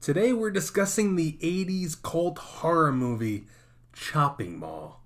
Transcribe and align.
Today 0.00 0.32
we're 0.32 0.52
discussing 0.52 1.16
the 1.16 1.32
80s 1.42 2.00
cult 2.00 2.38
horror 2.38 2.92
movie 2.92 3.46
Chopping 3.92 4.56
Mall. 4.56 5.02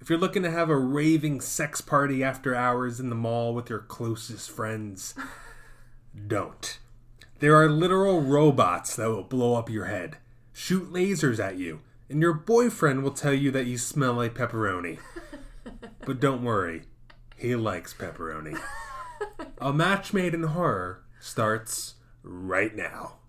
If 0.00 0.08
you're 0.08 0.18
looking 0.18 0.42
to 0.44 0.50
have 0.50 0.70
a 0.70 0.78
raving 0.78 1.42
sex 1.42 1.82
party 1.82 2.24
after 2.24 2.54
hours 2.54 2.98
in 2.98 3.10
the 3.10 3.14
mall 3.14 3.54
with 3.54 3.68
your 3.68 3.80
closest 3.80 4.50
friends, 4.50 5.14
don't. 6.26 6.78
There 7.40 7.54
are 7.54 7.68
literal 7.68 8.22
robots 8.22 8.96
that 8.96 9.10
will 9.10 9.24
blow 9.24 9.56
up 9.56 9.68
your 9.68 9.84
head, 9.84 10.16
shoot 10.54 10.90
lasers 10.90 11.38
at 11.38 11.58
you, 11.58 11.80
and 12.08 12.22
your 12.22 12.32
boyfriend 12.32 13.02
will 13.02 13.12
tell 13.12 13.34
you 13.34 13.50
that 13.50 13.66
you 13.66 13.76
smell 13.76 14.14
like 14.14 14.34
pepperoni. 14.34 14.98
but 16.06 16.18
don't 16.18 16.42
worry, 16.42 16.84
he 17.36 17.54
likes 17.54 17.92
pepperoni. 17.92 18.58
A 19.58 19.72
match 19.72 20.14
made 20.14 20.32
in 20.32 20.44
horror 20.44 21.04
starts 21.20 21.96
right 22.22 22.74
now. 22.74 23.19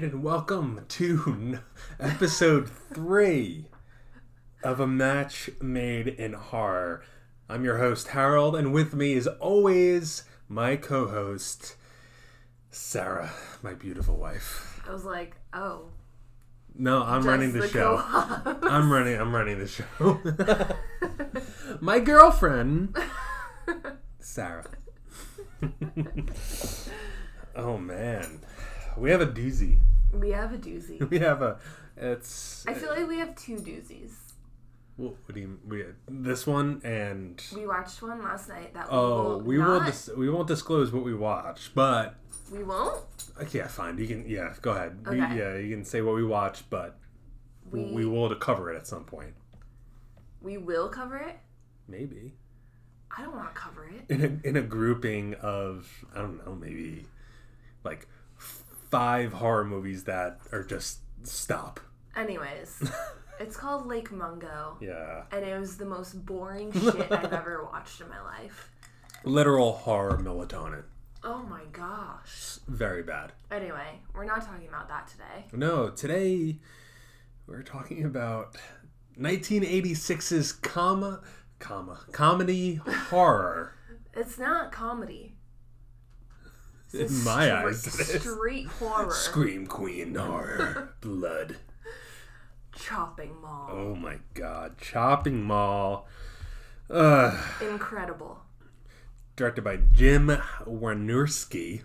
Right, 0.00 0.12
and 0.12 0.22
welcome 0.22 0.84
to 0.88 1.58
episode 1.98 2.70
three 2.70 3.66
of 4.64 4.80
A 4.80 4.86
Match 4.86 5.50
Made 5.60 6.08
in 6.08 6.32
Horror. 6.32 7.02
I'm 7.50 7.64
your 7.64 7.76
host, 7.78 8.08
Harold, 8.08 8.56
and 8.56 8.72
with 8.72 8.94
me, 8.94 9.14
as 9.14 9.26
always, 9.26 10.22
my 10.48 10.76
co 10.76 11.08
host, 11.08 11.76
Sarah, 12.70 13.32
my 13.62 13.74
beautiful 13.74 14.16
wife. 14.16 14.80
I 14.88 14.92
was 14.92 15.04
like, 15.04 15.36
oh, 15.52 15.90
No, 16.74 17.02
I'm 17.02 17.22
running 17.22 17.52
the, 17.52 17.68
show. 17.68 17.96
co-host. 17.98 18.58
I'm 18.62 18.90
running. 18.90 19.20
I'm 19.20 19.34
running 19.34 19.58
the 19.58 19.68
show. 19.68 20.18
my 21.80 22.00
girlfriend, 22.00 22.96
Sarah. 24.18 24.70
oh 27.54 27.76
man, 27.76 28.40
we 28.96 29.10
have 29.10 29.20
a 29.20 29.26
doozy. 29.26 29.80
We 30.12 30.30
have 30.30 30.52
a 30.52 30.58
doozy. 30.58 30.98
We 31.10 31.18
have 31.20 31.42
a. 31.42 31.58
It's. 31.96 32.64
I 32.66 32.74
feel 32.74 32.90
like 32.90 33.06
we 33.08 33.18
have 33.18 33.34
two 33.36 33.56
doozies. 33.56 34.12
What, 34.96 35.14
what 35.24 35.34
do 35.34 35.40
you? 35.40 35.58
We 35.66 35.84
this 36.08 36.46
one 36.46 36.80
and. 36.84 37.42
We 37.54 37.66
watched 37.66 38.02
one 38.02 38.22
last 38.22 38.48
night 38.48 38.74
that 38.74 38.86
Oh, 38.90 39.38
we 39.38 39.56
we 39.56 39.58
will 39.58 39.66
will. 39.72 39.80
not, 39.80 39.86
Dis- 39.86 40.10
we 40.16 40.28
won't 40.30 40.48
disclose 40.48 40.92
what 40.92 41.04
we 41.04 41.14
watched, 41.14 41.74
but 41.74 42.16
we 42.52 42.62
won't. 42.64 43.02
yeah, 43.52 43.68
fine. 43.68 43.98
You 43.98 44.06
can. 44.06 44.28
Yeah, 44.28 44.54
go 44.62 44.72
ahead. 44.72 45.06
We, 45.08 45.20
Okay. 45.22 45.36
yeah, 45.38 45.56
you 45.56 45.74
can 45.74 45.84
say 45.84 46.00
what 46.02 46.14
we 46.14 46.24
watched, 46.24 46.68
but 46.70 46.98
we, 47.70 47.80
We 47.84 47.92
we 47.92 48.06
will 48.06 48.34
cover 48.36 48.72
it 48.72 48.76
at 48.76 48.86
some 48.86 49.04
point. 49.04 49.34
we 50.42 50.58
will 50.58 50.88
cover 50.88 51.16
it. 51.18 51.38
Maybe 51.88 52.34
I 53.16 53.22
don't 53.22 53.34
want 53.34 53.52
to 53.54 53.60
cover 53.60 53.84
it. 53.88 54.04
in 54.08 54.20
a 54.44 54.48
in 54.48 54.56
a 54.56 54.62
grouping 54.62 55.34
of 55.34 55.88
I 56.14 56.18
don't 56.20 56.44
know, 56.46 56.54
maybe 56.54 57.06
like 57.84 58.06
five 58.90 59.32
horror 59.34 59.64
movies 59.64 60.04
that 60.04 60.38
are 60.52 60.64
just 60.64 61.00
stop. 61.22 61.80
Anyways, 62.16 62.90
it's 63.40 63.56
called 63.56 63.86
Lake 63.86 64.10
Mungo, 64.12 64.76
Yeah, 64.80 65.22
and 65.32 65.44
it 65.44 65.58
was 65.58 65.76
the 65.76 65.84
most 65.86 66.24
boring 66.26 66.72
shit 66.80 67.10
I've 67.12 67.32
ever 67.32 67.64
watched 67.70 68.00
in 68.00 68.08
my 68.08 68.20
life. 68.22 68.70
literal 69.24 69.72
horror 69.72 70.18
melatonin. 70.18 70.84
Oh 71.22 71.42
my 71.42 71.62
gosh. 71.72 72.58
Very 72.66 73.02
bad. 73.02 73.32
Anyway, 73.50 74.00
we're 74.14 74.24
not 74.24 74.42
talking 74.44 74.66
about 74.68 74.88
that 74.88 75.06
today. 75.06 75.44
No, 75.52 75.90
today 75.90 76.58
we're 77.46 77.62
talking 77.62 78.04
about 78.04 78.56
1986's 79.18 80.52
comma 80.52 81.20
comma 81.58 82.00
comedy 82.12 82.76
horror. 83.10 83.74
It's 84.12 84.38
not 84.38 84.72
comedy. 84.72 85.36
In 86.92 87.24
my 87.24 87.54
eyes, 87.64 87.82
straight 87.82 88.66
horror. 88.66 89.12
Scream 89.12 89.66
Queen 89.66 90.14
horror, 90.14 90.94
blood. 91.00 91.56
Chopping 92.74 93.40
mall. 93.40 93.68
Oh 93.70 93.94
my 93.94 94.18
God, 94.34 94.78
Chopping 94.78 95.42
Mall. 95.42 96.06
Uh, 96.88 97.40
Incredible. 97.60 98.40
directed 99.36 99.62
by 99.62 99.76
Jim 99.76 100.28
Wynorski. 100.66 101.82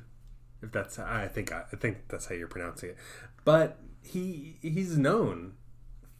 If 0.61 0.71
that's 0.71 0.97
I 0.97 1.27
think 1.27 1.51
I 1.51 1.63
think 1.75 2.07
that's 2.07 2.27
how 2.27 2.35
you're 2.35 2.47
pronouncing 2.47 2.89
it. 2.91 2.97
But 3.43 3.79
he 4.01 4.57
he's 4.61 4.97
known 4.97 5.53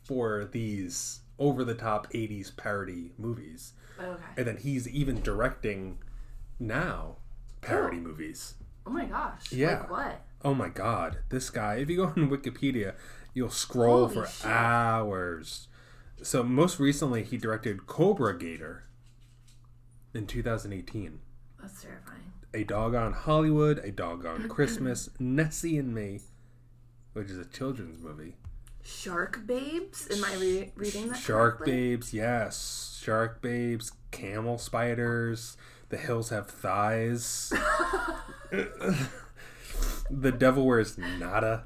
for 0.03 0.45
these 0.45 1.21
over 1.39 1.63
the 1.63 1.73
top 1.75 2.11
80s 2.13 2.55
parody 2.55 3.11
movies. 3.17 3.73
Okay. 3.99 4.21
And 4.37 4.45
then 4.47 4.57
he's 4.57 4.87
even 4.87 5.21
directing 5.21 5.97
now 6.59 7.17
parody 7.61 7.97
movies. 7.97 8.55
Oh 8.85 8.89
my 8.91 9.05
gosh. 9.05 9.51
Yeah. 9.51 9.79
Like 9.81 9.91
what? 9.91 10.21
Oh 10.43 10.53
my 10.53 10.69
god, 10.69 11.17
this 11.29 11.49
guy, 11.49 11.75
if 11.75 11.89
you 11.89 11.97
go 11.97 12.03
on 12.15 12.29
Wikipedia, 12.29 12.93
you'll 13.33 13.49
scroll 13.49 14.07
Holy 14.07 14.13
for 14.25 14.27
shit. 14.27 14.45
hours. 14.45 15.67
So 16.21 16.43
most 16.43 16.79
recently 16.79 17.23
he 17.23 17.37
directed 17.37 17.87
Cobra 17.87 18.37
Gator 18.37 18.83
in 20.13 20.27
2018. 20.27 21.19
That's 21.61 21.81
terrifying. 21.81 22.21
A 22.53 22.63
Doggone 22.63 23.13
Hollywood, 23.13 23.79
A 23.79 23.91
Doggone 23.91 24.47
Christmas, 24.49 25.09
Nessie 25.19 25.77
and 25.77 25.93
Me, 25.93 26.21
which 27.13 27.29
is 27.29 27.37
a 27.39 27.45
children's 27.45 27.99
movie. 28.01 28.35
Shark 28.83 29.45
Babes? 29.47 30.07
Am 30.15 30.23
I 30.23 30.35
re- 30.35 30.71
reading 30.75 31.07
that 31.09 31.17
Shark 31.17 31.57
correctly? 31.57 31.73
Babes, 31.73 32.13
yes. 32.13 32.99
Shark 33.03 33.41
Babes, 33.41 33.91
Camel 34.11 34.57
Spiders, 34.59 35.57
The 35.89 35.97
Hills 35.97 36.29
Have 36.29 36.47
Thighs. 36.49 37.51
the 40.09 40.31
Devil 40.31 40.65
Wears 40.65 40.97
Nada, 40.97 41.65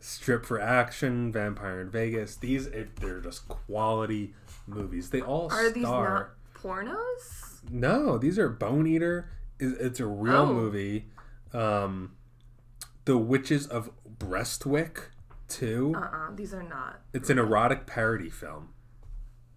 Strip 0.00 0.44
for 0.44 0.60
Action, 0.60 1.32
Vampire 1.32 1.80
in 1.80 1.90
Vegas. 1.90 2.36
These, 2.36 2.66
it, 2.66 2.96
they're 2.96 3.20
just 3.20 3.48
quality 3.48 4.34
movies. 4.66 5.10
They 5.10 5.20
all 5.20 5.48
Are 5.52 5.70
these 5.70 5.84
star. 5.84 6.36
not 6.54 6.62
pornos? 6.62 7.70
No, 7.70 8.18
these 8.18 8.38
are 8.38 8.48
Bone 8.48 8.86
Eater. 8.86 9.30
It's 9.58 10.00
a 10.00 10.06
real 10.06 10.34
Oh. 10.36 10.52
movie. 10.54 11.08
Um, 11.52 12.12
the 13.04 13.18
Witches 13.18 13.66
of 13.66 13.90
Breastwick, 14.06 15.10
too. 15.48 15.92
Uh-uh. 15.96 16.34
These 16.34 16.54
are 16.54 16.62
not. 16.62 17.00
It's 17.12 17.30
an 17.30 17.38
erotic 17.38 17.86
parody 17.86 18.30
film. 18.30 18.68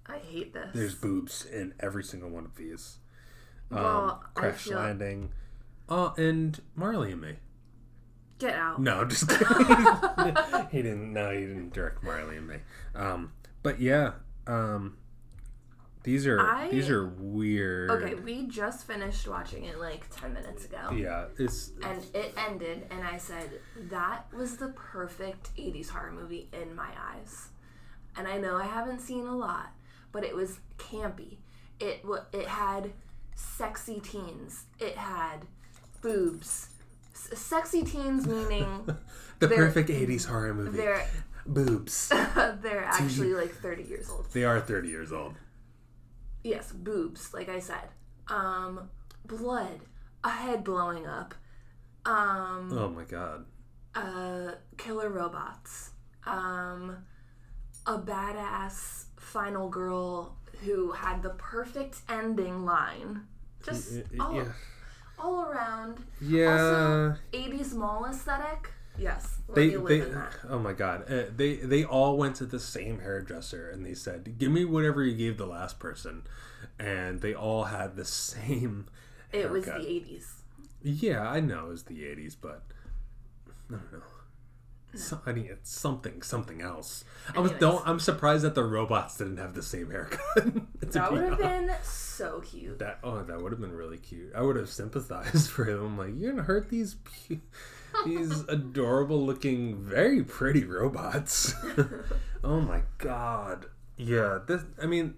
I 0.07 0.17
hate 0.17 0.53
this. 0.53 0.69
There's 0.73 0.95
boobs 0.95 1.45
in 1.45 1.73
every 1.79 2.03
single 2.03 2.29
one 2.29 2.45
of 2.45 2.55
these. 2.55 2.97
Um, 3.69 3.77
Well, 3.77 4.23
Crash 4.33 4.63
feel- 4.63 4.77
Landing. 4.77 5.31
Oh, 5.91 6.13
and 6.17 6.57
Marley 6.73 7.11
and 7.11 7.21
Me. 7.21 7.33
Get 8.39 8.55
out. 8.55 8.81
No, 8.81 9.03
just 9.03 9.27
kidding. 9.29 9.47
he 10.71 10.81
didn't. 10.81 11.11
No, 11.13 11.31
he 11.31 11.41
didn't 11.41 11.73
direct 11.73 12.01
Marley 12.01 12.37
and 12.37 12.47
Me. 12.47 12.55
Um, 12.95 13.33
but 13.61 13.81
yeah, 13.81 14.13
um, 14.47 14.97
these 16.03 16.25
are 16.25 16.39
I- 16.39 16.69
these 16.69 16.89
are 16.89 17.05
weird. 17.07 17.91
Okay, 17.91 18.15
we 18.15 18.47
just 18.47 18.87
finished 18.87 19.27
watching 19.27 19.65
it 19.65 19.79
like 19.79 20.05
10 20.15 20.33
minutes 20.33 20.63
ago. 20.63 20.91
Yeah, 20.95 21.25
it's 21.37 21.71
And 21.83 22.03
it 22.15 22.33
ended, 22.37 22.87
and 22.89 23.03
I 23.05 23.17
said, 23.17 23.59
that 23.89 24.33
was 24.33 24.55
the 24.57 24.69
perfect 24.69 25.53
80s 25.57 25.89
horror 25.89 26.13
movie 26.13 26.49
in 26.53 26.73
my 26.73 26.89
eyes. 27.13 27.49
And 28.15 28.27
I 28.27 28.37
know 28.37 28.55
I 28.55 28.65
haven't 28.65 28.99
seen 29.01 29.27
a 29.27 29.35
lot, 29.35 29.73
but 30.13 30.23
it 30.23 30.35
was 30.35 30.59
campy. 30.77 31.37
It 31.81 32.05
it 32.31 32.47
had 32.47 32.91
sexy 33.35 33.99
teens. 33.99 34.65
It 34.79 34.97
had 34.97 35.45
boobs. 36.01 36.69
S- 37.13 37.39
sexy 37.39 37.83
teens 37.83 38.27
meaning 38.27 38.85
the 39.39 39.47
perfect 39.47 39.89
'80s 39.89 40.25
horror 40.25 40.53
movie. 40.53 40.77
they're 40.77 41.05
Boobs. 41.45 42.09
they're 42.61 42.83
actually 42.85 43.33
like 43.33 43.51
30 43.51 43.83
years 43.83 44.09
old. 44.09 44.27
they 44.31 44.43
are 44.43 44.59
30 44.61 44.87
years 44.89 45.11
old. 45.11 45.33
Yes, 46.43 46.71
boobs, 46.71 47.33
like 47.33 47.49
I 47.49 47.59
said. 47.59 47.89
Um 48.27 48.89
blood, 49.25 49.79
a 50.23 50.29
head 50.29 50.63
blowing 50.63 51.07
up. 51.07 51.33
Um 52.05 52.69
Oh 52.77 52.89
my 52.89 53.03
god. 53.03 53.45
uh, 53.95 54.51
killer 54.77 55.09
robots, 55.09 55.91
um, 56.25 56.97
a 57.85 57.97
badass 57.97 59.05
final 59.17 59.67
girl 59.69 60.37
who 60.63 60.91
had 60.91 61.21
the 61.23 61.31
perfect 61.31 61.97
ending 62.07 62.65
line. 62.65 63.21
Just 63.63 64.01
all, 64.19 64.33
yeah. 64.35 64.45
All 65.21 65.41
around. 65.43 66.05
Yeah. 66.19 66.51
Also, 66.51 67.15
80s 67.33 67.73
mall 67.73 68.05
aesthetic. 68.05 68.71
Yes. 68.97 69.37
They 69.53 69.69
they 69.69 70.03
oh 70.49 70.59
my 70.59 70.73
god 70.73 71.11
uh, 71.11 71.23
they 71.35 71.55
they 71.55 71.83
all 71.83 72.17
went 72.17 72.35
to 72.37 72.45
the 72.45 72.59
same 72.59 72.99
hairdresser 72.99 73.69
and 73.69 73.85
they 73.85 73.93
said 73.93 74.37
give 74.37 74.51
me 74.51 74.63
whatever 74.65 75.03
you 75.03 75.15
gave 75.15 75.37
the 75.37 75.45
last 75.45 75.79
person, 75.79 76.23
and 76.79 77.21
they 77.21 77.33
all 77.33 77.65
had 77.65 77.95
the 77.95 78.05
same. 78.05 78.87
It 79.31 79.49
was 79.49 79.65
the 79.65 79.71
80s. 79.71 80.25
Yeah, 80.83 81.27
I 81.27 81.39
know 81.39 81.67
it 81.67 81.69
was 81.69 81.83
the 81.83 82.01
'80s, 82.03 82.35
but 82.39 82.63
I 83.69 83.75
don't 83.75 83.93
know. 83.93 84.01
So, 84.93 85.21
I 85.25 85.31
mean, 85.31 85.47
it's 85.49 85.71
something, 85.71 86.21
something 86.21 86.61
else. 86.61 87.05
I 87.35 87.39
was 87.39 87.51
don't. 87.53 87.87
I'm 87.87 87.99
surprised 87.99 88.43
that 88.43 88.55
the 88.55 88.63
robots 88.63 89.17
didn't 89.17 89.37
have 89.37 89.53
the 89.53 89.61
same 89.63 89.89
haircut. 89.89 90.19
That 90.91 91.09
would 91.13 91.21
have 91.23 91.37
been 91.37 91.71
so 91.83 92.41
cute. 92.41 92.79
That 92.79 92.99
oh, 93.01 93.23
that 93.23 93.41
would 93.41 93.53
have 93.53 93.61
been 93.61 93.71
really 93.71 93.97
cute. 93.97 94.33
I 94.35 94.41
would 94.41 94.57
have 94.57 94.69
sympathized 94.69 95.49
for 95.51 95.63
him. 95.63 95.79
I'm 95.85 95.97
like, 95.97 96.09
you're 96.17 96.31
gonna 96.31 96.43
hurt 96.43 96.69
these 96.69 96.97
these 98.05 98.41
adorable 98.49 99.25
looking, 99.25 99.77
very 99.77 100.21
pretty 100.23 100.65
robots. 100.65 101.53
oh 102.43 102.59
my 102.59 102.81
god. 102.97 103.67
Yeah. 103.95 104.39
This. 104.45 104.63
I 104.81 104.85
mean, 104.87 105.13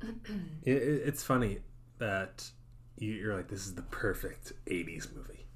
it, 0.64 0.72
it- 0.72 1.02
it's 1.06 1.22
funny 1.22 1.58
that 1.98 2.50
you, 2.96 3.12
you're 3.12 3.36
like, 3.36 3.48
this 3.48 3.66
is 3.66 3.74
the 3.74 3.82
perfect 3.82 4.52
'80s 4.66 5.14
movie, 5.14 5.46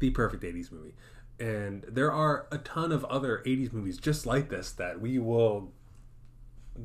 the 0.00 0.10
perfect 0.10 0.42
'80s 0.42 0.70
movie. 0.72 0.94
And 1.42 1.82
there 1.88 2.12
are 2.12 2.46
a 2.52 2.58
ton 2.58 2.92
of 2.92 3.04
other 3.06 3.42
80s 3.44 3.72
movies 3.72 3.98
just 3.98 4.26
like 4.26 4.48
this 4.48 4.70
that 4.72 5.00
we 5.00 5.18
will 5.18 5.72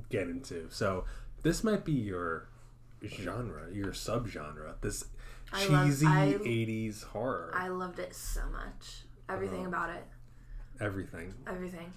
get 0.09 0.27
into. 0.27 0.67
So 0.71 1.05
this 1.43 1.63
might 1.63 1.85
be 1.85 1.91
your 1.91 2.49
genre, 3.05 3.71
your 3.71 3.91
subgenre. 3.91 4.73
This 4.81 5.05
I 5.53 5.67
love- 5.67 5.85
cheesy 5.87 6.07
I- 6.07 6.33
80s 6.43 7.03
horror. 7.03 7.51
I 7.55 7.67
loved 7.67 7.99
it 7.99 8.15
so 8.15 8.41
much. 8.49 9.03
Everything 9.29 9.59
Uh-huh. 9.59 9.67
about 9.69 9.89
it. 9.91 10.03
everything. 10.79 11.33
Everything. 11.47 11.91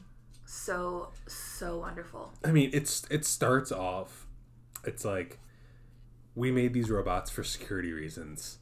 So, 0.46 1.12
so 1.28 1.78
wonderful. 1.78 2.32
I 2.42 2.50
mean, 2.50 2.70
it's 2.72 3.04
it 3.10 3.24
starts 3.26 3.70
off 3.70 4.26
it's 4.84 5.04
like 5.04 5.38
we 6.34 6.50
made 6.50 6.72
these 6.72 6.90
robots 6.90 7.30
for 7.30 7.44
security 7.44 7.92
reasons. 7.92 8.58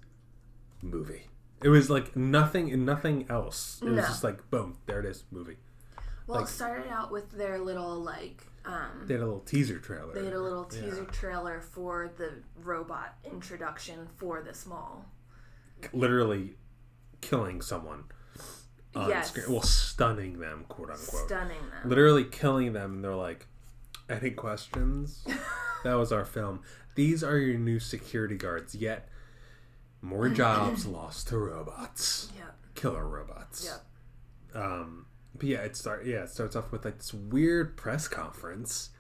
Movie. 0.83 1.28
It 1.63 1.69
was 1.71 1.91
like 1.91 2.15
nothing 2.17 2.71
and 2.73 2.87
nothing 2.87 3.27
else. 3.29 3.81
It 3.83 3.89
was 3.91 4.05
just 4.07 4.23
like 4.25 4.49
boom, 4.51 4.79
there 4.87 5.01
it 5.01 5.07
is, 5.07 5.25
movie. 5.31 5.57
Well, 6.27 6.41
Like- 6.41 6.49
it 6.49 6.53
started 6.53 6.89
out 6.89 7.11
with 7.11 7.31
their 7.31 7.59
little, 7.59 7.97
like, 8.03 8.47
um, 8.67 9.05
They 9.07 9.15
had 9.15 9.23
a 9.23 9.27
little 9.27 9.41
teaser 9.41 9.79
trailer. 9.79 10.13
they 10.15 10.25
had 10.27 10.35
a 10.35 10.41
little 10.43 10.65
teaser 10.65 11.05
Yeah. 11.05 11.11
trailer 11.11 11.61
for 11.63 12.11
the 12.19 12.43
robot 12.63 13.17
introduction 13.25 14.09
for 14.17 14.43
this 14.43 14.67
mall. 14.67 15.07
literally 15.93 16.57
killing 17.21 17.63
someone 17.63 18.05
on 18.95 19.09
Yes. 19.09 19.31
screen. 19.31 19.47
Well, 19.49 19.63
stunning 19.63 20.39
them, 20.41 20.65
quote 20.69 20.91
unquote. 20.91 21.27
Stunning 21.27 21.61
them. 21.71 21.89
literally 21.89 22.25
killing 22.25 22.73
them. 22.73 22.95
And 22.97 23.05
they're 23.05 23.15
like, 23.15 23.47
any 24.09 24.31
questions? 24.33 25.25
that 25.85 25.95
was 25.95 26.11
our 26.13 26.25
film. 26.25 26.63
These 26.97 27.23
are 27.23 27.39
your 27.39 27.59
new 27.59 27.79
security 27.79 28.37
guards. 28.37 28.75
Yet, 28.75 29.09
more 30.03 30.29
jobs 30.31 30.87
lost 30.87 31.29
to 31.29 31.39
robots, 31.39 32.31
Yep. 32.37 32.57
killer 32.75 33.07
robots. 33.07 33.65
Yeah. 34.55 34.61
Um, 34.61 35.07
but 35.35 35.45
yeah, 35.49 35.59
it 35.61 35.77
start 35.77 36.07
yeah 36.07 36.23
it 36.25 36.31
starts 36.31 36.57
off 36.57 36.73
with 36.73 36.85
like 36.85 36.99
this 36.99 37.13
weird 37.15 37.77
press 37.77 38.09
conference 38.09 38.91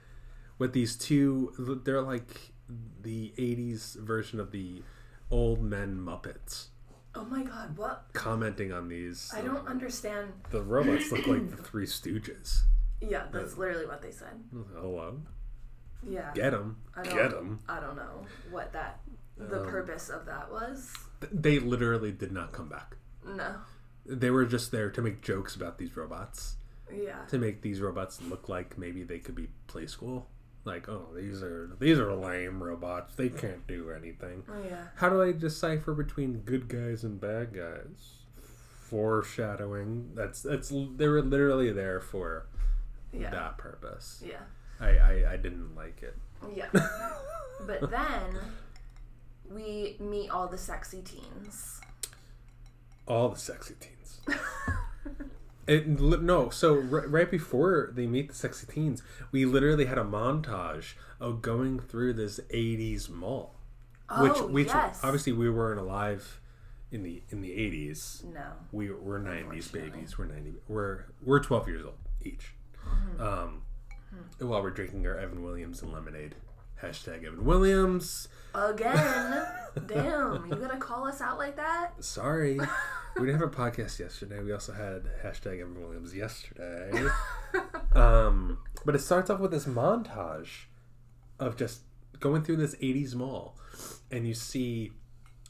with 0.58 0.72
these 0.72 0.96
two. 0.96 1.52
They're 1.84 2.02
like 2.02 2.52
the 3.00 3.32
'80s 3.38 3.96
version 3.98 4.38
of 4.40 4.50
the 4.52 4.82
old 5.30 5.62
men 5.62 5.96
Muppets 5.96 6.66
Oh 7.14 7.24
my 7.24 7.42
god, 7.42 7.76
what? 7.76 8.04
commenting 8.12 8.72
on 8.72 8.88
these. 8.88 9.30
I 9.34 9.40
don't 9.40 9.66
understand. 9.66 10.32
The 10.50 10.62
robots 10.62 11.10
look 11.10 11.26
like 11.26 11.50
the 11.50 11.56
Three 11.62 11.86
Stooges. 11.86 12.60
Yeah, 13.00 13.24
that's 13.32 13.56
literally 13.56 13.86
what 13.86 14.02
they 14.02 14.10
said. 14.10 14.34
Hello, 14.74 15.20
Yeah. 16.06 16.30
get 16.34 16.50
them, 16.50 16.76
get 17.04 17.30
them. 17.30 17.60
I 17.68 17.80
don't 17.80 17.96
know 17.96 18.26
what 18.50 18.72
that, 18.74 19.00
the 19.38 19.62
Um, 19.62 19.69
purpose 19.69 20.08
of 20.08 20.26
that 20.26 20.50
was. 20.50 20.93
They 21.32 21.58
literally 21.58 22.12
did 22.12 22.32
not 22.32 22.52
come 22.52 22.69
back. 22.69 22.96
No. 23.25 23.56
They 24.06 24.31
were 24.31 24.46
just 24.46 24.70
there 24.70 24.90
to 24.90 25.02
make 25.02 25.20
jokes 25.23 25.55
about 25.56 25.79
these 25.79 25.96
robots, 25.96 26.56
Yeah. 26.90 27.25
to 27.26 27.38
make 27.38 27.61
these 27.62 27.81
robots 27.81 28.20
look 28.23 28.49
like 28.49 28.79
maybe 28.79 29.02
they 29.05 29.19
could 29.19 29.35
be 29.35 29.49
play 29.67 29.87
school. 29.87 30.29
Like, 30.64 30.88
oh, 30.88 31.08
these 31.14 31.43
are 31.43 31.70
these 31.79 31.99
are 31.99 32.14
lame 32.14 32.62
robots. 32.62 33.14
They 33.14 33.29
can't 33.31 33.67
do 33.67 33.90
anything. 33.90 34.44
Oh, 34.49 34.62
yeah. 34.62 34.88
How 34.96 35.08
do 35.08 35.23
I 35.23 35.32
decipher 35.32 35.94
between 35.94 36.40
good 36.40 36.69
guys 36.69 37.05
and 37.05 37.20
bad 37.20 37.55
guys? 37.55 38.14
Foreshadowing. 38.81 40.12
That's 40.14 40.43
that's 40.43 40.70
they 40.96 41.06
were 41.08 41.23
literally 41.23 41.73
there 41.73 42.00
for 42.00 42.46
Yeah. 43.12 43.31
that 43.31 43.58
purpose. 43.58 44.23
Yeah. 44.26 44.40
I, 44.81 44.88
I 44.99 45.32
I 45.32 45.37
didn't 45.37 45.75
like 45.75 46.02
it. 46.02 46.17
Yeah. 46.55 46.69
but 47.67 47.90
then 47.90 48.38
meet 50.00 50.30
all 50.30 50.48
the 50.48 50.58
sexy 50.58 51.02
teens. 51.02 51.80
All 53.06 53.28
the 53.30 53.38
sexy 53.38 53.74
teens. 53.80 54.20
It, 55.66 55.86
no, 55.86 56.48
so 56.48 56.72
ri- 56.72 57.06
right 57.08 57.30
before 57.30 57.90
they 57.92 58.06
meet 58.06 58.28
the 58.30 58.34
sexy 58.34 58.66
teens, 58.66 59.02
we 59.32 59.44
literally 59.44 59.84
had 59.84 59.98
a 59.98 60.02
montage 60.02 60.94
of 61.20 61.42
going 61.42 61.78
through 61.78 62.14
this 62.14 62.40
'80s 62.54 63.10
mall, 63.10 63.54
which 64.18 64.32
Oh, 64.36 64.46
which 64.46 64.68
yes. 64.68 64.98
obviously 65.02 65.34
we 65.34 65.50
weren't 65.50 65.78
alive 65.78 66.40
in 66.90 67.02
the 67.02 67.22
in 67.28 67.42
the 67.42 67.50
'80s. 67.50 68.24
No. 68.24 68.46
We 68.72 68.90
we're 68.90 69.20
'90s 69.20 69.70
babies. 69.70 70.16
We're 70.16 70.24
'90. 70.24 70.54
We're 70.68 71.04
we're 71.22 71.38
12 71.40 71.68
years 71.68 71.84
old 71.84 71.98
each. 72.22 72.54
Mm-hmm. 72.86 73.22
Um, 73.22 73.62
while 74.38 74.62
we're 74.62 74.70
drinking 74.70 75.06
our 75.06 75.18
Evan 75.18 75.42
Williams 75.42 75.82
and 75.82 75.92
lemonade. 75.92 76.34
Hashtag 76.82 77.24
Evan 77.26 77.44
Williams. 77.44 78.28
Again. 78.54 79.46
Damn, 79.86 80.46
you 80.46 80.56
gonna 80.56 80.78
call 80.78 81.06
us 81.06 81.20
out 81.20 81.38
like 81.38 81.56
that? 81.56 81.92
Sorry. 82.02 82.58
we 83.16 83.26
didn't 83.26 83.40
have 83.40 83.52
a 83.52 83.54
podcast 83.70 83.98
yesterday. 83.98 84.42
We 84.42 84.52
also 84.52 84.72
had 84.72 85.04
hashtag 85.22 85.60
Evan 85.60 85.80
Williams 85.80 86.14
yesterday. 86.14 87.08
um, 87.94 88.58
but 88.84 88.94
it 88.94 89.00
starts 89.00 89.30
off 89.30 89.40
with 89.40 89.50
this 89.50 89.66
montage 89.66 90.64
of 91.38 91.56
just 91.56 91.82
going 92.20 92.42
through 92.42 92.56
this 92.56 92.74
80s 92.76 93.14
mall. 93.14 93.56
And 94.10 94.26
you 94.26 94.34
see 94.34 94.92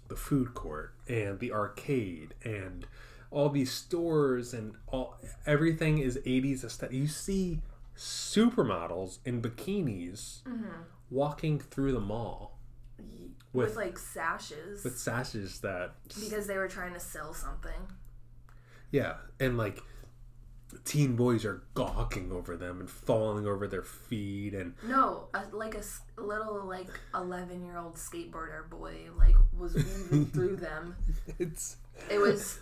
the 0.08 0.16
food 0.16 0.54
court 0.54 0.94
and 1.06 1.38
the 1.38 1.52
arcade 1.52 2.34
and 2.44 2.86
all 3.30 3.48
these 3.50 3.70
stores 3.70 4.54
and 4.54 4.74
all 4.86 5.16
everything 5.46 5.98
is 5.98 6.18
80s 6.26 6.64
aesthetic. 6.64 6.96
You 6.96 7.06
see 7.06 7.60
supermodels 7.96 9.18
in 9.24 9.42
bikinis 9.42 10.40
walking 11.10 11.58
through 11.58 11.92
the 11.92 12.00
mall 12.00 12.57
With, 13.52 13.68
with 13.68 13.76
like 13.76 13.98
sashes. 13.98 14.84
with 14.84 14.98
sashes 14.98 15.60
that 15.60 15.94
because 16.08 16.46
they 16.46 16.56
were 16.58 16.68
trying 16.68 16.92
to 16.94 17.00
sell 17.00 17.32
something. 17.32 17.88
Yeah, 18.90 19.14
and 19.40 19.56
like 19.56 19.80
teen 20.84 21.16
boys 21.16 21.44
are 21.46 21.62
gawking 21.74 22.30
over 22.30 22.56
them 22.56 22.80
and 22.80 22.90
falling 22.90 23.46
over 23.46 23.66
their 23.66 23.82
feet, 23.82 24.52
and 24.54 24.74
No, 24.86 25.28
a, 25.32 25.44
like 25.52 25.74
a 25.74 26.20
little 26.20 26.64
like 26.66 26.88
eleven 27.14 27.64
year 27.64 27.78
old 27.78 27.94
skateboarder 27.96 28.68
boy 28.68 28.94
like 29.16 29.34
was 29.56 29.74
weaving 29.74 30.26
through 30.32 30.56
them. 30.56 30.96
it's 31.38 31.76
It 32.10 32.18
was 32.18 32.58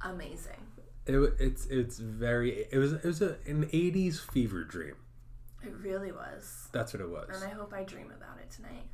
amazing. 0.00 0.60
it, 1.06 1.14
it's 1.38 1.66
it's 1.66 1.98
very 1.98 2.66
it 2.72 2.78
was 2.78 2.92
it 2.94 3.04
was 3.04 3.20
a, 3.20 3.36
an 3.46 3.66
'80s 3.66 4.18
fever 4.20 4.64
dream. 4.64 4.94
It 5.62 5.74
really 5.82 6.12
was. 6.12 6.68
That's 6.72 6.92
what 6.94 7.00
it 7.02 7.08
was. 7.08 7.28
And 7.42 7.44
I 7.44 7.54
hope 7.54 7.72
I 7.72 7.84
dream 7.84 8.06
about 8.10 8.38
it 8.40 8.50
tonight. 8.50 8.86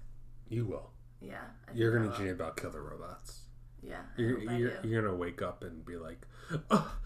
You 0.48 0.66
will. 0.66 0.90
Yeah. 1.20 1.40
You're 1.74 1.96
gonna 1.96 2.14
dream 2.16 2.30
about 2.30 2.56
killer 2.56 2.82
robots. 2.82 3.40
Yeah. 3.82 4.00
You're 4.16 4.38
you're, 4.52 4.72
you're 4.84 5.02
gonna 5.02 5.16
wake 5.16 5.42
up 5.42 5.62
and 5.62 5.84
be 5.84 5.96
like, 5.96 6.26
oh, 6.70 6.96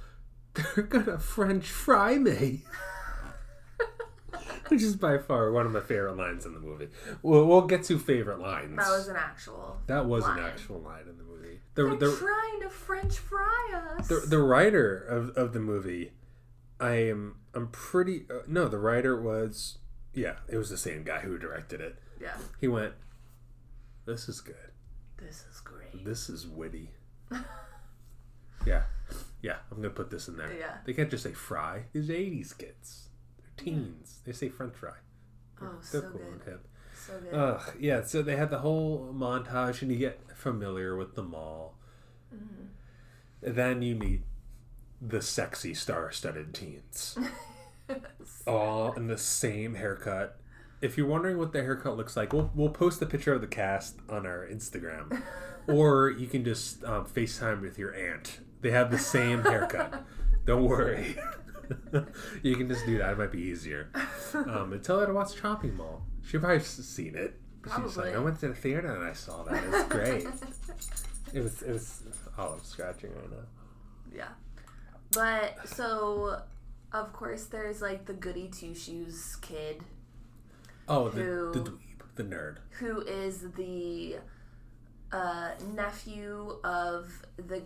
they're 0.54 0.84
gonna 0.84 1.18
French 1.18 1.66
fry 1.66 2.18
me. 2.18 2.62
Which 4.68 4.82
is 4.82 4.96
by 4.96 5.18
far 5.18 5.52
one 5.52 5.66
of 5.66 5.72
my 5.72 5.80
favorite 5.80 6.16
lines 6.16 6.46
in 6.46 6.54
the 6.54 6.60
movie. 6.60 6.88
We'll, 7.22 7.44
we'll 7.46 7.66
get 7.66 7.84
to 7.84 7.98
favorite 7.98 8.40
lines. 8.40 8.76
That 8.76 8.88
was 8.90 9.08
an 9.08 9.16
actual. 9.16 9.78
That 9.86 10.06
was 10.06 10.24
line. 10.24 10.38
an 10.38 10.44
actual 10.44 10.80
line 10.80 11.02
in 11.10 11.18
the 11.18 11.24
movie. 11.24 11.60
The, 11.74 11.84
They're 11.84 11.96
the, 12.10 12.16
trying 12.16 12.60
to 12.62 12.70
French 12.70 13.18
fry 13.18 13.96
us. 13.98 14.08
the, 14.08 14.24
the 14.26 14.38
writer 14.38 14.96
of, 14.96 15.30
of 15.36 15.52
the 15.52 15.60
movie, 15.60 16.12
I 16.80 16.92
am 17.08 17.36
I'm 17.54 17.68
pretty 17.68 18.24
uh, 18.30 18.42
no 18.46 18.66
the 18.68 18.78
writer 18.78 19.20
was 19.20 19.78
yeah 20.14 20.36
it 20.48 20.56
was 20.56 20.70
the 20.70 20.78
same 20.78 21.02
guy 21.02 21.20
who 21.20 21.36
directed 21.38 21.80
it. 21.82 21.96
yeah. 22.20 22.36
He 22.60 22.68
went, 22.68 22.94
this 24.04 24.28
is 24.28 24.40
good. 24.40 24.56
This 25.18 25.44
is 25.50 25.60
great. 25.60 26.04
This 26.04 26.28
is 26.28 26.46
witty. 26.46 26.90
yeah, 28.66 28.82
yeah. 29.40 29.56
I'm 29.70 29.76
gonna 29.78 29.90
put 29.90 30.10
this 30.10 30.28
in 30.28 30.36
there. 30.36 30.52
Yeah. 30.58 30.76
They 30.84 30.92
can't 30.92 31.10
just 31.10 31.22
say 31.22 31.32
fry. 31.32 31.84
These 31.92 32.10
are 32.10 32.14
'80s 32.14 32.56
kids. 32.58 33.08
They're 33.38 33.64
teens. 33.64 34.20
They 34.24 34.32
say 34.32 34.48
French 34.48 34.74
fry. 34.74 34.94
Oh, 35.60 35.68
They're 35.90 36.00
so 36.00 36.00
cool 36.02 36.20
good. 36.20 36.32
and 36.32 36.42
hip. 36.44 36.68
So 36.94 37.12
good. 37.20 37.34
Ugh, 37.34 37.62
yeah. 37.78 38.02
So 38.02 38.22
they 38.22 38.36
had 38.36 38.50
the 38.50 38.58
whole 38.58 39.12
montage, 39.14 39.82
and 39.82 39.90
you 39.92 39.98
get 39.98 40.20
familiar 40.36 40.96
with 40.96 41.14
the 41.14 41.22
mall. 41.22 41.74
Mm-hmm. 42.34 43.54
Then 43.54 43.82
you 43.82 43.94
meet 43.96 44.22
the 45.00 45.20
sexy 45.20 45.74
star-studded 45.74 46.54
teens, 46.54 47.18
all 48.46 48.92
in 48.92 49.08
the 49.08 49.18
same 49.18 49.74
haircut. 49.74 50.38
If 50.82 50.98
you're 50.98 51.06
wondering 51.06 51.38
what 51.38 51.52
the 51.52 51.62
haircut 51.62 51.96
looks 51.96 52.16
like, 52.16 52.32
we'll 52.32 52.50
we'll 52.54 52.70
post 52.70 53.00
the 53.00 53.06
picture 53.06 53.32
of 53.32 53.40
the 53.40 53.46
cast 53.46 54.00
on 54.08 54.26
our 54.26 54.46
Instagram, 54.46 55.22
or 55.68 56.10
you 56.10 56.26
can 56.26 56.44
just 56.44 56.84
um, 56.84 57.06
FaceTime 57.06 57.60
with 57.60 57.78
your 57.78 57.94
aunt. 57.94 58.40
They 58.60 58.70
have 58.72 58.90
the 58.90 58.98
same 58.98 59.42
haircut. 59.42 60.04
Don't 60.44 60.64
worry. 60.64 61.16
you 62.42 62.56
can 62.56 62.68
just 62.68 62.84
do 62.84 62.98
that. 62.98 63.12
It 63.12 63.18
might 63.18 63.32
be 63.32 63.40
easier. 63.40 63.90
Um, 64.34 64.72
and 64.72 64.82
tell 64.82 64.98
her 65.00 65.06
to 65.06 65.12
watch 65.12 65.36
Chopping 65.36 65.76
Mall. 65.76 66.02
She 66.26 66.38
probably 66.38 66.60
seen 66.60 67.14
it. 67.16 67.40
She's 67.76 67.96
like. 67.96 68.14
I 68.14 68.18
went 68.18 68.40
to 68.40 68.48
the 68.48 68.54
theater 68.54 68.92
and 68.94 69.04
I 69.04 69.12
saw 69.12 69.44
that. 69.44 69.62
It's 69.64 69.88
great. 69.88 70.26
it 71.32 71.42
was. 71.42 71.62
It 71.62 71.72
was. 71.72 72.02
Oh, 72.36 72.54
I'm 72.54 72.64
scratching 72.64 73.14
right 73.14 73.30
now. 73.30 73.36
Yeah. 74.12 74.28
But 75.12 75.68
so 75.68 76.42
of 76.92 77.12
course 77.12 77.46
there's 77.46 77.80
like 77.80 78.06
the 78.06 78.12
goody 78.12 78.48
two 78.48 78.74
shoes 78.74 79.36
kid 79.40 79.82
Oh, 80.88 81.08
the 81.08 81.22
Who- 81.22 81.52
the 81.52 81.60
dweeb, 81.60 82.02
the 82.16 82.24
nerd. 82.24 82.56
who 82.78 83.00
is 83.02 83.52
the 83.52 84.16
uh, 85.12 85.50
nephew 85.74 86.58
of 86.64 87.10
the 87.36 87.62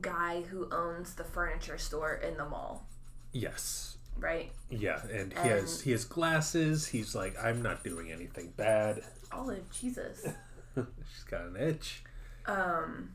guy 0.00 0.42
who 0.42 0.68
owns 0.72 1.14
the 1.14 1.24
furniture 1.24 1.78
store 1.78 2.14
in 2.14 2.36
the 2.36 2.48
mall, 2.48 2.86
Yes. 3.32 3.96
right? 4.18 4.52
Yeah, 4.68 5.00
and 5.10 5.32
he 5.32 5.48
has 5.48 5.80
he 5.80 5.90
has 5.92 6.04
glasses. 6.04 6.86
He's 6.88 7.14
like, 7.14 7.36
I'm 7.42 7.62
not 7.62 7.82
doing 7.82 8.10
anything 8.12 8.52
bad. 8.56 9.02
Olive, 9.32 9.68
Jesus. 9.70 10.26
She's 10.74 11.24
got 11.28 11.42
an 11.46 11.56
itch. 11.56 12.02
Um, 12.46 13.14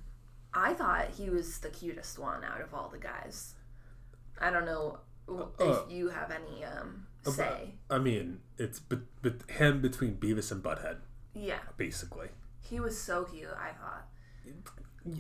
I 0.54 0.74
thought 0.74 1.10
he 1.18 1.30
was 1.30 1.60
the 1.60 1.70
cutest 1.70 2.18
one 2.20 2.44
out 2.44 2.62
of 2.62 2.74
all 2.74 2.90
the 2.90 2.98
guys. 3.00 3.54
I 4.40 4.50
don't 4.50 4.66
know 4.66 5.00
Uh, 5.28 5.46
if 5.60 5.92
you 5.92 6.10
have 6.10 6.32
any 6.32 6.64
um 6.66 7.05
say. 7.34 7.74
I 7.90 7.98
mean, 8.00 8.40
it's 8.58 8.80
but 8.80 9.00
but 9.22 9.50
him 9.50 9.82
between 9.82 10.16
Beavis 10.16 10.52
and 10.52 10.62
Butthead, 10.64 10.98
Yeah, 11.34 11.60
basically. 11.78 12.30
he 12.60 12.80
was 12.80 13.00
so 13.00 13.24
cute. 13.26 13.50
I 13.58 13.72
thought. 13.74 14.08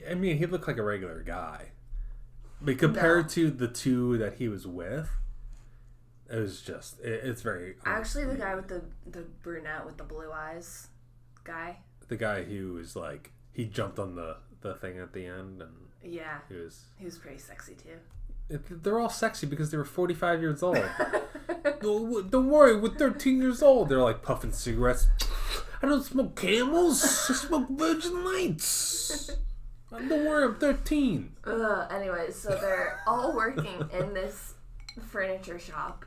I 0.09 0.15
mean, 0.15 0.37
he 0.37 0.45
looked 0.45 0.67
like 0.67 0.77
a 0.77 0.83
regular 0.83 1.21
guy, 1.21 1.71
but 2.61 2.77
compared 2.79 3.25
No. 3.25 3.29
to 3.29 3.51
the 3.51 3.67
two 3.67 4.17
that 4.17 4.35
he 4.35 4.47
was 4.47 4.65
with, 4.65 5.09
it 6.29 6.37
was 6.37 6.61
just 6.61 6.99
it, 7.01 7.23
it's 7.23 7.41
very 7.41 7.75
Actually, 7.85 8.25
the 8.25 8.35
guy 8.35 8.55
with 8.55 8.67
the 8.67 8.83
the 9.05 9.21
brunette 9.43 9.85
with 9.85 9.97
the 9.97 10.03
blue 10.03 10.31
eyes, 10.31 10.87
guy. 11.43 11.79
the 12.07 12.17
guy 12.17 12.43
who 12.43 12.73
was 12.73 12.95
like 12.95 13.31
he 13.51 13.65
jumped 13.65 13.99
on 13.99 14.15
the 14.15 14.37
the 14.61 14.73
thing 14.75 14.97
at 14.97 15.13
the 15.13 15.25
end 15.27 15.61
and 15.61 15.71
Yeah, 16.03 16.39
he 16.49 16.55
was 16.55 16.85
he 16.97 17.05
was 17.05 17.17
pretty 17.19 17.37
sexy 17.37 17.75
too. 17.75 17.97
It, 18.49 18.83
they're 18.83 18.99
all 18.99 19.09
sexy 19.09 19.47
because 19.47 19.71
they 19.71 19.77
were 19.77 19.85
45 19.85 20.41
years 20.41 20.63
old. 20.63 20.77
Don't, 21.81 22.31
don't 22.31 22.49
worry 22.49 22.75
we're 22.79 22.89
13 22.95 23.39
years 23.41 23.61
old 23.61 23.89
they're 23.89 23.99
like 24.01 24.21
puffing 24.23 24.51
cigarettes. 24.51 25.07
I 25.81 25.87
don't 25.87 26.03
smoke 26.03 26.35
camels. 26.39 27.03
I 27.29 27.33
smoke 27.33 27.67
virgin 27.69 28.23
lights. 28.25 29.29
Don't 29.91 30.09
worry 30.25 30.45
i'm 30.45 30.55
13 30.55 31.31
Ugh, 31.45 31.87
anyway, 31.91 32.31
so 32.31 32.49
they're 32.49 32.99
all 33.05 33.35
working 33.35 33.87
in 33.93 34.13
this 34.13 34.55
furniture 35.11 35.59
shop, 35.59 36.05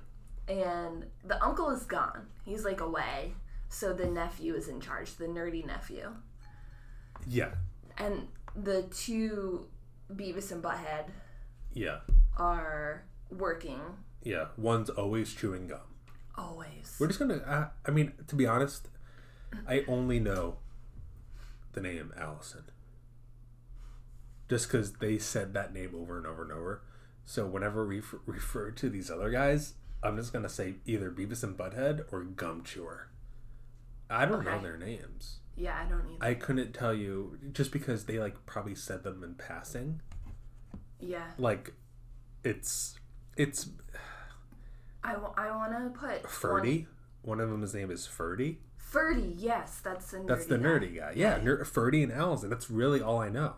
and 0.49 1.07
the 1.25 1.43
uncle 1.45 1.71
is 1.71 1.85
gone. 1.85 2.27
He's 2.45 2.65
like 2.65 2.81
away, 2.81 3.35
so 3.69 3.93
the 3.93 4.07
nephew 4.07 4.55
is 4.55 4.69
in 4.69 4.81
charge, 4.81 5.15
the 5.17 5.27
nerdy 5.27 5.65
nephew. 5.65 6.13
yeah. 7.27 7.51
And 7.99 8.29
the 8.57 8.83
two 8.85 9.67
Beavis 10.13 10.51
and 10.53 10.63
Butthead 10.63 11.07
yeah. 11.79 11.99
are 12.37 13.05
working. 13.31 13.81
Yeah 14.23 14.47
one's 14.57 14.91
always 14.91 15.33
chewing 15.35 15.69
gum. 15.69 15.81
Always. 16.37 16.97
we're 17.01 17.09
just 17.09 17.19
gonna 17.19 17.39
uh, 17.39 17.69
i 17.85 17.91
mean 17.91 18.13
to 18.29 18.37
be 18.37 18.47
honest 18.47 18.87
i 19.67 19.85
only 19.89 20.21
know 20.21 20.59
the 21.73 21.81
name 21.81 22.13
allison. 22.17 22.65
Just 24.49 24.69
because 24.69 24.95
they 24.95 25.19
said 25.19 25.53
that 25.55 25.75
name 25.75 25.95
over 25.95 26.17
and 26.17 26.27
over 26.27 26.43
and 26.43 26.53
over. 26.53 26.83
So 27.27 27.45
whenever 27.47 27.87
we 27.87 27.99
f- 27.99 28.15
refer 28.25 28.71
to 28.71 28.89
these 28.89 29.11
other 29.11 29.31
guys 29.31 29.75
i'm 30.03 30.17
just 30.17 30.33
gonna 30.33 30.49
say 30.49 30.77
either 30.87 31.11
beavis 31.11 31.43
and 31.43 31.57
butthead 31.57 32.05
or 32.13 32.23
gum 32.23 32.63
chewer. 32.63 33.09
I 34.11 34.25
don't 34.25 34.45
know 34.45 34.61
their 34.61 34.79
names. 34.79 35.41
Yeah, 35.57 35.77
I 35.85 35.89
don't 35.89 36.07
either. 36.09 36.25
i 36.25 36.35
couldn't 36.35 36.73
tell 36.73 36.95
you 36.95 37.37
just 37.53 37.73
because 37.73 38.05
they 38.05 38.19
like 38.19 38.47
probably 38.47 38.75
said 38.77 39.03
them 39.03 39.25
in 39.25 39.35
passing 39.35 40.01
yeah, 41.01 41.27
like 41.39 41.73
it's 42.45 42.97
it's 43.37 43.69
I, 45.05 45.13
w- 45.13 45.33
I 45.37 45.51
want 45.51 45.73
to 45.73 45.99
put 45.99 46.29
ferdy 46.29 46.87
one 47.23 47.41
of 47.41 47.51
them 47.51 47.63
his 47.63 47.75
name 47.75 47.91
is 47.91 48.07
ferdy 48.07 48.59
Ferdy, 48.77 49.35
yes, 49.37 49.81
that's 49.85 50.11
the 50.13 50.19
nerdy 50.19 50.29
That's 50.29 50.47
the 50.47 50.57
guy. 50.57 50.65
nerdy 50.65 50.97
guy. 50.97 51.13
Yeah, 51.15 51.37
ner- 51.43 51.63
Ferdy 51.67 52.03
and 52.03 52.11
Allison. 52.11 52.49
That's 52.49 52.71
really 52.71 53.03
all 53.03 53.21
I 53.21 53.29
know. 53.29 53.57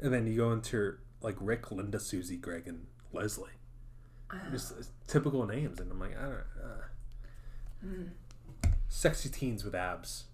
And 0.00 0.14
then 0.14 0.26
you 0.26 0.34
go 0.34 0.50
into 0.50 0.94
like 1.20 1.36
Rick, 1.40 1.70
Linda, 1.70 2.00
Susie, 2.00 2.38
Greg, 2.38 2.66
and 2.66 2.86
Leslie. 3.12 3.50
Just 4.50 4.72
uh, 4.72 4.76
typical 5.06 5.46
names, 5.46 5.78
and 5.78 5.92
I'm 5.92 6.00
like, 6.00 6.16
I 6.18 6.22
don't. 6.22 6.44
Uh. 6.64 7.88
Sexy 8.88 9.28
teens 9.28 9.62
with 9.62 9.74
abs 9.74 10.24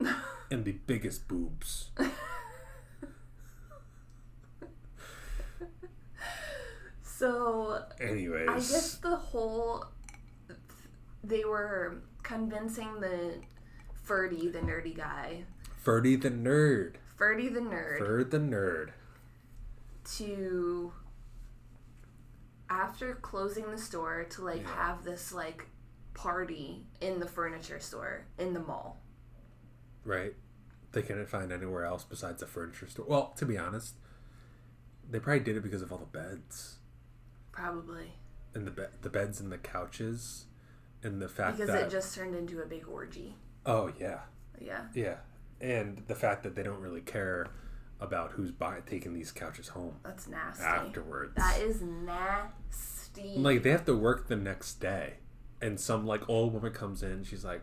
and 0.50 0.66
the 0.66 0.72
biggest 0.72 1.26
boobs. 1.26 1.88
So 7.18 7.82
Anyways, 8.00 8.48
I 8.48 8.54
guess 8.56 8.94
the 8.96 9.16
whole 9.16 9.86
they 11.24 11.44
were 11.44 12.02
convincing 12.22 13.00
the 13.00 13.34
Ferdy, 14.02 14.48
the 14.48 14.58
nerdy 14.60 14.94
guy, 14.96 15.44
Ferdy 15.78 16.16
the 16.16 16.30
nerd. 16.30 16.96
Ferdy 17.16 17.48
the 17.48 17.60
nerd, 17.60 17.98
Ferd 17.98 18.30
the 18.30 18.38
nerd. 18.38 18.90
to 20.16 20.92
after 22.68 23.14
closing 23.14 23.70
the 23.70 23.78
store 23.78 24.24
to 24.30 24.42
like 24.44 24.62
Yeah. 24.62 24.74
have 24.74 25.04
this 25.04 25.32
like 25.32 25.66
party 26.14 26.84
in 27.00 27.18
the 27.20 27.26
furniture 27.26 27.80
store 27.80 28.26
in 28.38 28.52
the 28.52 28.60
mall. 28.60 29.00
Right? 30.04 30.34
They 30.92 31.02
couldn't 31.02 31.28
find 31.28 31.50
anywhere 31.52 31.84
else 31.84 32.04
besides 32.04 32.40
the 32.40 32.46
furniture 32.46 32.86
store. 32.88 33.06
Well, 33.08 33.28
to 33.36 33.44
be 33.46 33.56
honest, 33.58 33.94
they 35.10 35.18
probably 35.18 35.40
did 35.40 35.56
it 35.56 35.62
because 35.62 35.82
of 35.82 35.92
all 35.92 35.98
the 35.98 36.06
beds. 36.06 36.78
Probably 37.56 38.12
and 38.54 38.66
the 38.66 38.70
be- 38.70 38.82
the 39.02 39.10
beds 39.10 39.40
and 39.40 39.50
the 39.50 39.58
couches 39.58 40.44
and 41.02 41.20
the 41.20 41.28
fact 41.28 41.56
because 41.58 41.72
that 41.72 41.84
it 41.86 41.90
just 41.90 42.14
turned 42.14 42.34
into 42.34 42.60
a 42.62 42.66
big 42.66 42.86
orgy. 42.88 43.34
oh 43.66 43.90
yeah 43.98 44.20
Yeah. 44.60 44.82
yeah 44.94 45.16
and 45.60 46.02
the 46.06 46.14
fact 46.14 46.42
that 46.44 46.54
they 46.54 46.62
don't 46.62 46.80
really 46.80 47.00
care 47.00 47.46
about 48.00 48.32
who's 48.32 48.50
buy- 48.52 48.80
taking 48.86 49.14
these 49.14 49.32
couches 49.32 49.68
home 49.68 49.96
That's 50.04 50.28
nasty. 50.28 50.64
afterwards 50.64 51.34
That 51.36 51.60
is 51.60 51.80
nasty. 51.82 53.38
like 53.38 53.62
they 53.62 53.70
have 53.70 53.84
to 53.86 53.96
work 53.96 54.28
the 54.28 54.36
next 54.36 54.74
day 54.80 55.14
and 55.62 55.80
some 55.80 56.06
like 56.06 56.28
old 56.28 56.52
woman 56.52 56.72
comes 56.72 57.02
in 57.02 57.24
she's 57.24 57.44
like 57.44 57.62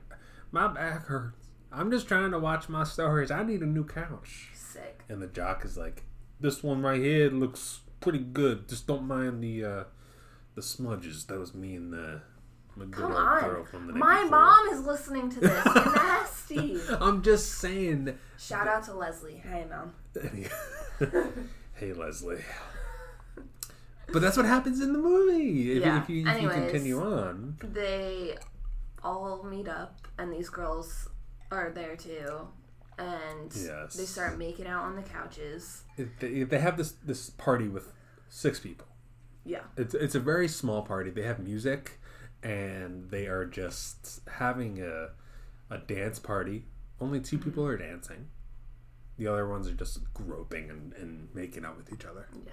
my 0.52 0.68
back 0.68 1.06
hurts 1.08 1.50
i'm 1.72 1.92
just 1.92 2.08
trying 2.08 2.32
to 2.32 2.40
watch 2.40 2.68
my 2.70 2.84
stories 2.84 3.30
i 3.32 3.44
need 3.44 3.62
a 3.62 3.66
new 3.66 3.84
couch 3.86 4.50
sick. 4.56 5.04
and 5.10 5.22
the 5.22 5.28
jock 5.28 5.64
is 5.66 5.78
like 5.78 6.04
this 6.40 6.64
one 6.64 6.82
right 6.82 7.00
here 7.02 7.30
looks 7.30 7.82
pretty 8.04 8.20
good 8.20 8.68
just 8.70 8.86
don't 8.86 9.08
mind 9.08 9.44
the 9.44 9.64
uh 9.64 9.84
the 10.56 10.62
smudges 10.62 11.26
that 11.28 11.40
was 11.40 11.54
me 11.54 11.76
and 11.76 11.92
the 11.94 12.22
my 12.76 12.86
good 12.86 12.94
Come 12.96 13.12
old 13.12 13.42
girl 13.42 13.60
on. 13.62 13.66
from 13.66 13.88
the 13.88 13.94
night 13.94 14.00
My 14.00 14.24
before. 14.24 14.40
mom 14.40 14.68
is 14.70 14.82
listening 14.86 15.30
to 15.32 15.40
this. 15.40 15.66
Nasty. 15.96 16.80
I'm 17.00 17.22
just 17.22 17.60
saying. 17.60 18.18
Shout 18.40 18.68
out 18.68 18.84
to 18.86 18.94
Leslie. 18.96 19.36
Hey, 19.48 19.66
mom. 19.70 19.94
hey, 21.76 21.94
Leslie. 21.94 22.42
But 24.12 24.22
that's 24.24 24.38
what 24.38 24.48
happens 24.48 24.82
in 24.82 24.92
the 24.92 24.98
movie. 25.00 25.74
If, 25.74 25.84
Yeah. 25.84 26.02
if, 26.02 26.10
you, 26.10 26.22
if 26.22 26.26
you 26.26 26.50
Anyways. 26.50 26.56
continue 26.72 27.00
on. 27.02 27.58
They 27.62 28.38
all 29.04 29.44
meet 29.44 29.68
up, 29.68 30.08
and 30.18 30.34
these 30.34 30.50
girls 30.50 31.10
are 31.52 31.72
there 31.72 31.96
too. 31.96 32.48
And 32.98 33.52
Yes. 33.56 33.96
they 33.96 34.06
start 34.06 34.38
making 34.38 34.68
out 34.68 34.84
on 34.84 34.96
the 34.96 35.02
couches. 35.02 35.84
It- 35.98 36.20
They, 36.20 36.44
they 36.44 36.60
have 36.60 36.78
this, 36.78 36.92
this 37.04 37.30
party 37.30 37.68
with 37.68 37.92
six 38.30 38.60
people. 38.60 38.88
Yeah. 39.46 39.64
It's, 39.78 39.94
it's 39.94 40.16
a 40.16 40.20
very 40.20 40.48
small 40.48 40.84
party. 40.84 41.10
They 41.10 41.24
have 41.24 41.40
music 41.40 42.00
and 42.42 43.10
they 43.12 43.26
are 43.28 43.46
just 43.46 44.22
having 44.28 44.82
a, 44.82 45.10
a 45.70 45.78
dance 45.80 46.20
party. 46.20 46.66
Only 47.02 47.20
two 47.20 47.38
people 47.38 47.66
are 47.66 47.78
dancing. 47.78 48.28
The 49.18 49.28
other 49.28 49.48
ones 49.48 49.68
are 49.68 49.74
just 49.74 50.12
groping 50.14 50.70
and, 50.70 50.94
and 50.94 51.28
making 51.34 51.66
out 51.66 51.78
with 51.78 51.92
each 51.94 52.06
other. 52.06 52.28
Yeah. 52.46 52.52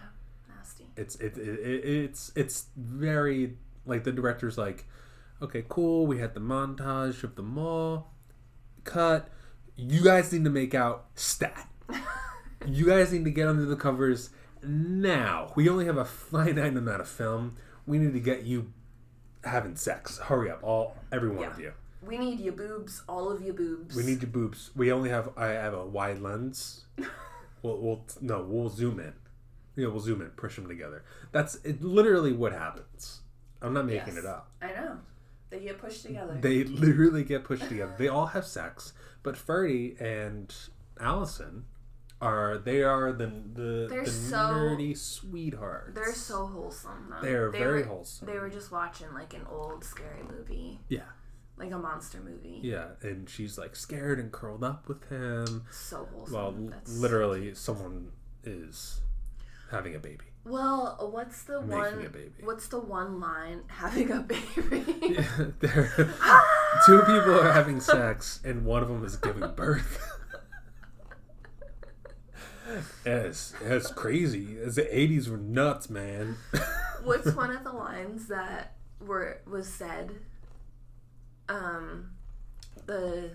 Nasty. 0.55 0.85
it's 0.97 1.15
it, 1.17 1.39
it, 1.39 1.59
it 1.61 1.85
it's 2.05 2.33
it's 2.37 2.67
very 2.77 3.57
like 3.87 4.05
the 4.05 4.13
director's 4.13 4.59
like 4.59 4.85
okay 5.41 5.65
cool 5.71 6.07
we 6.07 6.19
had 6.19 6.35
the 6.35 6.41
montage 6.41 7.25
of 7.25 7.35
the 7.35 7.43
mall 7.43 8.13
cut 8.85 9.31
you 9.89 10.03
guys 10.03 10.33
need 10.33 10.45
to 10.45 10.51
make 10.51 10.75
out 10.75 11.07
stat 11.15 11.69
you 12.67 12.87
guys 12.87 13.13
need 13.13 13.25
to 13.25 13.31
get 13.31 13.49
under 13.49 13.65
the 13.65 13.77
covers 13.77 14.31
now 14.63 15.53
we 15.57 15.69
only 15.69 15.87
have 15.87 15.97
a 15.97 16.05
finite 16.05 16.77
amount 16.77 17.01
of 17.01 17.09
film. 17.09 17.57
We 17.87 17.99
need 17.99 18.13
to 18.13 18.21
get 18.21 18.45
you 18.45 18.73
having 19.43 19.75
sex. 19.75 20.19
Hurry 20.19 20.51
up, 20.51 20.63
all 20.63 20.97
every 21.11 21.31
one 21.31 21.49
of 21.49 21.59
you. 21.59 21.73
We 22.07 22.19
need 22.19 22.41
your 22.41 22.53
boobs, 22.53 23.03
all 23.09 23.31
of 23.33 23.41
your 23.41 23.55
boobs. 23.55 23.97
We 23.97 24.03
need 24.03 24.21
your 24.21 24.31
boobs. 24.31 24.71
We 24.77 24.93
only 24.93 25.09
have. 25.09 25.31
I 25.37 25.47
have 25.49 25.73
a 25.73 25.87
wide 25.87 26.21
lens. 26.21 26.85
we'll, 27.63 27.79
we'll 27.79 28.05
no. 28.21 28.43
We'll 28.47 28.69
zoom 28.69 29.01
in. 29.01 29.15
Yeah, 29.77 29.89
we'll 29.89 30.01
zoom 30.01 30.21
in. 30.21 30.29
Push 30.29 30.57
them 30.57 30.69
together. 30.69 31.05
That's 31.33 31.55
it, 31.65 31.83
literally 31.83 32.35
what 32.35 32.53
happens. 32.53 33.21
I'm 33.63 33.73
not 33.73 33.87
making 33.87 34.15
Yes. 34.15 34.25
it 34.25 34.27
up. 34.27 34.51
I 34.61 34.69
know. 34.73 34.99
They 35.51 35.61
get 35.61 35.79
pushed 35.79 36.03
together. 36.03 36.39
They 36.41 36.65
literally 36.65 37.25
get 37.25 37.45
pushed 37.45 37.69
together. 37.69 37.95
They 37.99 38.09
all 38.09 38.27
have 38.27 38.47
sex, 38.47 38.93
but 39.23 39.37
Ferdy 39.37 39.97
and 39.99 40.55
Allison 41.01 41.65
are 42.21 42.59
they 42.59 42.83
are 42.83 43.13
the 43.13 43.27
the, 43.27 43.87
They're 43.89 44.05
the 44.05 44.11
so- 44.11 44.37
nerdy 44.37 44.97
sweethearts. 44.97 45.95
They're 45.95 46.15
so 46.15 46.47
wholesome 46.47 47.09
though. 47.11 47.27
They 47.27 47.35
are 47.35 47.51
very 47.51 47.83
were, 47.83 47.89
wholesome. 47.89 48.27
They 48.27 48.39
were 48.39 48.51
just 48.51 48.71
watching 48.71 49.13
like 49.13 49.35
an 49.35 49.47
old 49.51 49.85
scary 49.85 50.23
movie, 50.23 50.81
yeah 50.89 51.03
like 51.61 51.73
a 51.73 51.79
monster 51.79 52.21
movie. 52.21 52.61
yeah, 52.63 52.87
and 53.03 53.29
she's 53.29 53.59
like 53.59 53.77
scared 53.77 54.19
and 54.19 54.33
curled 54.33 54.65
up 54.65 54.89
with 54.89 55.09
him. 55.11 55.65
So 55.71 56.09
wholesome. 56.13 56.35
Well, 56.35 56.53
That's... 56.71 56.97
literally, 56.97 57.55
someone 57.55 58.13
is 58.43 59.01
having 59.71 59.95
a 59.95 59.99
baby. 59.99 60.25
Well, 60.45 60.97
uh, 61.01 61.07
what's 61.07 61.43
the 61.43 61.61
Making 61.61 61.79
one? 61.79 62.07
a 62.07 62.09
baby. 62.09 62.31
What's 62.43 62.69
the 62.69 62.81
one 62.81 63.21
line? 63.21 63.63
Having 63.69 64.11
a 64.11 64.21
baby. 64.21 65.19
There, 65.61 66.15
ah! 66.23 66.83
two 66.87 67.01
people 67.01 67.39
are 67.39 67.53
having 67.53 67.81
sex, 67.81 68.41
and 68.45 68.65
one 68.65 68.83
of 68.83 68.89
them 68.89 69.05
is 69.05 69.17
giving 69.17 69.53
birth. 69.55 70.01
Yes, 73.05 73.53
it's 73.65 73.91
crazy. 73.91 74.57
As 74.65 74.77
the 74.77 74.83
'80s 74.83 75.29
were 75.29 75.37
nuts, 75.37 75.91
man. 75.91 76.37
What's 77.03 77.33
one 77.35 77.51
of 77.51 77.65
the 77.65 77.73
lines 77.73 78.29
that 78.29 78.77
were 79.05 79.41
was 79.45 79.67
said? 79.67 80.13
Um, 81.49 82.11
the 82.87 83.33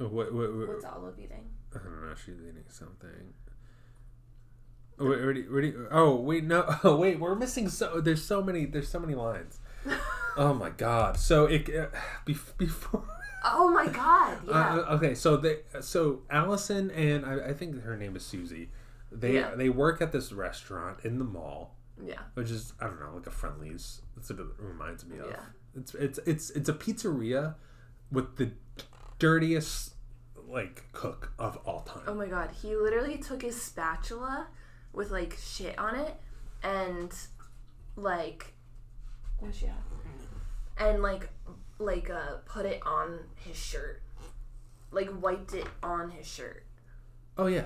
uh, 0.00 0.08
what, 0.08 0.34
what, 0.34 0.52
what, 0.52 0.68
what's 0.68 0.84
Olive 0.84 1.18
eating? 1.18 1.48
I 1.72 1.78
don't 1.78 2.02
know. 2.02 2.14
She's 2.16 2.40
eating 2.40 2.64
something. 2.68 3.32
Oh, 4.98 5.08
wait, 5.10 5.20
where 5.20 5.32
do 5.34 5.40
you- 5.40 5.52
where 5.52 5.60
do 5.62 5.66
you- 5.68 5.88
oh 5.90 6.14
wait, 6.16 6.44
no. 6.44 6.64
Oh, 6.84 6.96
wait, 6.96 7.18
we're 7.18 7.34
missing 7.34 7.68
so. 7.68 8.00
There's 8.00 8.22
so 8.24 8.42
many. 8.42 8.64
There's 8.66 8.88
so 8.88 8.98
many 9.00 9.14
lines. 9.14 9.58
Oh 10.36 10.52
my 10.52 10.70
god. 10.70 11.16
So 11.16 11.44
it 11.46 11.68
uh, 11.68 11.86
bef- 12.26 12.58
before. 12.58 13.04
Oh 13.44 13.70
my 13.70 13.86
god! 14.02 14.38
Yeah. 14.48 14.74
Uh, 14.78 14.94
okay, 14.96 15.14
so 15.14 15.36
they 15.36 15.58
so 15.80 16.22
Allison 16.28 16.90
and 16.90 17.24
I, 17.24 17.50
I 17.50 17.52
think 17.52 17.80
her 17.84 17.96
name 17.96 18.16
is 18.16 18.24
Susie. 18.26 18.70
They 19.12 19.34
Yeah. 19.34 19.54
they 19.54 19.68
work 19.68 20.00
at 20.02 20.10
this 20.10 20.32
restaurant 20.32 20.98
in 21.04 21.18
the 21.20 21.24
mall, 21.24 21.76
yeah. 22.04 22.18
which 22.34 22.50
is 22.50 22.72
I 22.80 22.86
don't 22.88 22.98
know 22.98 23.12
like 23.14 23.28
a 23.28 23.30
Friendly's. 23.30 24.02
That's 24.16 24.28
what 24.30 24.40
it 24.40 24.46
reminds 24.58 25.04
me 25.06 25.18
of. 25.18 25.26
Yeah. 25.30 25.36
It's 25.76 25.94
it's 25.94 26.18
it's 26.26 26.50
it's 26.50 26.68
a 26.68 26.72
pizzeria 26.74 27.54
with 28.10 28.34
the 28.36 28.50
dirtiest 29.20 29.94
like 30.48 30.84
cook 30.92 31.32
of 31.38 31.56
all 31.64 31.82
time. 31.82 32.02
Oh 32.06 32.14
my 32.14 32.26
god, 32.26 32.50
he 32.60 32.74
literally 32.76 33.18
took 33.18 33.42
his 33.42 33.60
spatula 33.60 34.48
with 34.94 35.10
like 35.10 35.36
shit 35.42 35.78
on 35.78 35.94
it 35.96 36.14
and 36.62 37.12
like 37.96 38.54
what's 39.40 39.58
she 39.58 39.66
have? 39.66 39.76
And 40.78 41.02
like 41.02 41.28
like 41.78 42.10
uh 42.10 42.36
put 42.46 42.66
it 42.66 42.80
on 42.86 43.18
his 43.36 43.56
shirt. 43.56 44.02
Like 44.90 45.10
wiped 45.20 45.54
it 45.54 45.66
on 45.82 46.10
his 46.10 46.26
shirt. 46.26 46.64
Oh 47.36 47.46
yeah, 47.48 47.64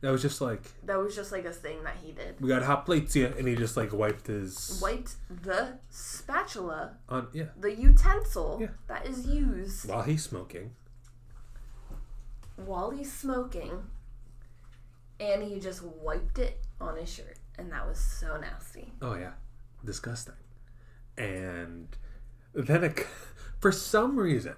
that 0.00 0.10
was 0.10 0.22
just 0.22 0.40
like 0.40 0.62
That 0.86 0.98
was 0.98 1.14
just 1.14 1.30
like 1.30 1.44
a 1.44 1.52
thing 1.52 1.82
that 1.84 1.96
he 2.02 2.12
did. 2.12 2.40
we 2.40 2.48
got 2.48 2.62
hot 2.62 2.86
plates 2.86 3.12
here, 3.14 3.34
and 3.38 3.46
he 3.46 3.54
just 3.54 3.76
like 3.76 3.92
wiped 3.92 4.26
his 4.28 4.78
Wiped 4.82 5.16
the 5.42 5.74
spatula, 5.90 6.96
on 7.08 7.28
yeah 7.34 7.46
the 7.60 7.74
utensil 7.74 8.58
Yeah. 8.60 8.68
that 8.86 9.06
is 9.06 9.26
used 9.26 9.88
while 9.88 10.02
he's 10.02 10.22
smoking. 10.24 10.70
while 12.56 12.90
he's 12.90 13.12
smoking 13.12 13.82
and 15.20 15.42
he 15.42 15.58
just 15.60 15.82
wiped 15.82 16.38
it 16.38 16.60
on 16.80 16.96
his 16.96 17.12
shirt 17.12 17.38
and 17.58 17.72
that 17.72 17.86
was 17.86 17.98
so 17.98 18.36
nasty. 18.38 18.92
Oh 19.02 19.14
yeah, 19.14 19.32
disgusting. 19.84 20.34
And 21.16 21.88
then 22.54 22.84
it, 22.84 23.06
for 23.60 23.72
some 23.72 24.16
reason, 24.18 24.54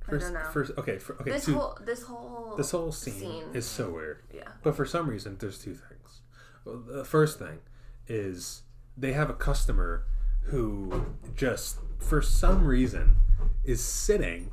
for, 0.00 0.18
don't 0.18 0.34
know. 0.34 0.48
for 0.52 0.66
okay, 0.78 0.98
for, 0.98 1.14
okay, 1.20 1.30
This 1.30 1.46
whole 1.46 1.78
this 1.84 2.02
whole 2.02 2.54
this 2.56 2.72
whole 2.72 2.92
scene, 2.92 3.14
scene. 3.14 3.44
is 3.54 3.66
so 3.66 3.90
weird. 3.90 4.22
yeah. 4.34 4.48
But 4.62 4.76
for 4.76 4.84
some 4.84 5.08
reason, 5.08 5.36
there's 5.38 5.58
two 5.58 5.74
things. 5.74 6.20
Well, 6.64 6.78
the 6.78 7.04
first 7.04 7.38
thing 7.38 7.60
is 8.08 8.62
they 8.96 9.12
have 9.12 9.30
a 9.30 9.34
customer 9.34 10.04
who 10.44 11.06
just, 11.36 11.76
for 11.98 12.20
some 12.20 12.64
reason, 12.64 13.16
is 13.62 13.82
sitting, 13.84 14.50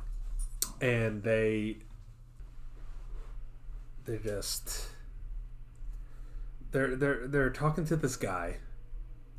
and 0.80 1.22
they, 1.24 1.78
they 4.04 4.18
just, 4.18 4.86
they're 6.72 6.96
they're 6.96 7.26
they're 7.26 7.50
talking 7.50 7.84
to 7.86 7.96
this 7.96 8.16
guy, 8.16 8.58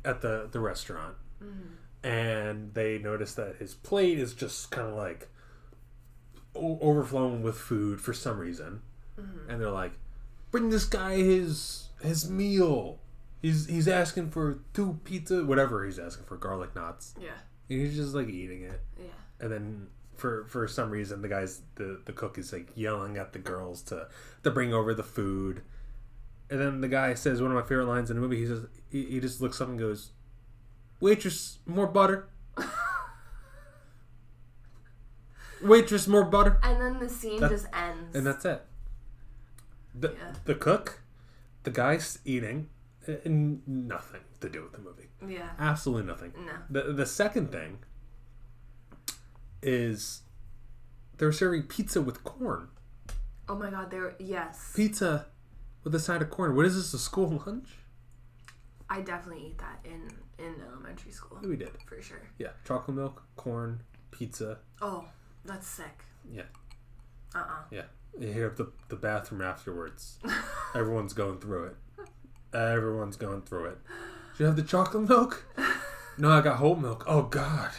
at 0.04 0.20
the 0.20 0.48
the 0.50 0.60
restaurant, 0.60 1.16
mm-hmm. 1.42 2.06
and 2.06 2.74
they 2.74 2.98
notice 2.98 3.34
that 3.34 3.56
his 3.56 3.74
plate 3.74 4.18
is 4.18 4.34
just 4.34 4.70
kind 4.70 4.88
of 4.88 4.94
like 4.94 5.28
o- 6.54 6.78
overflowing 6.80 7.42
with 7.42 7.56
food 7.56 8.00
for 8.00 8.12
some 8.12 8.38
reason, 8.38 8.82
mm-hmm. 9.18 9.50
and 9.50 9.60
they're 9.60 9.70
like, 9.70 9.92
"Bring 10.50 10.70
this 10.70 10.84
guy 10.84 11.16
his 11.16 11.88
his 12.02 12.28
meal. 12.30 12.98
He's 13.42 13.66
he's 13.66 13.88
asking 13.88 14.30
for 14.30 14.60
two 14.74 15.00
pizza, 15.04 15.44
whatever 15.44 15.84
he's 15.84 15.98
asking 15.98 16.26
for, 16.26 16.36
garlic 16.36 16.74
knots. 16.74 17.14
Yeah. 17.20 17.30
And 17.68 17.80
he's 17.80 17.96
just 17.96 18.14
like 18.14 18.28
eating 18.28 18.62
it, 18.64 18.80
Yeah. 18.98 19.06
and 19.40 19.52
then 19.52 19.86
for 20.16 20.44
for 20.48 20.68
some 20.68 20.90
reason 20.90 21.22
the 21.22 21.28
guys 21.28 21.62
the 21.76 22.00
the 22.04 22.12
cook 22.12 22.36
is 22.36 22.52
like 22.52 22.68
yelling 22.74 23.16
at 23.16 23.32
the 23.32 23.38
girls 23.38 23.80
to 23.80 24.06
to 24.42 24.50
bring 24.50 24.74
over 24.74 24.92
the 24.92 25.02
food, 25.02 25.62
and 26.50 26.60
then 26.60 26.80
the 26.80 26.88
guy 26.88 27.14
says 27.14 27.40
one 27.40 27.50
of 27.50 27.56
my 27.56 27.62
favorite 27.62 27.86
lines 27.86 28.10
in 28.10 28.16
the 28.16 28.22
movie. 28.22 28.38
He 28.40 28.46
says 28.46 28.66
he, 28.90 29.04
he 29.04 29.20
just 29.20 29.40
looks 29.40 29.60
up 29.60 29.68
and 29.68 29.78
goes, 29.78 30.10
"Waitress, 31.00 31.58
more 31.66 31.86
butter." 31.86 32.28
Waitress, 35.62 36.08
more 36.08 36.24
butter. 36.24 36.58
And 36.62 36.80
then 36.80 36.98
the 37.00 37.08
scene 37.08 37.40
That- 37.40 37.50
just 37.50 37.66
ends. 37.72 38.16
and 38.16 38.26
that's 38.26 38.44
it. 38.44 38.64
The 39.94 40.12
Yeah. 40.12 40.32
the 40.44 40.54
cook, 40.54 41.00
the 41.64 41.70
guy's 41.70 42.18
eating, 42.24 42.70
eh, 43.06 43.16
and 43.24 43.66
nothing 43.66 44.22
to 44.40 44.48
do 44.48 44.62
with 44.62 44.72
the 44.72 44.78
movie. 44.78 45.08
yeah. 45.26 45.50
Absolutely 45.58 46.06
nothing. 46.06 46.32
No. 46.46 46.52
The 46.70 46.92
the 46.92 47.04
second 47.06 47.50
thing 47.52 47.80
is 49.62 50.22
they're 51.18 51.32
serving 51.32 51.64
pizza 51.64 52.00
with 52.00 52.24
corn. 52.24 52.68
Oh 53.48 53.56
my 53.56 53.68
god, 53.70 53.90
there 53.90 54.14
yes. 54.18 54.72
Pizza 54.74 55.26
with 55.84 55.94
a 55.94 56.00
side 56.00 56.22
of 56.22 56.30
corn. 56.30 56.54
What 56.56 56.66
is 56.66 56.76
this? 56.76 56.94
A 56.94 56.98
school 56.98 57.42
lunch? 57.46 57.68
I 58.88 59.00
definitely 59.02 59.46
eat 59.46 59.58
that 59.58 59.80
in 59.84 60.10
in 60.44 60.54
elementary 60.66 61.12
school. 61.12 61.38
We 61.42 61.56
did. 61.56 61.70
For 61.86 62.00
sure. 62.02 62.22
Yeah, 62.38 62.48
chocolate 62.66 62.96
milk, 62.96 63.22
corn, 63.36 63.82
pizza. 64.10 64.58
Oh, 64.82 65.04
that's 65.44 65.66
sick. 65.66 66.04
Yeah, 66.30 66.42
Uh-uh. 67.34 67.64
yeah. 67.70 67.82
You 68.18 68.32
hear 68.32 68.50
the 68.56 68.72
the 68.88 68.96
bathroom 68.96 69.42
afterwards. 69.42 70.18
Everyone's 70.74 71.12
going 71.12 71.38
through 71.38 71.64
it. 71.66 71.76
Everyone's 72.56 73.16
going 73.16 73.42
through 73.42 73.66
it. 73.66 73.78
Do 74.36 74.44
you 74.44 74.46
have 74.46 74.56
the 74.56 74.62
chocolate 74.62 75.08
milk? 75.08 75.44
No, 76.18 76.30
I 76.30 76.40
got 76.40 76.56
whole 76.56 76.74
milk. 76.76 77.04
Oh 77.06 77.22
God. 77.22 77.70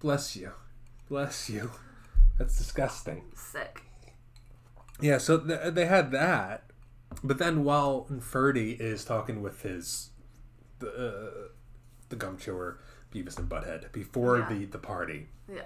Bless 0.00 0.34
you. 0.34 0.50
Bless 1.08 1.48
you. 1.48 1.70
That's 2.38 2.58
disgusting. 2.58 3.22
Sick. 3.36 3.82
Yeah, 5.00 5.18
so 5.18 5.38
th- 5.38 5.74
they 5.74 5.86
had 5.86 6.10
that, 6.10 6.64
but 7.22 7.38
then 7.38 7.64
while 7.64 8.06
Ferdy 8.20 8.72
is 8.72 9.04
talking 9.04 9.42
with 9.42 9.62
his 9.62 10.10
the 10.78 10.88
uh, 10.88 11.48
the 12.08 12.16
gum 12.16 12.36
chewer 12.38 12.78
Beavis 13.12 13.38
and 13.38 13.48
Butthead 13.48 13.92
before 13.92 14.38
Yeah. 14.38 14.48
the 14.48 14.64
the 14.66 14.78
party, 14.78 15.28
Yeah. 15.48 15.62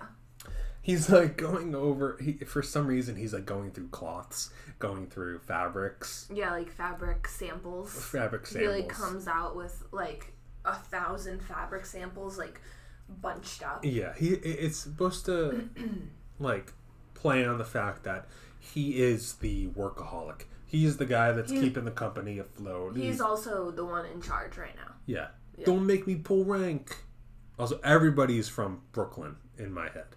he's 0.83 1.09
like 1.11 1.37
going 1.37 1.75
over. 1.75 2.17
He 2.21 2.35
for 2.35 2.63
some 2.63 2.87
reason 2.87 3.17
he's 3.17 3.33
like 3.33 3.47
going 3.47 3.71
through 3.71 3.89
cloths, 3.89 4.51
going 4.79 5.07
through 5.09 5.39
fabrics, 5.41 6.29
Yeah, 6.33 6.51
like 6.53 6.71
fabric 6.71 7.27
samples. 7.29 7.93
fabric 7.93 8.47
samples. 8.47 8.75
He 8.77 8.83
like 8.83 8.89
comes 8.91 9.27
out 9.29 9.57
with 9.57 9.83
like 9.93 10.33
a 10.65 10.75
thousand 10.75 11.41
fabric 11.43 11.87
samples 11.87 12.37
like 12.39 12.61
bunched 13.09 13.63
up. 13.63 13.85
Yeah, 13.85 14.13
he 14.15 14.31
it's 14.31 14.79
supposed 14.79 15.25
to 15.27 15.69
like 16.41 16.73
play 17.15 17.45
on 17.47 17.59
the 17.59 17.65
fact 17.65 18.03
that 18.05 18.27
he 18.59 19.01
is 19.01 19.35
the 19.35 19.69
workaholic. 19.69 20.43
He's 20.67 20.97
the 20.97 21.07
guy 21.07 21.33
that's 21.33 21.51
He- 21.53 21.61
keeping 21.61 21.85
the 21.85 21.91
company 21.93 22.39
afloat. 22.39 22.97
He's 22.97 23.21
also 23.21 23.71
the 23.71 23.85
one 23.85 24.05
in 24.07 24.21
charge 24.21 24.57
right 24.59 24.75
now. 24.77 24.95
Yeah. 25.07 25.29
Don't 25.65 25.87
make 25.87 26.07
me 26.07 26.17
pull 26.17 26.45
rank. 26.45 27.05
Also, 27.59 27.81
everybody's 27.83 28.49
from 28.49 28.83
Brooklyn 28.93 29.37
in 29.57 29.73
my 29.73 29.89
head. 29.89 30.17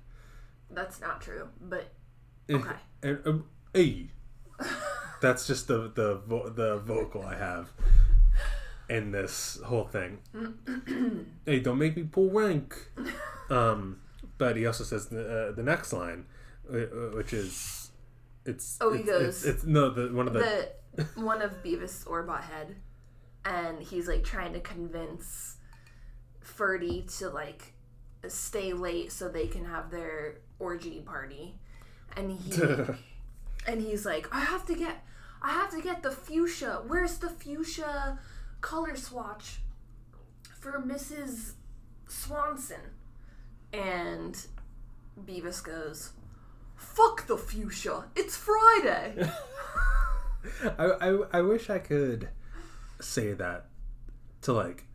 That's 0.72 1.00
not 1.00 1.22
true, 1.22 1.50
but 1.62 1.94
Okay. 2.50 2.76
And, 3.04 3.20
um, 3.26 3.46
hey, 3.74 4.10
That's 5.22 5.46
just 5.48 5.68
the 5.68 5.92
the 5.94 6.16
vo- 6.16 6.50
the 6.50 6.78
vocal 6.80 7.24
I 7.24 7.36
have 7.36 7.72
in 8.90 9.12
this 9.12 9.60
whole 9.66 9.86
thing. 9.86 10.20
hey, 11.46 11.60
don't 11.60 11.78
make 11.78 11.96
me 11.96 12.04
pull 12.04 12.30
rank. 12.32 12.76
Um, 13.50 14.00
but 14.38 14.56
he 14.58 14.66
also 14.66 14.84
says 14.84 15.08
the, 15.08 15.50
uh, 15.50 15.52
the 15.52 15.64
next 15.64 15.92
line, 15.94 16.26
uh, 16.74 16.78
uh, 16.78 16.86
which 17.16 17.34
is 17.34 17.79
it's 18.46 18.78
Oh, 18.82 18.92
he 18.94 19.04
goes, 19.04 19.46
it's, 19.46 19.46
it's 19.46 19.64
no 19.66 19.90
the 19.90 20.14
one 20.14 20.28
of 20.28 20.34
the, 20.34 20.70
the 20.96 21.04
one 21.16 21.42
of 21.42 21.64
Beavis 21.64 22.08
or 22.08 22.26
Butthead, 22.26 22.76
and 23.46 23.82
he's 23.82 24.08
like 24.08 24.24
trying 24.24 24.54
to 24.54 24.60
convince 24.60 25.58
Ferdy 26.42 27.06
to 27.18 27.30
like 27.30 27.74
stay 28.28 28.74
late 28.74 29.12
so 29.12 29.30
they 29.30 29.48
can 29.48 29.66
have 29.66 29.92
their 29.92 30.40
orgy 30.60 31.02
party, 31.02 31.60
and 32.16 32.32
he 32.32 32.62
and 33.68 33.82
he's 33.82 34.06
like, 34.06 34.28
I 34.34 34.42
have 34.42 34.66
to 34.66 34.76
get, 34.76 35.04
I 35.42 35.52
have 35.52 35.72
to 35.72 35.82
get 35.82 36.04
the 36.04 36.12
fuchsia. 36.12 36.82
Where's 36.88 37.18
the 37.18 37.30
fuchsia 37.30 38.20
color 38.62 38.96
swatch 38.96 39.60
for 40.60 40.82
Mrs. 40.82 41.54
Swanson? 42.08 42.82
And 43.72 44.36
Beavis 45.24 45.64
goes, 45.64 46.12
Fuck 46.80 47.28
the 47.28 47.38
fuchsia. 47.38 48.06
It's 48.16 48.36
Friday. 48.38 49.30
I, 50.78 50.86
I 50.86 51.18
I 51.34 51.42
wish 51.42 51.70
I 51.70 51.80
could 51.80 52.30
say 53.02 53.34
that 53.34 53.66
to 54.42 54.54
like 54.54 54.86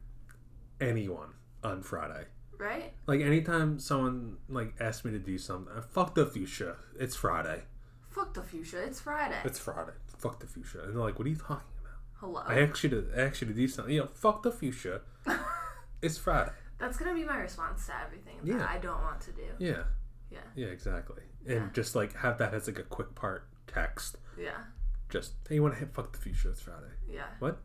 anyone 0.81 1.35
on 1.62 1.83
Friday. 1.83 2.25
right? 2.59 2.92
Like 3.07 3.20
anytime 3.20 3.79
someone 3.79 4.38
like 4.49 4.75
asks 4.81 5.05
me 5.05 5.12
to 5.12 5.18
do 5.18 5.38
something, 5.38 5.73
uh, 5.77 5.83
fuck 5.83 6.14
the 6.14 6.27
fuchsia. 6.27 6.77
It's 6.99 7.14
Friday. 7.16 7.62
Fuck 8.11 8.35
the 8.35 8.42
fuchsia. 8.42 8.83
It's 8.83 9.01
Friday. 9.01 9.38
It's 9.44 9.59
Friday. 9.59 9.92
Fuck 10.18 10.40
the 10.40 10.47
fuchsia. 10.47 10.83
And 10.85 10.94
they're 10.94 11.03
like, 11.03 11.18
what 11.18 11.27
are 11.27 11.31
you 11.31 11.37
talking 11.37 11.57
about? 11.81 11.99
Hello. 12.20 12.42
I 12.47 12.61
asked 12.61 12.83
you 12.85 12.90
to 12.90 13.07
I 13.16 13.20
asked 13.23 13.40
you 13.42 13.47
to 13.49 13.55
do 13.55 13.68
something. 13.68 13.94
You 13.94 14.01
know, 14.03 14.09
fuck 14.14 14.42
the 14.42 14.51
fuchsia. 14.53 15.01
it's 16.03 16.16
Friday. 16.18 16.53
That's 16.79 16.97
gonna 16.97 17.14
be 17.14 17.25
my 17.25 17.37
response 17.37 17.87
to 17.87 17.92
everything 18.05 18.37
that 18.44 18.59
Yeah. 18.59 18.66
I 18.68 18.79
don't 18.79 19.03
want 19.03 19.20
to 19.23 19.33
do. 19.33 19.42
Yeah. 19.59 19.85
Yeah. 20.31 20.38
Yeah, 20.57 20.66
exactly. 20.68 21.23
And 21.46 21.54
Yeah. 21.57 21.68
just 21.72 21.94
like 21.94 22.14
have 22.16 22.38
that 22.38 22.54
as 22.54 22.66
like 22.66 22.78
a 22.78 22.83
quick 22.85 23.14
part 23.14 23.48
text. 23.66 24.16
Yeah. 24.38 24.64
Just 25.09 25.35
hey, 25.48 25.57
you 25.57 25.62
want 25.62 25.74
to 25.74 25.80
hit 25.80 25.92
fuck 25.94 26.12
the 26.12 26.18
fuchsia? 26.18 26.50
It's 26.50 26.61
Friday. 26.62 26.92
Yeah. 27.09 27.26
What? 27.38 27.61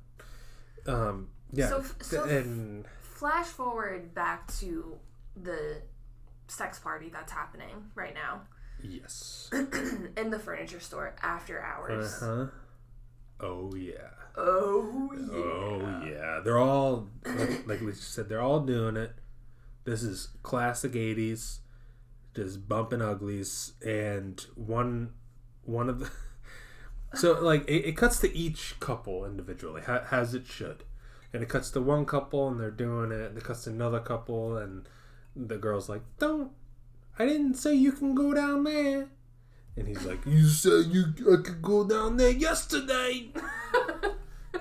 Um. 0.85 1.29
Yeah. 1.51 1.69
So- 1.69 1.83
so- 2.01 2.23
and 2.25 2.85
Flash 3.01 3.47
forward 3.47 4.13
back 4.13 4.47
to 4.59 4.97
the 5.35 5.81
sex 6.47 6.79
party 6.79 7.09
that's 7.09 7.31
happening 7.31 7.91
right 7.93 8.13
now 8.15 8.41
yes. 8.81 9.49
in 10.17 10.29
the 10.31 10.39
furniture 10.39 10.79
store 10.79 11.13
after 11.21 11.61
hours. 11.61 12.21
Uh 12.21 12.25
huh. 12.25 12.47
Oh 13.41 13.75
yeah. 13.75 14.09
Oh 14.37 15.11
yeah. 15.17 15.33
Oh 15.35 16.03
yeah. 16.05 16.39
They're 16.43 16.57
all 16.57 17.07
like, 17.25 17.67
like 17.67 17.81
we 17.81 17.91
said. 17.93 18.29
They're 18.29 18.41
all 18.41 18.61
doing 18.61 18.95
it. 18.95 19.13
This 19.83 20.01
is 20.03 20.29
classic 20.43 20.93
'80s, 20.93 21.59
just 22.35 22.67
bumping 22.67 23.01
uglies, 23.01 23.73
and 23.85 24.45
one 24.55 25.13
one 25.63 25.89
of 25.89 25.99
the. 25.99 26.09
So 27.15 27.39
like 27.43 27.67
it, 27.67 27.85
it 27.85 27.97
cuts 27.97 28.19
to 28.19 28.37
each 28.37 28.79
couple 28.79 29.25
individually, 29.25 29.81
ha- 29.81 30.03
as 30.11 30.35
it 30.35 30.45
should, 30.45 30.83
and 31.33 31.41
it 31.41 31.49
cuts 31.49 31.71
to 31.71 31.81
one 31.81 32.05
couple 32.05 32.47
and 32.47 32.59
they're 32.59 32.69
doing 32.69 33.11
it. 33.11 33.29
And 33.29 33.35
it 33.35 33.43
cuts 33.43 33.63
to 33.63 33.71
another 33.71 33.99
couple 33.99 34.55
and 34.57 34.87
the 35.35 35.57
girl's 35.57 35.89
like, 35.89 36.03
"Don't, 36.19 36.51
I 37.17 37.25
didn't 37.25 37.55
say 37.55 37.73
you 37.73 37.93
can 37.93 38.13
go 38.13 38.31
down 38.35 38.63
there." 38.63 39.07
And 39.75 39.87
he's 39.87 40.05
like, 40.05 40.23
"You 40.25 40.47
said 40.49 40.91
you 40.91 41.05
I 41.33 41.41
could 41.41 41.63
go 41.63 41.83
down 41.83 42.17
there 42.17 42.29
yesterday." 42.31 43.31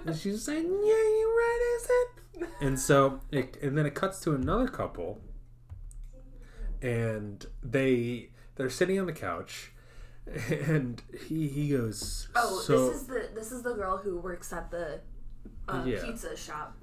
And 0.04 0.16
she's 0.16 0.42
saying, 0.42 0.64
"Yeah, 0.64 1.18
you're 1.18 1.36
right, 1.36 1.76
is 1.76 1.90
it?" 1.90 2.48
And 2.60 2.78
so, 2.78 3.20
it, 3.30 3.56
and 3.62 3.76
then 3.76 3.84
it 3.84 3.94
cuts 3.94 4.20
to 4.20 4.34
another 4.34 4.68
couple, 4.68 5.20
and 6.82 7.44
they 7.62 8.30
they're 8.56 8.70
sitting 8.70 8.98
on 8.98 9.06
the 9.06 9.12
couch, 9.12 9.72
and 10.50 11.02
he 11.26 11.48
he 11.48 11.70
goes, 11.70 12.28
Oh, 12.34 12.60
so 12.60 12.88
this 12.90 13.00
is 13.02 13.06
the 13.06 13.28
this 13.34 13.52
is 13.52 13.62
the 13.62 13.74
girl 13.74 13.96
who 13.98 14.18
works 14.18 14.52
at 14.52 14.70
the 14.70 15.00
uh, 15.68 15.82
Yeah. 15.86 16.02
pizza 16.04 16.36
shop. 16.36 16.76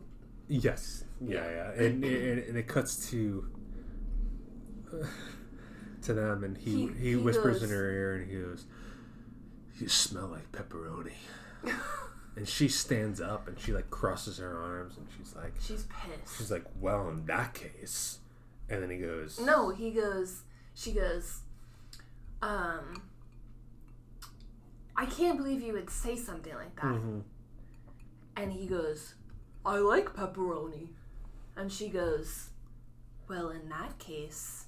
yes, 0.47 1.03
yeah, 1.19 1.45
yeah, 1.49 1.71
and, 1.83 2.03
and 2.03 2.39
and 2.39 2.57
it 2.57 2.67
cuts 2.67 3.09
to 3.11 3.47
to 6.03 6.13
them, 6.13 6.43
and 6.43 6.57
he 6.57 6.71
He- 6.71 6.87
he, 6.87 7.09
he 7.09 7.15
whispers 7.15 7.59
goes- 7.59 7.63
in 7.63 7.75
her 7.75 7.91
ear, 7.91 8.15
and 8.17 8.29
he 8.31 8.37
goes, 8.39 8.65
"You 9.79 9.87
smell 9.87 10.27
like 10.27 10.51
pepperoni." 10.51 11.13
And 12.37 12.45
she 12.45 12.67
stands 12.67 13.21
up 13.21 13.47
and 13.47 13.57
she 13.57 13.71
like 13.71 13.89
crosses 13.89 14.39
her 14.39 14.61
arms 14.61 14.97
and 14.97 15.07
she's 15.17 15.33
like, 15.37 15.53
She's 15.57 15.83
pissed. 15.85 16.37
She's 16.37 16.51
like, 16.51 16.65
well, 16.81 17.07
in 17.07 17.25
that 17.27 17.53
case. 17.53 18.19
And 18.69 18.81
then 18.81 18.89
he 18.89 18.97
goes, 18.97 19.39
No, 19.39 19.69
he 19.69 19.91
goes. 19.91 20.43
She 20.73 20.91
goes. 20.93 21.41
Um. 22.41 23.03
I 24.97 25.05
can't 25.05 25.37
believe 25.37 25.61
you 25.61 25.73
would 25.73 25.89
say 25.89 26.15
something 26.15 26.53
like 26.55 26.75
that. 26.75 26.85
"Mhm." 26.85 27.23
And 28.37 28.53
he 28.53 28.65
goes, 28.65 29.15
I 29.65 29.77
like 29.77 30.13
pepperoni. 30.13 30.89
And 31.57 31.71
she 31.71 31.89
goes, 31.89 32.49
Well, 33.27 33.49
in 33.49 33.67
that 33.69 33.97
case. 33.99 34.65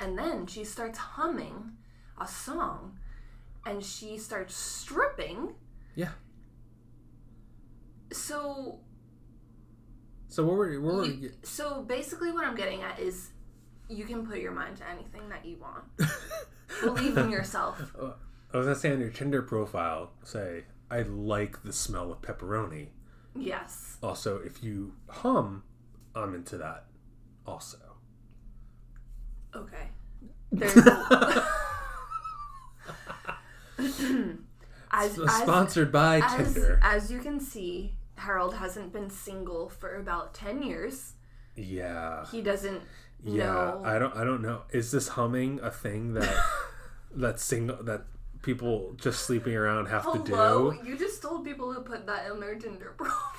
And 0.00 0.18
then 0.18 0.46
she 0.46 0.64
starts 0.64 0.98
humming 0.98 1.76
a 2.20 2.26
song 2.26 2.98
and 3.64 3.84
she 3.84 4.16
starts 4.18 4.54
stripping. 4.54 5.54
Yeah. 5.94 6.12
So, 8.12 8.80
So 10.36 10.44
what 10.44 10.56
were, 10.58 10.80
what 10.82 10.94
were 10.96 11.06
you, 11.06 11.32
so 11.44 11.80
basically, 11.80 12.30
what 12.30 12.44
I'm 12.44 12.54
getting 12.54 12.82
at 12.82 13.00
is 13.00 13.30
you 13.88 14.04
can 14.04 14.26
put 14.26 14.38
your 14.38 14.52
mind 14.52 14.76
to 14.76 14.86
anything 14.86 15.30
that 15.30 15.46
you 15.46 15.56
want. 15.56 15.84
Believe 16.82 17.16
in 17.16 17.30
yourself. 17.30 17.80
Oh, 17.98 18.12
I 18.52 18.58
was 18.58 18.66
gonna 18.66 18.78
say 18.78 18.92
on 18.92 19.00
your 19.00 19.08
Tinder 19.08 19.40
profile, 19.40 20.10
say, 20.24 20.64
I 20.90 21.02
like 21.02 21.62
the 21.62 21.72
smell 21.72 22.12
of 22.12 22.20
pepperoni. 22.20 22.88
Yes. 23.34 23.96
Also, 24.02 24.36
if 24.36 24.62
you 24.62 24.92
hum, 25.08 25.62
I'm 26.14 26.34
into 26.34 26.58
that. 26.58 26.84
Also. 27.46 27.78
Okay. 29.54 29.88
There's 30.52 30.76
a, 30.76 31.48
as, 34.90 35.18
as, 35.18 35.34
Sponsored 35.36 35.90
by 35.90 36.20
as, 36.20 36.52
Tinder. 36.52 36.78
as 36.82 37.10
you 37.10 37.20
can 37.20 37.40
see, 37.40 37.95
Harold 38.16 38.54
hasn't 38.54 38.92
been 38.92 39.10
single 39.10 39.68
for 39.68 39.96
about 39.96 40.34
10 40.34 40.62
years. 40.62 41.14
Yeah. 41.54 42.26
He 42.30 42.42
doesn't 42.42 42.82
Yeah. 43.24 43.46
know. 43.46 43.82
I 43.84 43.98
don't 43.98 44.14
I 44.16 44.24
don't 44.24 44.42
know. 44.42 44.62
Is 44.70 44.90
this 44.90 45.08
humming 45.08 45.60
a 45.62 45.70
thing 45.70 46.14
that 46.14 46.34
that 47.14 47.40
single 47.40 47.82
that 47.84 48.04
people 48.42 48.94
just 48.96 49.20
sleeping 49.24 49.54
around 49.56 49.86
have 49.86 50.02
Hello? 50.04 50.70
to 50.72 50.82
do? 50.82 50.88
You 50.88 50.96
just 50.98 51.22
told 51.22 51.44
people 51.44 51.74
to 51.74 51.80
put 51.80 52.06
that 52.06 52.30
in 52.30 52.40
their 52.40 52.54
Tinder 52.56 52.94
profile. 52.98 53.32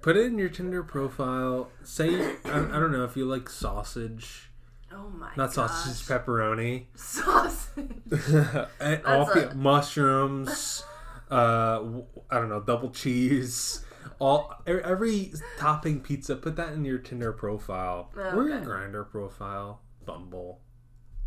Put 0.00 0.16
it 0.16 0.26
in 0.26 0.38
your 0.38 0.48
Tinder 0.48 0.82
profile. 0.84 1.70
Say 1.82 2.14
I, 2.44 2.58
I 2.58 2.78
don't 2.78 2.92
know 2.92 3.04
if 3.04 3.16
you 3.16 3.24
like 3.26 3.48
sausage, 3.50 4.50
Oh 4.92 5.08
my 5.10 5.30
not 5.36 5.52
gosh. 5.52 5.70
sausage, 5.70 6.06
pepperoni. 6.06 6.86
Sausage. 6.94 7.90
And 8.80 9.04
all 9.04 9.28
a- 9.30 9.54
mushrooms. 9.54 10.84
Uh, 11.30 12.02
I 12.30 12.36
don't 12.38 12.48
know, 12.48 12.60
double 12.60 12.90
cheese. 12.90 13.84
All 14.18 14.52
every 14.66 15.32
topping 15.58 16.00
pizza. 16.00 16.34
Put 16.36 16.56
that 16.56 16.72
in 16.72 16.84
your 16.84 16.98
Tinder 16.98 17.32
profile 17.32 18.10
or 18.16 18.48
your 18.48 18.58
Grindr 18.60 19.08
profile, 19.08 19.80
Bumble, 20.04 20.60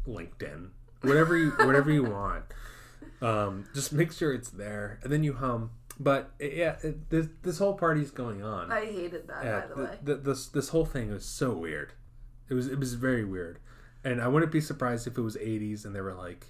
LinkedIn, 0.08 0.70
whatever 1.02 1.38
you 1.38 1.52
whatever 1.52 1.90
you 1.92 2.04
want. 2.04 2.44
Um, 3.22 3.66
just 3.74 3.94
make 3.94 4.12
sure 4.12 4.34
it's 4.34 4.50
there, 4.50 5.00
and 5.04 5.12
then 5.12 5.24
you 5.24 5.34
hum. 5.34 5.72
But 6.00 6.32
it, 6.40 6.54
yeah, 6.54 6.76
it, 6.84 7.10
this 7.10 7.28
this 7.44 7.60
whole 7.60 7.76
party's 7.76 8.12
going 8.12 8.44
on. 8.44 8.72
I 8.72 8.86
hated 8.86 9.28
that, 9.28 9.44
Yeah, 9.46 9.60
by 9.62 9.68
the 9.68 9.76
th- 9.76 9.90
way. 9.90 9.98
th- 10.06 10.20
this 10.24 10.48
this 10.48 10.70
whole 10.70 10.86
thing 10.86 11.12
was 11.12 11.24
so 11.24 11.54
weird. 11.54 11.94
It 12.50 12.56
was 12.56 12.68
it 12.68 12.80
was 12.80 12.96
very 12.96 13.24
weird, 13.24 13.60
and 14.04 14.22
I 14.22 14.28
wouldn't 14.28 14.52
be 14.52 14.60
surprised 14.62 15.06
if 15.08 15.18
it 15.18 15.22
was 15.22 15.38
'80s 15.38 15.86
and 15.86 15.96
they 15.96 16.02
were 16.02 16.14
like, 16.16 16.48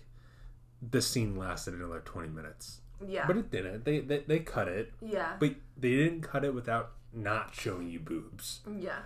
this 0.82 1.06
scene 1.08 1.36
lasted 1.38 1.74
another 1.76 2.00
20 2.00 2.30
minutes, 2.30 2.82
Yeah. 3.08 3.26
but 3.28 3.38
it 3.38 3.52
didn't. 3.52 3.86
They 3.86 4.00
they, 4.00 4.20
they 4.20 4.40
cut 4.40 4.68
it, 4.68 4.94
yeah. 5.02 5.34
but 5.40 5.56
they 5.78 5.92
didn't 5.92 6.22
cut 6.22 6.44
it 6.46 6.54
without 6.54 6.92
not 7.14 7.54
showing 7.54 7.90
you 7.90 8.00
boobs. 8.00 8.62
yeah. 8.80 9.00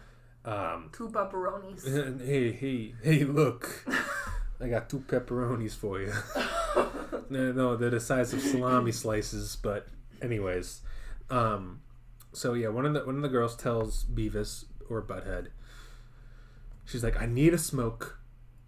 Um, 0.43 0.91
Two 0.93 1.09
pepperonis. 1.09 2.21
hey 2.25 2.51
hey 2.51 2.93
hey, 3.01 3.23
look, 3.23 3.83
I 4.61 4.67
got 4.67 4.89
two 4.89 4.99
pepperonis 4.99 5.73
for 5.73 5.99
you. 5.99 6.13
no, 7.29 7.51
no, 7.51 7.75
they're 7.75 7.89
the 7.89 7.99
size 7.99 8.31
of 8.31 8.41
salami 8.41 8.91
slices, 8.91 9.55
but 9.55 9.87
anyways, 10.21 10.81
um, 11.31 11.81
so 12.31 12.53
yeah, 12.53 12.67
one 12.67 12.85
of 12.85 12.93
the 12.93 12.99
one 13.05 13.15
of 13.15 13.21
the 13.23 13.27
girls 13.29 13.55
tells 13.55 14.03
Beavis 14.05 14.65
or 14.87 15.01
Butthead, 15.01 15.47
she's 16.85 17.03
like, 17.03 17.19
"I 17.19 17.25
need 17.25 17.55
a 17.55 17.57
smoke, 17.57 18.19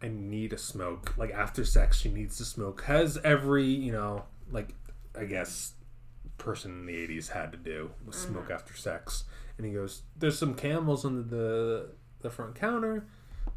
I 0.02 0.08
need 0.08 0.54
a 0.54 0.58
smoke." 0.58 1.16
Like 1.16 1.32
after 1.32 1.64
sex, 1.64 2.00
she 2.00 2.10
needs 2.10 2.38
to 2.38 2.46
smoke. 2.46 2.84
Has 2.86 3.20
every 3.24 3.66
you 3.66 3.92
know 3.92 4.24
like 4.52 4.74
I 5.18 5.26
guess 5.26 5.74
person 6.38 6.72
in 6.72 6.86
the 6.86 6.94
80s 6.94 7.30
had 7.30 7.52
to 7.52 7.58
do 7.58 7.90
was 8.06 8.16
smoke 8.16 8.52
after 8.52 8.76
sex. 8.76 9.24
And 9.58 9.66
he 9.66 9.74
goes, 9.74 10.04
"There's 10.16 10.38
some 10.38 10.54
camels 10.54 11.04
under 11.06 11.24
the 11.24 11.90
the 12.22 12.30
front 12.30 12.56
counter." 12.56 13.08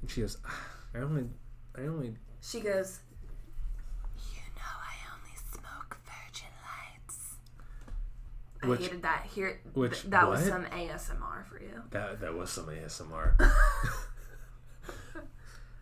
And 0.00 0.10
she 0.10 0.22
goes, 0.22 0.38
"Ah, 0.46 0.66
"I 0.94 0.98
only 0.98 1.24
I 1.76 1.82
only 1.82 2.16
She 2.40 2.60
goes, 2.60 3.00
You 4.16 4.40
know, 4.56 4.62
I 4.62 4.94
only 5.12 5.36
smoke 5.52 5.98
Virgin 6.06 6.48
Lights. 6.64 7.34
I 8.62 8.82
hated 8.82 9.02
that. 9.02 9.26
Here, 9.34 9.60
which- 9.74 10.00
th- 10.02 10.10
that 10.10 10.28
was 10.28 10.46
some 10.46 10.64
ASMR 10.66 11.44
for 11.46 11.60
you. 11.60 11.82
that 11.90 12.20
that 12.20 12.34
was 12.34 12.48
some 12.50 12.66
ASMR." 12.68 13.34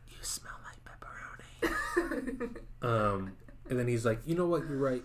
you 0.08 0.16
smell 0.22 0.58
like 0.64 0.80
pepperoni. 0.84 2.56
Um, 2.80 3.32
and 3.68 3.76
then 3.78 3.88
he's 3.88 4.04
like, 4.06 4.20
you 4.24 4.36
know 4.36 4.46
what? 4.46 4.60
You're 4.68 4.78
right. 4.78 5.02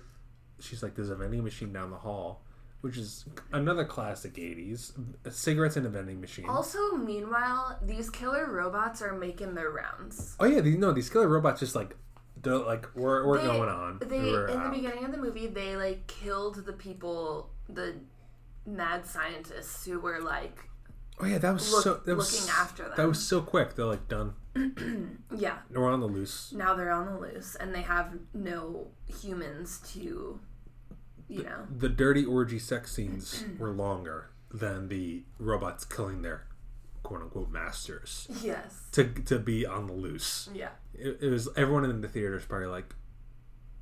She's 0.63 0.81
like, 0.83 0.95
there's 0.95 1.09
a 1.09 1.15
vending 1.15 1.43
machine 1.43 1.73
down 1.73 1.91
the 1.91 1.97
hall, 1.97 2.41
which 2.81 2.97
is 2.97 3.25
another 3.51 3.83
classic 3.85 4.33
'80s. 4.35 4.91
Cigarettes 5.29 5.77
in 5.77 5.85
a 5.85 5.89
vending 5.89 6.21
machine. 6.21 6.45
Also, 6.47 6.95
meanwhile, 6.95 7.77
these 7.81 8.09
killer 8.09 8.49
robots 8.49 9.01
are 9.01 9.13
making 9.13 9.55
their 9.55 9.69
rounds. 9.71 10.35
oh 10.39 10.45
yeah, 10.45 10.61
these, 10.61 10.77
no, 10.77 10.91
these 10.93 11.09
killer 11.09 11.27
robots 11.27 11.59
just 11.59 11.75
like, 11.75 11.95
they're 12.41 12.57
like, 12.57 12.87
we're, 12.95 13.27
we're 13.27 13.37
They- 13.39 13.45
going 13.47 13.69
on. 13.69 13.99
They 13.99 14.19
We're 14.19 14.47
in 14.47 14.57
out. 14.57 14.59
the 14.63 14.65
um, 14.69 14.71
beginning 14.71 15.05
of 15.05 15.11
the 15.11 15.17
movie, 15.17 15.47
they 15.47 15.75
like 15.75 16.07
killed 16.07 16.65
the 16.65 16.73
people, 16.73 17.51
the 17.69 17.95
mad 18.65 19.05
scientists 19.05 19.85
who 19.85 19.99
were 19.99 20.19
like, 20.21 20.57
Oh 21.19 21.25
yeah, 21.25 21.37
that 21.37 21.53
was 21.53 21.71
look- 21.71 21.83
so. 21.83 21.93
That 22.05 22.15
was, 22.15 22.33
looking 22.33 22.49
after 22.59 22.91
That 22.97 23.07
was 23.07 23.23
so 23.23 23.39
quick. 23.41 23.75
They're 23.75 23.85
like 23.85 24.07
done. 24.07 24.33
yeah. 25.35 25.57
We're 25.69 25.91
on 25.91 25.99
the 25.99 26.07
loose. 26.07 26.51
Now 26.51 26.73
they're 26.73 26.91
on 26.91 27.05
the 27.05 27.19
loose, 27.19 27.55
and 27.55 27.73
they 27.73 27.81
have 27.83 28.13
no 28.33 28.87
humans 29.21 29.79
to, 29.93 30.39
you 31.27 31.43
know. 31.43 31.67
The 31.75 31.89
dirty 31.89 32.25
orgy 32.25 32.59
sex 32.59 32.93
scenes 32.93 33.43
were 33.59 33.71
longer 33.71 34.29
than 34.51 34.87
the 34.89 35.23
robots 35.39 35.83
killing 35.85 36.21
their 36.21 36.45
quote 37.01 37.21
unquote 37.21 37.51
masters 37.51 38.27
Yes. 38.41 38.83
to 38.93 39.05
to 39.05 39.39
be 39.39 39.65
on 39.65 39.87
the 39.87 39.93
loose. 39.93 40.49
Yeah. 40.53 40.69
It, 40.93 41.17
it 41.21 41.29
was 41.29 41.49
everyone 41.55 41.85
in 41.85 42.01
the 42.01 42.07
theater 42.07 42.37
is 42.37 42.45
probably 42.45 42.67
like, 42.67 42.93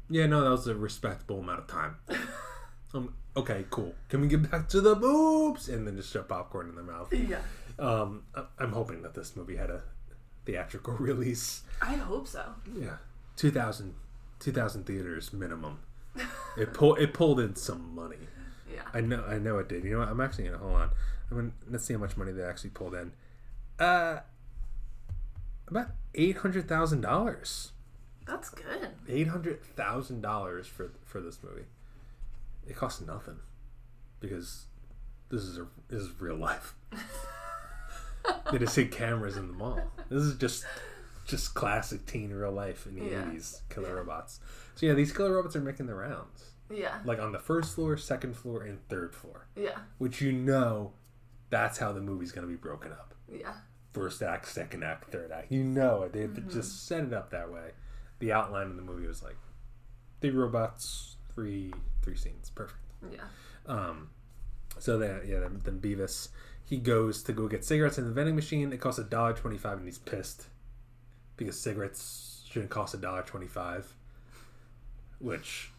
yeah, 0.09 0.25
no, 0.27 0.43
that 0.43 0.49
was 0.49 0.67
a 0.67 0.75
respectable 0.75 1.39
amount 1.39 1.59
of 1.59 1.67
time. 1.67 1.95
um, 2.93 3.13
okay, 3.35 3.65
cool. 3.69 3.93
Can 4.09 4.21
we 4.21 4.27
get 4.27 4.49
back 4.49 4.67
to 4.69 4.81
the 4.81 4.95
boobs? 4.95 5.69
And 5.69 5.85
then 5.85 5.95
just 5.97 6.11
shove 6.11 6.27
popcorn 6.27 6.69
in 6.69 6.75
their 6.75 6.83
mouth. 6.83 7.13
Yeah. 7.13 7.41
Um, 7.79 8.23
I'm 8.59 8.71
hoping 8.73 9.01
that 9.03 9.13
this 9.13 9.35
movie 9.35 9.55
had 9.57 9.69
a 9.69 9.83
theatrical 10.45 10.93
release. 10.99 11.63
I 11.81 11.95
hope 11.95 12.27
so. 12.27 12.43
Yeah, 12.77 12.97
2000, 13.37 13.93
2000 14.39 14.85
theaters 14.85 15.31
minimum. 15.33 15.79
It 16.57 16.73
pulled 16.73 16.99
it 16.99 17.13
pulled 17.13 17.39
in 17.39 17.55
some 17.55 17.95
money. 17.95 18.17
Yeah. 18.71 18.81
I 18.93 19.01
know 19.01 19.23
I 19.25 19.37
know 19.39 19.57
it 19.59 19.69
did. 19.69 19.83
You 19.83 19.91
know 19.93 19.99
what? 19.99 20.09
I'm 20.09 20.19
actually 20.21 20.45
gonna 20.45 20.57
hold 20.57 20.73
on. 20.73 20.89
I'm 21.29 21.37
gonna 21.37 21.51
let's 21.69 21.85
see 21.85 21.93
how 21.93 21.99
much 21.99 22.17
money 22.17 22.31
they 22.31 22.43
actually 22.43 22.71
pulled 22.71 22.93
in. 22.93 23.13
Uh, 23.79 24.19
about 25.67 25.87
eight 26.15 26.37
hundred 26.37 26.67
thousand 26.67 27.01
dollars. 27.01 27.71
That's 28.27 28.49
good. 28.49 28.89
Eight 29.07 29.27
hundred 29.29 29.63
thousand 29.63 30.21
dollars 30.21 30.67
for 30.67 30.91
for 31.05 31.21
this 31.21 31.39
movie. 31.41 31.65
It 32.67 32.75
costs 32.75 33.01
nothing 33.01 33.37
because 34.19 34.65
this 35.29 35.41
is 35.43 35.57
a 35.57 35.67
this 35.87 36.01
is 36.01 36.09
real 36.19 36.35
life. 36.35 36.75
they 38.51 38.57
just 38.59 38.75
hid 38.75 38.91
cameras 38.91 39.37
in 39.37 39.47
the 39.47 39.53
mall. 39.53 39.79
This 40.09 40.23
is 40.23 40.35
just 40.35 40.65
just 41.25 41.53
classic 41.53 42.05
teen 42.05 42.31
real 42.31 42.51
life 42.51 42.85
in 42.85 42.95
the 42.99 43.05
Yeah. 43.05 43.29
eighties 43.29 43.61
killer 43.69 43.95
robots. 43.95 44.39
So 44.81 44.87
yeah, 44.87 44.93
these 44.93 45.11
killer 45.15 45.33
robots 45.35 45.55
are 45.55 45.61
making 45.61 45.85
the 45.85 45.93
rounds, 45.93 46.53
Yeah. 46.71 47.01
like 47.05 47.19
on 47.19 47.33
the 47.33 47.37
first 47.37 47.75
floor, 47.75 47.97
second 47.97 48.35
floor, 48.35 48.63
and 48.63 48.79
third 48.89 49.13
floor, 49.13 49.45
Yeah. 49.55 49.77
which 49.99 50.21
you 50.21 50.31
know 50.31 50.93
that's 51.51 51.77
how 51.77 51.91
the 51.91 52.01
movie's 52.01 52.31
gonna 52.31 52.47
be 52.47 52.55
broken 52.55 52.91
up. 52.91 53.13
Yeah. 53.27 53.53
First 53.93 54.23
act, 54.23 54.47
second 54.47 54.83
act, 54.83 55.11
third 55.11 55.31
act. 55.31 55.51
You 55.51 55.63
know 55.63 56.01
it. 56.01 56.13
They 56.13 56.25
they 56.25 56.41
just 56.51 56.87
set 56.87 57.03
it 57.03 57.13
up 57.13 57.29
that 57.29 57.51
way. 57.51 57.73
The 58.17 58.33
outline 58.33 58.71
of 58.71 58.75
the 58.75 58.81
movie 58.81 59.05
was 59.05 59.21
like 59.21 59.37
three 60.19 60.31
robots, 60.31 61.15
three 61.35 61.71
three 62.01 62.15
scenes, 62.15 62.49
perfect. 62.49 62.79
Yeah. 63.11 63.25
Um, 63.67 64.09
so 64.79 64.97
then, 64.97 65.21
yeah, 65.27 65.41
then, 65.41 65.61
then 65.63 65.79
Beavis 65.79 66.29
he 66.65 66.77
goes 66.77 67.21
to 67.21 67.33
go 67.33 67.47
get 67.47 67.63
cigarettes 67.63 67.99
in 67.99 68.05
the 68.05 68.11
vending 68.13 68.35
machine. 68.35 68.73
It 68.73 68.81
costs 68.81 68.97
a 68.97 69.03
dollar 69.03 69.33
twenty 69.33 69.59
five, 69.59 69.77
and 69.77 69.85
he's 69.85 69.99
pissed 69.99 70.47
because 71.37 71.59
cigarettes 71.59 72.43
shouldn't 72.49 72.71
cost 72.71 72.95
a 72.95 72.97
dollar 72.97 73.21
twenty 73.21 73.47
five. 73.47 73.95
Which, 75.21 75.71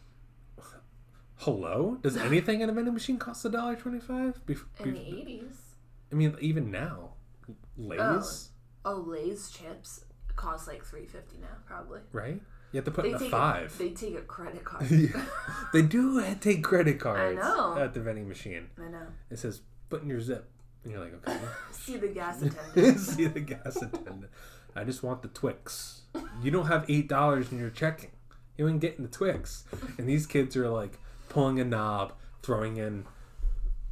hello, 1.35 1.97
does 2.01 2.15
anything 2.15 2.61
in 2.61 2.69
a 2.69 2.73
vending 2.73 2.93
machine 2.93 3.17
cost 3.17 3.43
a 3.43 3.49
dollar 3.49 3.75
twenty 3.75 3.99
five? 3.99 4.39
In 4.79 4.93
the 4.93 4.99
eighties. 5.01 5.75
I 6.11 6.15
mean, 6.15 6.35
even 6.39 6.71
now, 6.71 7.15
Lay's 7.77 8.49
oh. 8.85 8.93
oh, 8.93 8.95
Lay's 9.05 9.49
chips 9.51 10.05
cost 10.35 10.67
like 10.67 10.85
three 10.85 11.05
fifty 11.05 11.37
now, 11.41 11.57
probably. 11.67 11.99
right? 12.13 12.41
You 12.71 12.77
have 12.77 12.85
to 12.85 12.91
put 12.91 13.03
They 13.03 13.09
in 13.09 13.15
a 13.15 13.19
five. 13.19 13.75
A, 13.75 13.83
they 13.83 13.89
take 13.89 14.15
a 14.17 14.21
credit 14.21 14.63
card. 14.63 14.89
yeah. 14.91 15.25
they 15.73 15.81
do 15.81 16.23
take 16.39 16.63
credit 16.63 16.99
cards 16.99 17.39
I 17.39 17.41
know. 17.41 17.77
at 17.77 17.93
the 17.93 17.99
vending 17.99 18.27
machine. 18.27 18.69
I 18.79 18.89
know. 18.89 19.07
It 19.29 19.39
says 19.39 19.61
put 19.89 20.01
in 20.03 20.09
your 20.09 20.21
zip, 20.21 20.49
and 20.83 20.93
you're 20.93 21.01
like, 21.01 21.13
okay. 21.15 21.37
See 21.71 21.97
the 21.97 22.07
gas 22.07 22.41
attendant. 22.41 22.99
See 22.99 23.25
the 23.25 23.41
gas 23.41 23.75
attendant. 23.75 24.31
I 24.75 24.83
just 24.85 25.03
want 25.03 25.21
the 25.21 25.27
Twix. 25.27 26.01
You 26.41 26.49
don't 26.49 26.65
have 26.67 26.85
eight 26.89 27.07
dollars 27.09 27.51
in 27.51 27.59
your 27.59 27.69
checking. 27.69 28.09
You 28.57 28.67
ain't 28.69 28.79
getting 28.81 29.03
the 29.03 29.11
Twix. 29.11 29.63
And 29.97 30.07
these 30.07 30.25
kids 30.27 30.55
are 30.55 30.69
like 30.69 30.99
pulling 31.29 31.59
a 31.59 31.65
knob, 31.65 32.13
throwing 32.43 32.77
in, 32.77 33.05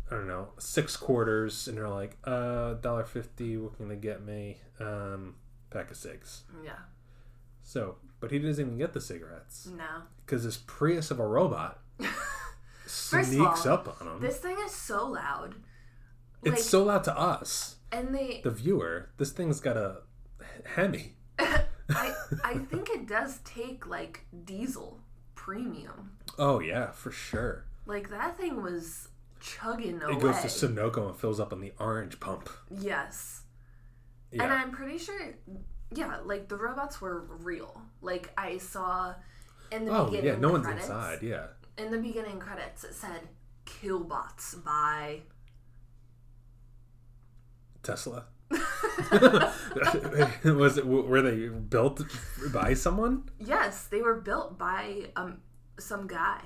I 0.10 0.16
don't 0.16 0.28
know, 0.28 0.50
six 0.60 0.96
quarters, 0.98 1.68
and 1.68 1.78
they're 1.78 1.90
like, 1.90 2.18
uh, 2.26 2.74
dollar 2.76 3.04
fifty. 3.06 3.58
What 3.58 3.78
can 3.78 3.88
they 3.90 3.96
get 3.96 4.24
me? 4.24 4.58
Um, 4.80 5.36
pack 5.70 5.90
of 5.92 5.98
cigs. 5.98 6.44
yeah. 6.64 6.74
So, 7.64 7.96
but 8.20 8.32
he 8.32 8.40
doesn't 8.40 8.64
even 8.66 8.78
get 8.78 8.94
the 8.94 9.00
cigarettes 9.02 9.68
No. 9.78 10.02
because 10.26 10.44
this 10.44 10.58
Prius 10.66 11.12
of 11.12 11.20
a 11.20 11.26
robot 11.28 11.80
sneaks 12.86 13.66
all, 13.66 13.74
up 13.74 14.02
on 14.02 14.08
him. 14.08 14.20
This 14.20 14.38
thing 14.38 14.58
is 14.66 14.72
so 14.74 15.08
loud. 15.08 15.56
it's 16.44 16.66
so 16.66 16.84
loud 16.84 17.04
to 17.06 17.18
us, 17.18 17.78
And 17.92 18.14
they 18.14 18.42
the 18.44 18.52
viewer. 18.52 19.10
This 19.18 19.32
thing's 19.32 19.60
got 19.60 19.78
a 19.78 19.98
Hemi. 20.76 21.16
I 21.96 22.14
I 22.44 22.54
think 22.58 22.90
it 22.90 23.08
does 23.08 23.40
take 23.40 23.88
like 23.88 24.26
diesel 24.46 25.00
premium. 25.36 26.12
Oh 26.38 26.60
yeah, 26.60 26.92
for 26.92 27.12
sure. 27.12 27.66
Like 27.86 28.10
that 28.10 28.38
thing 28.38 28.62
was 28.62 29.10
chugging 29.40 30.02
away. 30.02 30.14
It 30.14 30.20
goes 30.20 30.40
to 30.42 30.48
Sunoco 30.48 31.08
and 31.10 31.16
fills 31.16 31.40
up 31.40 31.52
on 31.52 31.62
the 31.62 31.74
orange 31.80 32.20
pump. 32.20 32.50
yes. 32.70 33.44
Yeah. 34.32 34.44
And 34.44 34.54
I'm 34.54 34.72
pretty 34.72 34.98
sure 34.98 35.36
yeah, 35.94 36.20
like 36.24 36.48
the 36.48 36.56
robots 36.56 37.02
were 37.02 37.22
real. 37.22 37.82
Like 38.02 38.32
I 38.38 38.58
saw 38.60 39.14
in 39.72 39.86
the 39.86 39.92
oh 39.92 40.06
beginning 40.06 40.26
yeah, 40.26 40.36
no 40.40 40.52
one's 40.52 40.66
credits, 40.66 40.86
inside. 40.88 41.20
Yeah. 41.22 41.48
In 41.78 41.92
the 41.92 41.98
beginning 41.98 42.40
credits 42.40 42.84
it 42.84 42.94
said 42.94 43.28
Killbots 43.66 44.56
by 44.64 45.22
Tesla. 47.84 48.26
was 50.44 50.78
it? 50.78 50.86
Were 50.86 51.22
they 51.22 51.48
built 51.48 52.02
by 52.54 52.74
someone? 52.74 53.30
Yes, 53.40 53.86
they 53.88 54.02
were 54.02 54.20
built 54.22 54.58
by 54.58 55.10
um 55.16 55.42
some 55.80 56.08
guy. 56.08 56.42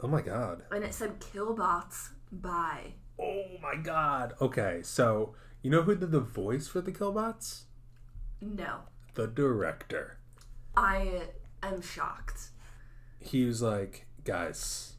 Oh 0.00 0.08
my 0.08 0.20
god. 0.22 0.62
And 0.70 0.84
it 0.84 0.94
said 0.94 1.20
Killbots 1.20 2.10
by 2.32 2.94
Oh 3.20 3.42
my 3.62 3.76
god. 3.76 4.34
Okay, 4.40 4.80
so 4.82 5.34
you 5.62 5.70
know 5.70 5.82
who 5.82 5.94
did 5.94 6.10
the 6.10 6.20
voice 6.20 6.66
for 6.68 6.80
the 6.80 6.92
Killbots? 6.92 7.64
No. 8.40 8.80
The 9.14 9.26
director. 9.26 10.18
I 10.76 11.22
am 11.62 11.80
shocked. 11.80 12.50
He 13.20 13.44
was 13.44 13.62
like, 13.62 14.06
guys, 14.24 14.94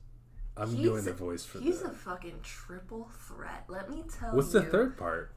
I'm 0.57 0.69
He's- 0.71 0.81
doing 0.83 1.03
the 1.03 1.13
voice 1.13 1.43
for 1.45 1.59
He's 1.59 1.81
the. 1.81 1.89
a 1.89 1.93
fucking 1.93 2.39
triple 2.41 3.09
threat. 3.27 3.65
Let 3.67 3.89
me 3.89 4.03
tell 4.17 4.33
What's 4.33 4.53
you. 4.53 4.59
What's 4.59 4.65
the 4.71 4.71
third 4.71 4.97
part? 4.97 5.35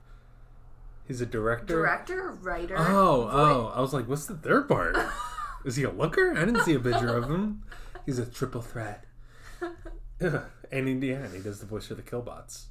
He's 1.09 1.21
a 1.23 1.27
director. 1.27 1.75
Director, 1.75 2.33
writer. 2.43 2.77
Oh, 2.79 3.23
voi- 3.23 3.31
oh! 3.33 3.73
I 3.75 3.81
was 3.81 3.93
like, 3.93 4.07
what's 4.09 4.27
the 4.27 4.37
third 4.37 4.69
part? 4.69 4.97
Is 5.65 5.75
he 5.77 5.83
a 5.83 5.91
looker? 5.91 6.33
I 6.37 6.45
didn't 6.45 6.63
see 6.63 6.75
a 6.75 6.79
picture 6.81 7.17
of 7.17 7.25
him. 7.31 7.65
He's 8.07 8.19
a 8.19 8.27
triple 8.27 8.63
threat. 8.63 9.05
And 10.21 10.87
in 10.87 11.01
the 11.01 11.13
end, 11.15 11.33
he 11.35 11.41
does 11.41 11.61
the 11.61 11.67
voice 11.67 11.87
for 11.87 11.95
the 11.95 12.03
Killbots. 12.03 12.67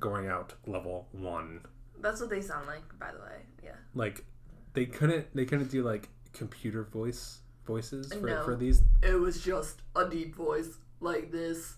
Going 0.00 0.26
out 0.28 0.54
level 0.66 1.06
one. 1.12 1.60
That's 2.00 2.20
what 2.20 2.30
they 2.30 2.40
sound 2.40 2.66
like, 2.66 2.82
by 2.98 3.12
the 3.12 3.18
way. 3.18 3.42
Yeah. 3.62 3.76
Like, 3.94 4.24
they 4.72 4.86
couldn't. 4.86 5.26
They 5.34 5.44
couldn't 5.44 5.70
do 5.70 5.82
like 5.84 6.08
computer 6.32 6.82
voice 6.84 7.38
voices 7.66 8.12
for, 8.12 8.26
No. 8.26 8.42
for 8.44 8.56
these. 8.56 8.82
It 9.02 9.14
was 9.14 9.40
just 9.42 9.82
a 9.94 10.08
deep 10.08 10.34
voice 10.34 10.78
like 11.00 11.30
this. 11.30 11.74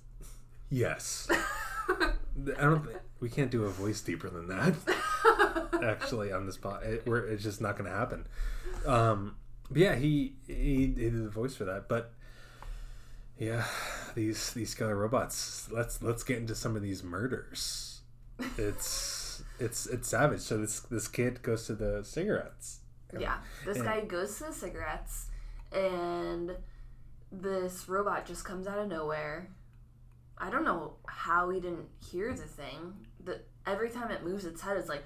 Yes. 0.70 1.28
I 1.88 2.12
don't. 2.60 2.86
Think, 2.86 2.98
we 3.20 3.28
can't 3.28 3.50
do 3.50 3.64
a 3.64 3.70
voice 3.70 4.00
deeper 4.00 4.30
than 4.30 4.48
that. 4.48 4.74
Actually, 5.82 6.32
on 6.32 6.46
this 6.46 6.56
spot, 6.56 6.82
it, 6.82 7.06
we're, 7.06 7.26
it's 7.26 7.42
just 7.42 7.60
not 7.60 7.76
going 7.78 7.90
to 7.90 7.96
happen. 7.96 8.26
Um, 8.86 9.36
but 9.70 9.78
yeah, 9.78 9.94
he, 9.94 10.34
he 10.46 10.54
he 10.54 10.86
did 10.86 11.24
the 11.24 11.30
voice 11.30 11.54
for 11.54 11.64
that, 11.64 11.88
but 11.88 12.12
Yeah, 13.40 13.64
these 14.14 14.52
these 14.52 14.74
killer 14.74 14.94
robots. 14.94 15.66
Let's 15.72 16.02
let's 16.02 16.22
get 16.22 16.36
into 16.36 16.54
some 16.54 16.76
of 16.76 16.82
these 16.82 17.02
murders. 17.02 18.00
It's 18.58 19.42
it's 19.58 19.86
it's 19.86 20.08
savage. 20.08 20.40
So 20.40 20.58
this 20.58 20.80
this 20.80 21.08
kid 21.08 21.42
goes 21.42 21.66
to 21.66 21.74
the 21.74 22.04
cigarettes. 22.04 22.80
Yeah, 23.18 23.38
this 23.64 23.80
guy 23.80 24.02
goes 24.02 24.36
to 24.38 24.44
the 24.44 24.52
cigarettes, 24.52 25.28
and 25.72 26.54
this 27.32 27.88
robot 27.88 28.26
just 28.26 28.44
comes 28.44 28.66
out 28.66 28.78
of 28.78 28.88
nowhere. 28.88 29.48
I 30.36 30.50
don't 30.50 30.64
know 30.64 30.94
how 31.06 31.48
he 31.48 31.60
didn't 31.60 31.88
hear 32.10 32.32
the 32.34 32.42
thing. 32.42 32.92
The 33.24 33.40
every 33.66 33.88
time 33.88 34.10
it 34.10 34.22
moves 34.22 34.44
its 34.44 34.60
head, 34.60 34.76
it's 34.76 34.88
like. 34.88 35.04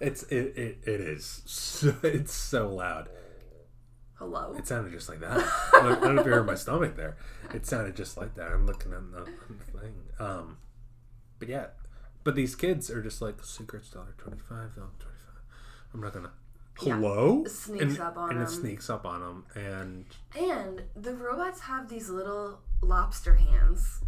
It's 0.00 0.22
it 0.24 0.56
it, 0.56 0.78
it 0.84 1.00
is 1.00 1.42
so, 1.44 1.94
it's 2.02 2.32
so 2.32 2.68
loud. 2.68 3.08
Hello. 4.14 4.54
It 4.56 4.66
sounded 4.66 4.92
just 4.92 5.08
like 5.08 5.20
that. 5.20 5.38
I 5.74 5.80
don't 5.82 5.98
I 5.98 6.00
don't 6.06 6.14
know 6.14 6.20
if 6.20 6.26
you 6.26 6.32
heard 6.32 6.46
my 6.46 6.54
stomach 6.54 6.96
there. 6.96 7.16
It 7.52 7.66
sounded 7.66 7.96
just 7.96 8.16
like 8.16 8.34
that. 8.36 8.52
I'm 8.52 8.66
looking 8.66 8.92
at 8.92 9.00
the, 9.10 9.24
thing. 9.78 9.94
Um, 10.20 10.58
but 11.38 11.48
yeah, 11.48 11.66
but 12.24 12.36
these 12.36 12.54
kids 12.54 12.90
are 12.90 13.02
just 13.02 13.20
like 13.20 13.42
secrets 13.44 13.90
dollar 13.90 14.14
twenty 14.18 14.38
five 14.38 14.74
dollar 14.76 14.90
twenty 14.98 15.18
five. 15.26 15.42
I'm 15.92 16.00
not 16.00 16.14
gonna. 16.14 16.30
Yeah. 16.80 16.94
Hello. 16.94 17.44
Sneaks 17.46 17.82
and, 17.82 17.98
up 18.00 18.16
on 18.16 18.30
and 18.30 18.40
it 18.40 18.50
sneaks 18.50 18.88
up 18.88 19.04
on 19.04 19.20
them, 19.20 19.46
and 19.56 20.04
And 20.38 20.82
the 20.94 21.14
robots 21.14 21.60
have 21.62 21.88
these 21.88 22.08
little 22.08 22.60
lobster 22.80 23.34
hands. 23.34 24.00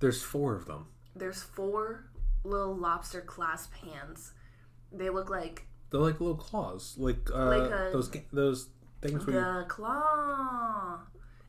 there's 0.00 0.22
four 0.24 0.56
of 0.56 0.66
them. 0.66 0.86
There's 1.18 1.42
four 1.42 2.04
little 2.44 2.74
lobster 2.76 3.20
clasp 3.20 3.72
hands. 3.74 4.32
They 4.92 5.10
look 5.10 5.30
like 5.30 5.66
They're 5.90 6.00
like 6.00 6.20
little 6.20 6.36
claws, 6.36 6.94
like 6.98 7.28
uh, 7.34 7.46
Like 7.46 7.70
a- 7.70 7.90
those 7.92 8.10
those 8.32 8.68
things 9.02 9.26
where 9.26 9.36
you, 9.36 9.60
the 9.60 9.64
claw. 9.68 11.00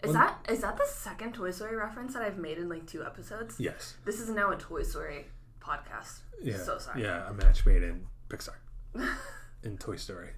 Is 0.04 0.14
that 0.14 0.46
is 0.50 0.62
that 0.62 0.78
the 0.78 0.86
second 0.86 1.34
Toy 1.34 1.52
Story 1.52 1.76
reference 1.76 2.14
that 2.14 2.22
I've 2.22 2.38
made 2.38 2.58
in 2.58 2.70
like 2.70 2.86
two 2.88 3.04
episodes? 3.04 3.60
yes, 3.60 3.96
This 4.06 4.20
is 4.20 4.30
now 4.30 4.52
a 4.52 4.56
Toy 4.58 4.84
Story 4.84 5.26
podcast. 5.60 6.20
yeah, 6.42 6.58
So 6.58 6.78
sorry. 6.78 7.02
yeah, 7.04 7.28
a 7.30 7.34
match 7.34 7.66
made 7.66 7.84
in 7.84 8.06
Pixar, 8.30 8.54
in 9.64 9.78
Toy 9.78 9.96
Story. 9.96 10.30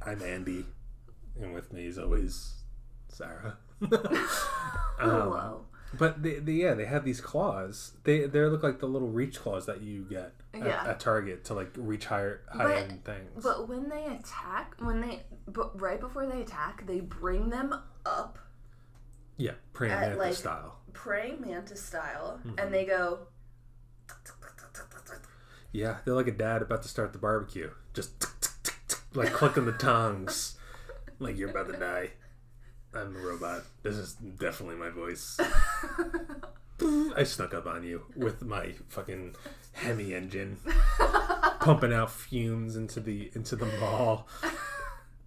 I'm 0.00 0.22
Andy, 0.22 0.64
and 1.40 1.52
with 1.54 1.72
me 1.72 1.86
is 1.86 1.98
always 1.98 2.62
Sarah. 3.08 3.56
Um, 5.00 5.10
Hello. 5.10 5.64
But 5.98 6.22
they, 6.22 6.38
they, 6.38 6.52
yeah, 6.52 6.74
they 6.74 6.84
have 6.86 7.04
these 7.04 7.20
claws. 7.20 7.92
They 8.04 8.26
they 8.26 8.40
look 8.40 8.62
like 8.62 8.78
the 8.80 8.86
little 8.86 9.08
reach 9.08 9.38
claws 9.40 9.66
that 9.66 9.80
you 9.82 10.04
get 10.08 10.32
at, 10.52 10.64
Yeah. 10.66 10.84
at 10.86 11.00
Target 11.00 11.44
to 11.46 11.54
like 11.54 11.70
reach 11.76 12.06
higher 12.06 12.42
high 12.50 12.64
But- 12.64 12.76
end 12.76 13.04
things. 13.04 13.42
But 13.42 13.68
when 13.68 13.88
they 13.88 14.04
attack, 14.06 14.74
when 14.78 15.00
they 15.00 15.22
but 15.46 15.80
right 15.80 16.00
before 16.00 16.26
they 16.26 16.40
attack, 16.42 16.86
they 16.86 17.00
bring 17.00 17.50
them 17.50 17.74
up 18.06 18.38
yeah, 19.36 19.52
praying 19.72 19.94
mantis 19.94 20.18
like- 20.18 20.34
style. 20.34 20.78
praying 20.92 21.40
mantis 21.40 21.82
style, 21.82 22.40
Mm-hmm. 22.46 22.58
and 22.58 22.72
they 22.74 22.84
go. 22.84 23.26
Yeah, 25.72 25.98
they're 26.04 26.14
like 26.14 26.28
a 26.28 26.32
dad 26.32 26.62
about 26.62 26.82
to 26.82 26.88
start 26.88 27.12
the 27.12 27.18
barbecue, 27.18 27.70
just 27.94 28.26
like 29.14 29.32
clicking 29.32 29.64
the 29.64 29.72
tongues, 29.72 30.56
like 31.18 31.36
you're 31.36 31.50
about 31.50 31.66
to 31.72 31.76
die. 31.78 32.10
I'm 32.94 33.16
a 33.16 33.18
robot. 33.20 33.62
This 33.82 33.96
is 33.96 34.14
definitely 34.14 34.76
my 34.76 34.90
voice. 34.90 35.38
I 37.16 37.22
snuck 37.24 37.54
up 37.54 37.66
on 37.66 37.84
you 37.84 38.02
with 38.16 38.42
my 38.42 38.74
fucking 38.88 39.36
Hemi 39.72 40.12
engine, 40.14 40.58
pumping 41.60 41.92
out 41.92 42.10
fumes 42.10 42.76
into 42.76 43.00
the 43.00 43.30
into 43.34 43.56
the 43.56 43.66
mall. 43.80 44.26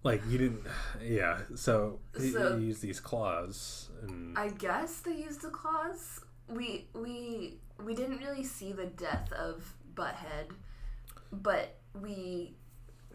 Like 0.02 0.22
you 0.28 0.38
didn't, 0.38 0.62
yeah. 1.02 1.40
So, 1.56 1.98
you- 2.18 2.32
So- 2.32 2.56
you 2.56 2.66
use 2.66 2.80
these 2.80 3.00
claws, 3.00 3.88
and 4.02 4.38
I 4.38 4.48
guess 4.50 5.00
they 5.00 5.14
used 5.14 5.42
the 5.42 5.50
claws. 5.50 6.20
We 6.48 6.86
we 6.94 7.58
we 7.82 7.94
didn't 7.94 8.18
really 8.18 8.44
see 8.44 8.72
the 8.72 8.86
death 8.86 9.32
of 9.32 9.74
Butthead, 9.94 10.50
but 11.32 11.76
we 12.00 12.54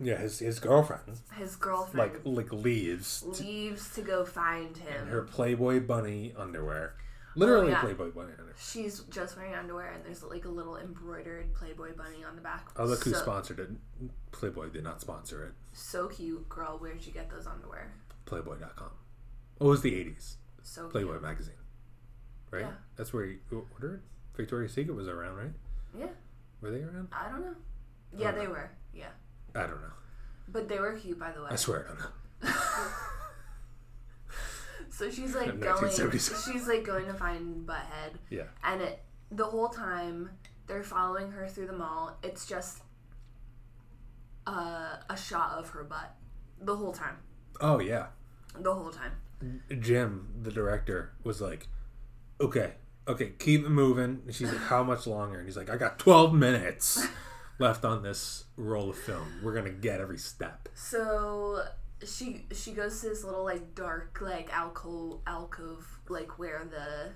yeah, 0.03 0.17
his 0.17 0.39
his 0.39 0.59
girlfriend 0.59 1.01
his 1.37 1.55
girlfriend 1.55 2.13
like 2.13 2.21
like 2.25 2.51
leaves 2.53 3.23
leaves 3.39 3.93
to 3.95 4.01
go 4.01 4.25
find 4.25 4.77
him. 4.77 5.07
her 5.07 5.21
Playboy 5.23 5.79
bunny 5.81 6.33
underwear, 6.37 6.95
literally 7.35 7.67
Oh, 7.67 7.69
yeah. 7.71 7.81
Playboy 7.81 8.11
bunny 8.11 8.31
underwear. 8.31 8.53
She's 8.57 8.99
just 9.09 9.35
wearing 9.37 9.55
underwear, 9.55 9.91
and 9.93 10.03
there's 10.05 10.23
like 10.23 10.45
a 10.45 10.49
little 10.49 10.77
embroidered 10.77 11.53
Playboy 11.53 11.95
bunny 11.95 12.23
on 12.27 12.35
the 12.35 12.41
back. 12.41 12.69
Oh, 12.77 12.85
look 12.85 13.03
who 13.03 13.13
sponsored 13.13 13.59
it. 13.59 13.69
Playboy 14.31 14.69
did 14.69 14.83
not 14.83 15.01
sponsor 15.01 15.45
it. 15.45 15.53
So 15.73 16.07
cute, 16.07 16.47
girl. 16.49 16.77
Where'd 16.77 17.05
you 17.05 17.11
get 17.11 17.29
those 17.29 17.47
underwear? 17.47 17.91
Playboy.com. 18.25 18.89
Oh, 19.59 19.67
it 19.67 19.69
was 19.69 19.81
the 19.81 19.91
80s. 19.91 20.35
So 20.61 20.87
Playboy 20.87 21.19
magazine. 21.19 21.55
Right? 22.51 22.61
Yeah. 22.61 22.71
That's 22.95 23.11
where 23.13 23.25
you 23.25 23.39
ordered? 23.73 24.03
Victoria's 24.35 24.73
Secret 24.73 24.95
was 24.95 25.07
around, 25.07 25.35
right? 25.37 25.51
Yeah, 25.97 26.07
Were 26.61 26.71
they 26.71 26.81
around? 26.81 27.07
I 27.11 27.29
don't 27.29 27.41
know. 27.41 27.55
Yeah, 28.17 28.31
they 28.31 28.47
were. 28.47 28.69
Yeah, 28.93 29.09
I 29.55 29.61
don't 29.61 29.81
know. 29.81 29.93
but 30.47 30.67
they 30.67 30.79
were 30.79 30.93
cute, 30.93 31.19
by 31.19 31.31
the 31.31 31.41
way. 31.41 31.49
I 31.51 31.55
swear 31.55 31.85
I 31.85 31.87
don't 31.89 31.99
know. 31.99 32.51
So 34.89 35.09
she's 35.09 35.33
like 35.33 35.59
going. 35.59 35.91
She's 35.91 36.67
like 36.67 36.83
going 36.85 37.07
to 37.07 37.13
find 37.15 37.65
Butthead, 37.67 38.13
Yeah. 38.29 38.43
and 38.63 38.79
it 38.79 38.99
the 39.31 39.45
whole 39.45 39.69
time 39.69 40.29
they're 40.67 40.83
following 40.83 41.31
her 41.31 41.47
through 41.47 41.65
the 41.67 41.73
mall. 41.73 42.15
It's 42.21 42.45
just 42.45 42.83
uh, 44.45 44.97
a 45.09 45.17
shot 45.17 45.57
of 45.57 45.69
her 45.69 45.83
butt 45.83 46.13
the 46.61 46.75
whole 46.75 46.91
time. 46.93 47.17
Oh, 47.59 47.79
yeah. 47.79 48.07
The 48.59 48.73
whole 48.73 48.91
time. 48.91 49.13
Jim, 49.79 50.27
the 50.43 50.51
director, 50.51 51.13
was 51.23 51.41
like, 51.41 51.67
okay, 52.39 52.73
okay, 53.07 53.31
keep 53.39 53.65
it 53.65 53.69
moving. 53.69 54.21
And 54.25 54.33
she's 54.35 54.51
like, 54.51 54.61
how 54.61 54.83
much 54.83 55.07
longer? 55.07 55.39
And 55.39 55.47
he's 55.47 55.57
like, 55.57 55.69
I 55.71 55.75
got 55.77 55.97
12 55.97 56.33
minutes 56.35 57.05
left 57.59 57.85
on 57.85 58.03
this 58.03 58.45
roll 58.57 58.89
of 58.89 58.97
film. 58.97 59.39
We're 59.43 59.53
going 59.53 59.65
to 59.65 59.71
get 59.71 60.01
every 60.01 60.17
step. 60.17 60.69
So 60.73 61.63
she 62.05 62.45
she 62.51 62.71
goes 62.73 62.99
to 63.01 63.09
this 63.09 63.23
little 63.23 63.43
like 63.45 63.75
dark 63.75 64.19
like 64.21 64.51
alcove 64.51 65.19
alcove 65.25 65.87
like 66.09 66.37
where 66.37 66.65
the 66.69 67.11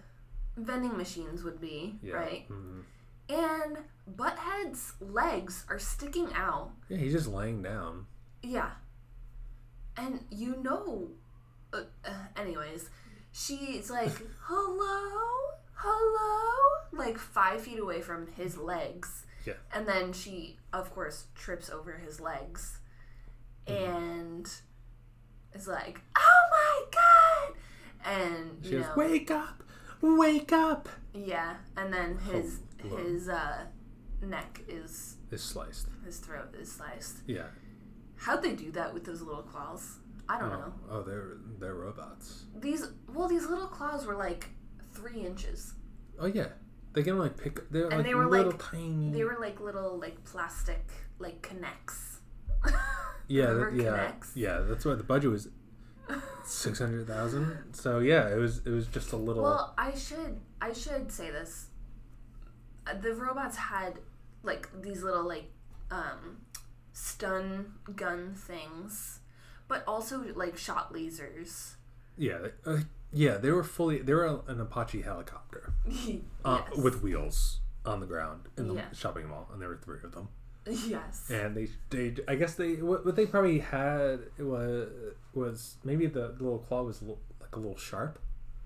vending 0.62 0.96
machines 0.98 1.44
would 1.44 1.60
be, 1.60 2.00
Yeah. 2.02 2.16
right? 2.16 2.50
Mhm. 2.50 2.84
And 3.30 3.78
Butthead's 4.16 4.94
legs 5.02 5.66
are 5.70 5.80
sticking 5.80 6.30
out. 6.34 6.72
Yeah, 6.88 6.98
he's 6.98 7.12
just 7.12 7.28
laying 7.28 7.62
down. 7.62 8.06
Yeah. 8.42 8.72
And 9.98 10.24
you 10.30 10.56
know 10.62 11.10
uh, 11.74 11.82
uh, 12.06 12.12
anyways, 12.38 12.90
she's 13.34 13.90
like, 13.90 14.14
"Hello? 14.44 15.52
Hello?" 15.74 16.54
like 16.94 17.18
5 17.18 17.62
feet 17.62 17.78
away 17.80 18.02
from 18.02 18.28
his 18.38 18.58
legs. 18.58 19.26
Yeah. 19.46 19.54
And 19.74 19.88
then 19.88 20.14
she 20.14 20.58
of 20.74 20.94
course 20.94 21.28
trips 21.36 21.70
over 21.70 21.94
his 21.98 22.20
legs 22.20 22.80
Mm-hmm. 23.68 23.84
and 23.96 24.50
is 25.54 25.68
like, 25.68 26.00
"Oh 26.18 26.42
my 26.52 26.84
god!" 26.92 27.58
And 28.06 28.60
She 28.64 28.72
you 28.72 28.78
goes, 28.80 28.88
know, 28.88 28.94
wake 28.96 29.30
up, 29.32 29.64
wake 30.02 30.54
up. 30.54 30.88
yeah, 31.14 31.56
and 31.76 31.92
then 31.94 32.18
his 32.18 32.60
Hello. 32.82 32.96
his 32.98 33.28
uh 33.28 33.66
neck 34.22 34.62
is 34.70 35.18
Is 35.32 35.44
sliced. 35.44 35.88
his 36.06 36.20
throat 36.20 36.56
is 36.58 36.72
sliced. 36.72 37.18
Yeah. 37.28 37.48
How'd 38.16 38.42
they 38.42 38.54
do 38.56 38.72
that 38.72 38.94
with 38.94 39.04
those 39.04 39.22
little 39.22 39.44
claws? 39.44 39.98
I 40.30 40.40
don't 40.40 40.50
know. 40.50 40.74
Oh, 40.90 40.98
oh, 41.00 41.04
they're 41.04 41.38
they're 41.60 41.76
robots. 41.76 42.44
These 42.56 42.88
well, 43.14 43.28
these 43.28 43.48
little 43.48 43.68
claws 43.68 44.06
were 44.06 44.16
like 44.16 44.48
three 44.94 45.26
inches. 45.26 45.74
Oh 46.20 46.26
yeah, 46.28 46.48
they 46.98 47.04
can 47.04 47.18
like 47.20 47.38
pick. 47.38 47.70
They're 47.70 47.86
And 47.88 47.98
like 47.98 48.06
they 48.06 48.16
were, 48.16 48.28
little 48.28 48.52
like- 48.52 48.72
tiny. 48.72 49.12
They 49.12 49.24
were 49.24 49.38
like 49.40 49.60
little 49.62 50.00
like 50.00 50.24
plastic 50.26 50.84
like 51.20 51.42
K'NEX. 51.48 52.18
yeah, 53.28 53.54
that, 53.54 53.74
yeah, 53.76 53.84
K'NEX? 54.12 54.32
yeah. 54.36 54.60
That's 54.68 54.84
why 54.84 54.96
the 54.96 55.04
budget 55.04 55.30
was 55.32 55.50
six 56.44 56.80
hundred 56.80 57.06
thousand. 57.08 57.58
So 57.74 58.00
yeah, 58.00 58.28
it 58.34 58.38
was 58.38 58.60
it 58.66 58.72
was 58.72 58.88
just 58.88 59.12
a 59.14 59.18
little. 59.18 59.44
Well, 59.44 59.74
I 59.78 59.94
should 59.94 60.40
I 60.60 60.74
should 60.74 61.12
say 61.12 61.30
this. 61.32 61.68
Uh, 62.88 62.96
The 63.00 63.14
robots 63.14 63.58
had 63.58 64.00
like 64.44 64.70
these 64.82 65.04
little 65.04 65.28
like 65.28 65.52
um 65.92 66.38
stun 66.94 67.74
gun 67.96 68.34
things, 68.36 69.20
but 69.68 69.84
also 69.88 70.24
like 70.36 70.58
shot 70.58 70.94
lasers. 70.94 71.76
yeah, 72.18 72.40
yeah. 73.12 73.38
They 73.38 73.52
were 73.52 73.64
fully. 73.64 74.00
They 74.00 74.14
were 74.14 74.42
an 74.48 74.60
Apache 74.62 75.02
helicopter 75.02 75.74
uh, 76.46 76.62
yes. 76.70 76.78
with 76.78 77.02
wheels 77.02 77.60
on 77.86 78.00
the 78.00 78.06
ground 78.06 78.42
in 78.58 78.68
the 78.68 78.76
Yeah. 78.76 78.92
shopping 78.94 79.28
mall, 79.30 79.50
and 79.52 79.62
there 79.62 79.70
were 79.70 79.78
three 79.78 80.00
of 80.04 80.12
them. 80.14 80.30
yes. 80.66 81.30
and 81.30 81.56
they 81.56 81.68
they 81.90 82.14
I 82.28 82.36
guess 82.36 82.56
they 82.56 82.76
what, 82.76 83.06
what 83.06 83.16
they 83.16 83.26
probably 83.26 83.60
had 83.60 84.20
was 84.38 84.90
was 85.34 85.78
maybe 85.86 86.08
the 86.08 86.30
little 86.40 86.60
claw 86.60 86.84
was 86.84 87.02
li- 87.02 87.16
like 87.40 87.56
a 87.56 87.60
little 87.60 87.78
sharp 87.78 88.20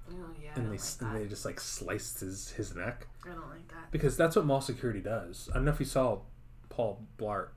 Oh 0.10 0.16
yeah. 0.44 0.50
And 0.56 0.66
they 0.66 0.78
like 0.78 0.82
and 1.02 1.16
they 1.16 1.28
just 1.28 1.46
like 1.46 1.60
sliced 1.60 2.22
his 2.22 2.50
his 2.52 2.76
neck 2.76 3.08
I 3.24 3.30
don't 3.30 3.48
like 3.50 3.68
that. 3.68 3.92
because 3.92 4.18
that's 4.18 4.36
what 4.36 4.46
mall 4.46 4.62
security 4.62 5.00
does. 5.00 5.48
I 5.52 5.56
don't 5.56 5.66
know 5.66 5.72
if 5.72 5.80
you 5.80 5.86
saw 5.86 6.22
Paul 6.70 7.06
Blart. 7.20 7.50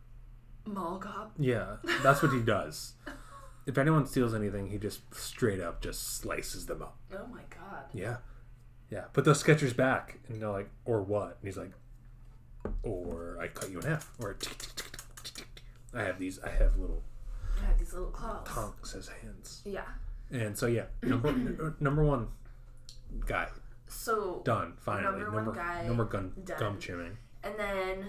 Mall 0.66 0.98
cop. 0.98 1.32
Yeah, 1.38 1.76
that's 2.02 2.22
what 2.22 2.32
he 2.32 2.40
does. 2.40 2.92
if 3.66 3.78
anyone 3.78 4.06
steals 4.06 4.34
anything, 4.34 4.68
he 4.70 4.78
just 4.78 5.00
straight 5.14 5.60
up 5.60 5.80
just 5.82 6.16
slices 6.18 6.66
them 6.66 6.82
up. 6.82 6.96
Oh 7.12 7.26
my 7.26 7.42
god. 7.50 7.84
Yeah. 7.92 8.16
Yeah. 8.90 9.04
Put 9.12 9.24
those 9.24 9.42
Skechers 9.42 9.74
back. 9.76 10.18
And 10.28 10.40
they're 10.40 10.50
like, 10.50 10.70
or 10.84 11.02
what? 11.02 11.38
And 11.40 11.48
he's 11.48 11.56
like, 11.56 11.72
or 12.82 13.38
I 13.40 13.48
cut 13.48 13.70
you 13.70 13.78
in 13.80 13.86
half. 13.86 14.10
Or 14.20 14.36
I 15.94 16.02
have 16.02 16.18
these, 16.18 16.38
I 16.40 16.50
have 16.50 16.76
little 16.76 17.02
I 17.62 17.66
have 17.66 17.78
these 17.78 17.92
little 17.92 18.08
claws. 18.10 18.46
tonks 18.46 18.94
as 18.94 19.08
hands. 19.08 19.62
Yeah. 19.64 19.84
And 20.30 20.56
so, 20.56 20.66
yeah, 20.66 20.86
number 21.02 21.76
number 21.80 22.04
one 22.04 22.28
guy. 23.26 23.48
So 23.86 24.42
Done. 24.44 24.74
Finally. 24.80 25.20
Number 25.20 25.30
one 25.30 25.44
number, 25.44 25.60
guy, 25.60 25.86
number 25.86 26.04
gun, 26.04 26.32
done. 26.44 26.58
gum 26.58 26.78
chewing. 26.80 27.16
And 27.44 27.54
then 27.58 28.06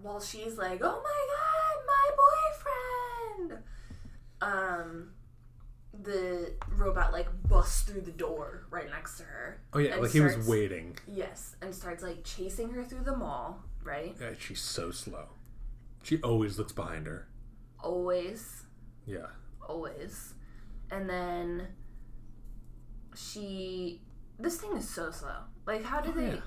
while 0.00 0.20
she's 0.20 0.56
like, 0.58 0.80
"Oh 0.82 1.02
my 1.02 1.26
god, 1.36 1.84
my 1.86 3.46
boyfriend!" 3.48 3.62
Um, 4.44 5.10
the 6.02 6.52
robot 6.76 7.12
like 7.12 7.28
busts 7.48 7.82
through 7.82 8.00
the 8.02 8.10
door 8.12 8.66
right 8.70 8.88
next 8.90 9.16
to 9.18 9.22
her. 9.24 9.60
Oh, 9.72 9.78
yeah. 9.78 9.96
Like 9.96 10.10
he 10.10 10.20
was 10.20 10.46
waiting. 10.48 10.96
Yes, 11.06 11.56
and 11.62 11.74
starts 11.74 12.02
like 12.02 12.24
chasing 12.24 12.70
her 12.70 12.82
through 12.84 13.04
the 13.04 13.16
mall. 13.16 13.62
Right, 13.82 14.16
Yeah, 14.20 14.30
she's 14.38 14.60
so 14.60 14.90
slow. 14.90 15.26
She 16.02 16.20
always 16.22 16.58
looks 16.58 16.72
behind 16.72 17.06
her. 17.06 17.28
always, 17.78 18.64
Yeah. 19.06 19.26
always, 19.68 20.34
and 20.90 21.08
then 21.08 21.68
she. 23.14 24.00
This 24.38 24.56
thing 24.56 24.76
is 24.76 24.88
so 24.88 25.10
slow. 25.10 25.36
Like, 25.66 25.84
how 25.84 26.00
do 26.00 26.12
they? 26.12 26.26
Oh, 26.28 26.32
Yeah. 26.34 26.40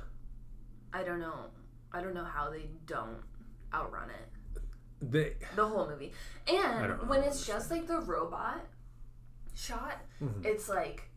I 0.93 1.03
don't 1.03 1.19
know. 1.19 1.45
I 1.93 2.01
don't 2.01 2.13
know 2.13 2.25
how 2.25 2.49
they 2.49 2.69
don't 2.85 3.21
outrun 3.73 4.09
it. 4.09 4.29
They. 5.01 5.33
the 5.55 5.65
whole 5.65 5.87
movie. 5.87 6.11
And 6.47 7.07
when 7.09 7.21
it's 7.23 7.45
just 7.45 7.69
like 7.71 7.87
the 7.87 7.99
robot 7.99 8.65
shot, 9.55 10.01
Mm-hmm. 10.21 10.45
it's 10.45 10.67
like 10.69 11.09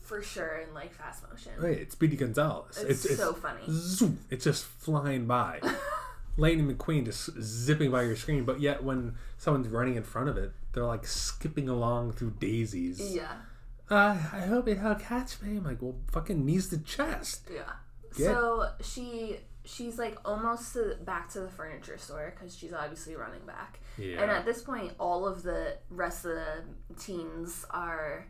for 0.00 0.20
sure 0.22 0.56
in 0.66 0.74
like 0.74 0.92
fast 0.92 1.22
motion. 1.30 1.52
It's 1.62 1.92
Speedy 1.92 2.16
Gonzalez. 2.16 2.76
It's 2.78 3.16
so 3.16 3.32
funny. 3.32 3.60
zoom, 3.68 4.18
it's 4.30 4.44
just 4.44 4.64
flying 4.64 5.26
by. 5.26 5.60
Lightning 6.38 6.74
McQueen 6.74 7.04
just 7.04 7.30
zipping 7.42 7.90
by 7.90 8.02
your 8.04 8.16
screen, 8.16 8.44
but 8.44 8.58
yet 8.60 8.82
when 8.82 9.16
someone's 9.36 9.68
running 9.68 9.96
in 9.96 10.02
front 10.02 10.28
of 10.30 10.36
it, 10.38 10.52
they're 10.72 10.84
like 10.86 11.06
skipping 11.06 11.68
along 11.68 12.12
through 12.12 12.32
daisies. 12.40 13.14
Yeah, 13.14 13.32
Uh, 13.90 14.16
I 14.32 14.40
hope 14.40 14.66
it 14.66 14.82
will 14.82 14.94
catch 14.94 15.40
me. 15.42 15.58
I'm 15.58 15.64
like, 15.64 15.82
well, 15.82 15.96
fucking 16.10 16.44
knees 16.44 16.68
to 16.70 16.78
chest. 16.78 17.48
yeah. 17.54 17.62
Get- 18.16 18.26
So 18.34 18.70
she 18.82 19.36
she's 19.64 19.98
like 19.98 20.16
almost 20.24 20.72
to, 20.74 20.96
back 21.04 21.28
to 21.30 21.40
the 21.40 21.48
furniture 21.48 21.96
store 21.98 22.34
because 22.36 22.56
she's 22.56 22.72
obviously 22.72 23.14
running 23.16 23.44
back. 23.46 23.80
Yeah. 23.98 24.20
And 24.22 24.30
at 24.30 24.44
this 24.44 24.62
point, 24.62 24.92
all 24.98 25.26
of 25.26 25.42
the 25.42 25.76
rest 25.90 26.24
of 26.24 26.32
the 26.32 26.64
teens 26.98 27.64
are 27.70 28.26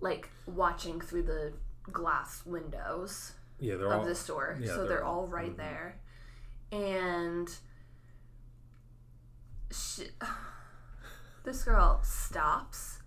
like 0.00 0.28
watching 0.46 1.00
through 1.00 1.22
the 1.24 1.52
glass 1.90 2.44
windows. 2.46 3.32
yeah, 3.58 3.76
they're 3.76 3.92
of 3.92 4.00
all. 4.00 4.04
the 4.04 4.14
store. 4.14 4.56
yeah, 4.60 4.66
so 4.68 4.78
they're- 4.78 4.88
they're 4.88 5.04
all 5.04 5.26
right 5.26 5.56
there. 5.56 5.98
And 6.72 7.48
she, 9.72 10.08
this 11.44 11.62
girl 11.64 12.00
stops. 12.02 12.98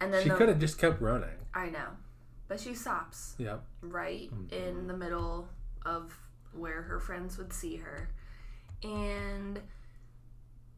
And 0.00 0.12
then 0.12 0.22
She 0.22 0.28
the- 0.30 0.34
could 0.34 0.48
have 0.48 0.58
just 0.58 0.78
kept 0.78 1.00
running. 1.00 1.28
I 1.54 1.68
know. 1.70 1.88
But 2.48 2.60
she 2.60 2.74
stops 2.74 3.34
Yeah. 3.38 3.58
right 3.80 4.30
Mm-hmm. 4.34 4.52
in 4.54 4.86
the 4.88 4.96
middle 4.96 5.48
of 5.86 6.12
where 6.54 6.82
her 6.82 7.00
friends 7.00 7.38
would 7.38 7.52
see 7.52 7.76
her. 7.76 8.10
And 8.82 9.60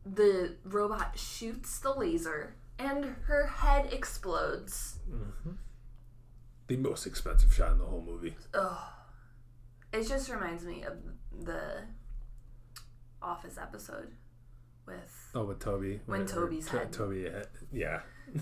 the 0.04 0.56
robot 0.64 1.18
shoots 1.18 1.78
the 1.78 1.92
laser 1.92 2.54
and 2.78 3.16
her 3.26 3.46
head 3.46 3.92
explodes. 3.92 4.98
Mm-hmm. 5.10 5.52
The 6.66 6.76
most 6.76 7.06
expensive 7.06 7.52
shot 7.54 7.72
in 7.72 7.78
the 7.78 7.84
whole 7.84 8.02
movie. 8.06 8.34
Oh, 8.52 8.92
It 9.92 10.06
just 10.08 10.28
reminds 10.30 10.64
me 10.64 10.82
of 10.82 10.94
the 11.44 11.82
Office 13.22 13.56
episode 13.60 14.08
with 14.86 15.30
Oh, 15.34 15.44
with 15.44 15.60
Toby. 15.60 16.00
When 16.06 16.26
Toby's 16.26 16.66
To- 16.66 16.78
head. 16.78 16.92
Toby, 16.92 17.24
head. 17.24 17.48
yeah. 17.72 18.00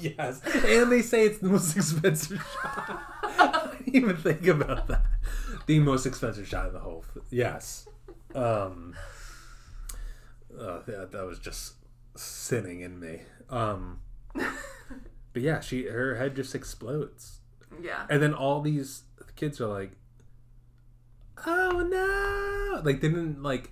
yes. 0.00 0.40
And 0.64 0.90
they 0.92 1.02
say 1.02 1.26
it's 1.26 1.38
the 1.38 1.48
most 1.48 1.76
expensive 1.76 2.38
shot. 2.62 3.00
I 3.22 3.70
didn't 3.78 3.94
even 3.94 4.16
think 4.16 4.46
about 4.46 4.86
that. 4.88 5.04
The 5.68 5.78
most 5.78 6.04
expensive 6.06 6.48
shot 6.48 6.66
in 6.66 6.72
the 6.72 6.80
whole. 6.80 7.04
F- 7.16 7.22
yes. 7.30 7.86
Um. 8.34 8.96
Uh, 10.52 10.80
that, 10.86 11.12
that 11.12 11.24
was 11.24 11.38
just 11.38 11.74
sinning 12.16 12.80
in 12.80 12.98
me. 12.98 13.20
Um. 13.48 14.00
But 15.34 15.42
yeah, 15.42 15.60
she 15.60 15.84
her 15.84 16.16
head 16.16 16.34
just 16.34 16.54
explodes, 16.54 17.40
yeah, 17.82 18.06
and 18.08 18.20
then 18.22 18.32
all 18.32 18.62
these 18.62 19.02
kids 19.36 19.60
are 19.60 19.66
like, 19.68 19.92
"Oh 21.46 21.80
no!" 21.86 22.80
Like 22.82 23.02
they 23.02 23.08
didn't 23.08 23.42
like 23.42 23.70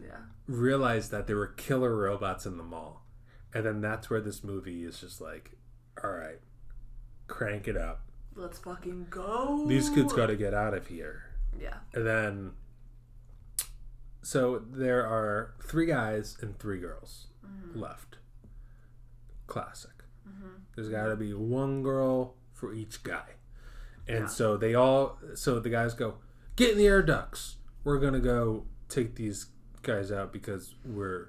yeah, 0.00 0.18
realize 0.46 1.08
that 1.08 1.26
there 1.26 1.36
were 1.36 1.46
killer 1.46 1.96
robots 1.96 2.44
in 2.44 2.58
the 2.58 2.62
mall. 2.62 3.06
And 3.54 3.64
then 3.64 3.80
that's 3.80 4.10
where 4.10 4.20
this 4.20 4.44
movie 4.44 4.84
is 4.84 5.00
just 5.00 5.18
like, 5.20 5.52
all 6.04 6.10
right, 6.10 6.40
crank 7.26 7.66
it 7.66 7.76
up. 7.76 8.02
let's 8.36 8.58
fucking 8.58 9.06
go. 9.08 9.64
These 9.66 9.88
kids 9.88 10.12
got 10.12 10.26
to 10.26 10.36
get 10.36 10.52
out 10.52 10.74
of 10.74 10.88
here. 10.88 11.24
Yeah, 11.60 11.74
And 11.94 12.06
then, 12.06 12.52
so 14.22 14.62
there 14.70 15.06
are 15.06 15.54
three 15.64 15.86
guys 15.86 16.36
and 16.40 16.58
three 16.58 16.78
girls 16.80 17.26
left. 17.74 18.16
Classic. 19.46 19.90
There's 20.76 20.88
got 20.90 21.06
to 21.06 21.16
be 21.16 21.34
one 21.34 21.82
girl 21.82 22.34
for 22.52 22.72
each 22.72 23.02
guy. 23.02 23.24
And 24.06 24.30
so 24.30 24.56
they 24.56 24.74
all, 24.74 25.18
so 25.34 25.58
the 25.58 25.68
guys 25.70 25.94
go, 25.94 26.14
get 26.56 26.70
in 26.72 26.78
the 26.78 26.86
air 26.86 27.02
ducts. 27.02 27.56
We're 27.84 27.98
going 27.98 28.12
to 28.14 28.20
go 28.20 28.64
take 28.88 29.16
these 29.16 29.46
guys 29.82 30.12
out 30.12 30.32
because 30.32 30.74
we're 30.84 31.28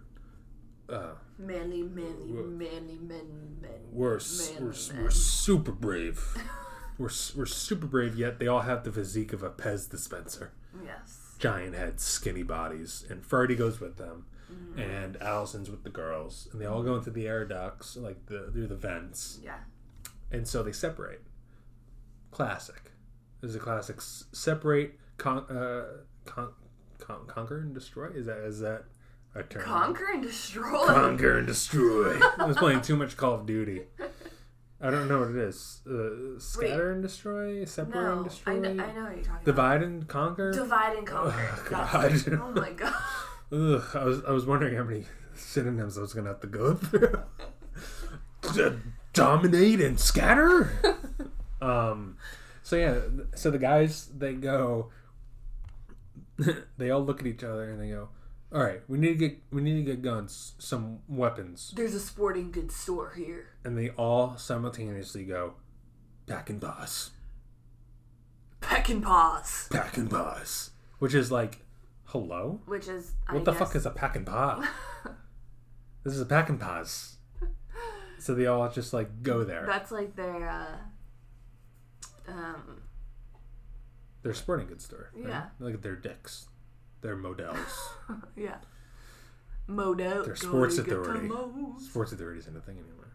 uh, 0.87 1.13
manly, 1.37 1.81
manly, 1.83 2.31
manly, 2.31 2.97
men, 2.99 3.57
men. 3.61 3.71
we're, 3.91 4.17
s- 4.17 4.51
man, 4.53 4.63
we're, 4.97 5.03
we're 5.03 5.09
super 5.11 5.71
brave. 5.71 6.21
we're, 6.99 7.09
we're 7.35 7.45
super 7.47 7.87
brave, 7.87 8.15
yet 8.15 8.37
they 8.37 8.45
all 8.47 8.61
have 8.61 8.83
the 8.83 8.91
physique 8.91 9.33
of 9.33 9.41
a 9.41 9.49
Pez 9.49 9.89
dispenser. 9.89 10.51
Yes, 10.85 11.35
Giant 11.39 11.73
heads, 11.73 12.03
skinny 12.03 12.43
bodies. 12.43 13.05
And 13.09 13.25
Ferdy 13.25 13.55
goes 13.55 13.79
with 13.79 13.97
them. 13.97 14.25
Mm-hmm. 14.53 14.79
And 14.79 15.17
Allison's 15.21 15.69
with 15.71 15.83
the 15.83 15.89
girls. 15.89 16.47
And 16.51 16.59
they 16.61 16.65
all 16.65 16.83
go 16.83 16.95
into 16.95 17.11
the 17.11 17.27
air 17.27 17.45
ducts, 17.45 17.95
like 17.95 18.25
the, 18.27 18.49
through 18.51 18.67
the 18.67 18.75
vents. 18.75 19.39
yeah, 19.43 19.59
And 20.31 20.47
so 20.47 20.61
they 20.63 20.71
separate. 20.71 21.21
Classic. 22.31 22.91
This 23.41 23.49
is 23.51 23.55
a 23.55 23.59
classic. 23.59 23.97
S- 23.97 24.25
separate, 24.31 24.99
con- 25.17 25.45
uh, 25.49 26.03
con- 26.25 26.53
con- 26.99 27.25
conquer 27.27 27.59
and 27.59 27.73
destroy? 27.73 28.07
Is 28.09 28.25
that 28.25 28.39
is 28.45 28.59
that 28.59 28.85
a 29.35 29.43
term? 29.43 29.63
conquer 29.63 30.07
and 30.13 30.21
destroy. 30.23 30.85
Conquer 30.87 31.37
and 31.37 31.47
destroy. 31.47 32.19
I 32.37 32.45
was 32.45 32.57
playing 32.57 32.81
too 32.81 32.95
much 32.95 33.15
Call 33.17 33.35
of 33.35 33.45
Duty. 33.45 33.83
I 34.81 34.89
don't 34.89 35.07
know 35.09 35.19
what 35.19 35.29
it 35.31 35.35
is. 35.35 35.81
Uh, 35.85 36.39
scatter 36.39 36.91
and 36.91 37.01
destroy? 37.01 37.65
Separate 37.65 38.13
and 38.13 38.23
destroy? 38.23 38.53
I 38.53 38.59
know, 38.59 38.69
I 38.69 38.73
know 38.73 38.83
what 38.83 38.93
you're 38.93 39.01
talking 39.01 39.25
about. 39.25 39.45
Divide 39.45 39.83
and 39.83 40.07
conquer? 40.07 40.51
Divide 40.53 40.97
and 40.97 41.05
conquer. 41.07 41.49
Oh, 41.51 41.67
That's. 42.07 42.23
God. 42.23 42.39
Oh 42.41 42.51
my 42.61 42.71
god. 42.71 42.93
Ugh, 43.51 43.83
I 43.95 44.03
was 44.05 44.23
I 44.25 44.31
was 44.31 44.45
wondering 44.45 44.75
how 44.75 44.83
many 44.83 45.05
synonyms 45.33 45.97
I 45.97 46.01
was 46.01 46.13
gonna 46.13 46.29
have 46.29 46.39
to 46.41 46.47
go 46.47 46.75
through. 46.75 47.21
D- 48.53 48.77
Dominate 49.13 49.81
and 49.81 49.99
scatter. 49.99 50.71
um, 51.61 52.17
so 52.63 52.75
yeah, 52.77 52.99
so 53.35 53.49
the 53.51 53.57
guys 53.57 54.07
they 54.15 54.33
go, 54.33 54.91
they 56.77 56.89
all 56.89 57.03
look 57.03 57.19
at 57.19 57.27
each 57.27 57.43
other 57.43 57.69
and 57.71 57.81
they 57.81 57.89
go, 57.89 58.09
"All 58.51 58.63
right, 58.63 58.81
we 58.87 58.97
need 58.97 59.09
to 59.09 59.15
get 59.15 59.37
we 59.51 59.61
need 59.61 59.75
to 59.75 59.91
get 59.91 60.01
guns, 60.01 60.53
some 60.57 60.99
weapons," 61.07 61.71
There's 61.75 61.93
a 61.93 61.99
sporting 61.99 62.51
goods 62.51 62.75
store 62.75 63.11
here. 63.15 63.47
and 63.63 63.77
they 63.77 63.89
all 63.91 64.37
simultaneously 64.37 65.23
go, 65.25 65.53
"Pack 66.27 66.49
and 66.49 66.61
pause, 66.61 67.11
Peck 68.61 68.89
and 68.89 69.03
paws. 69.03 69.67
pack 69.71 69.97
and 69.97 70.09
pause," 70.09 70.71
which 70.99 71.13
is 71.13 71.31
like, 71.31 71.59
hello. 72.05 72.61
Which 72.65 72.87
is 72.87 73.13
I 73.27 73.35
What 73.35 73.45
the 73.45 73.51
guess, 73.51 73.59
fuck 73.59 73.75
is 73.75 73.85
a 73.85 73.91
pack 73.91 74.15
and 74.15 74.25
paw? 74.25 74.67
this 76.03 76.13
is 76.13 76.21
a 76.21 76.25
pack 76.25 76.49
and 76.49 76.59
pause. 76.59 77.17
So 78.17 78.33
they 78.35 78.47
all 78.47 78.67
just 78.69 78.91
like 78.93 79.23
go 79.23 79.43
there. 79.45 79.65
That's 79.65 79.91
like 79.91 80.15
their 80.15 80.49
uh 80.49 80.77
um 82.31 82.81
They're 84.23 84.33
sporting 84.33 84.67
goods 84.67 84.83
store. 84.85 85.11
right? 85.15 85.27
Yeah. 85.29 85.45
Like 85.59 85.81
they're 85.81 85.95
dicks. 85.95 86.47
They're 87.01 87.15
Modell's. 87.15 87.89
yeah. 88.35 88.55
Modo. 89.67 90.23
They're 90.23 90.35
sports 90.35 90.77
Go 90.77 90.83
get 90.83 90.89
the 90.89 90.99
authority. 91.01 91.29
Sports 91.85 92.11
authority 92.11 92.39
isn't 92.39 92.57
a 92.57 92.61
thing 92.61 92.77
anymore. 92.79 93.07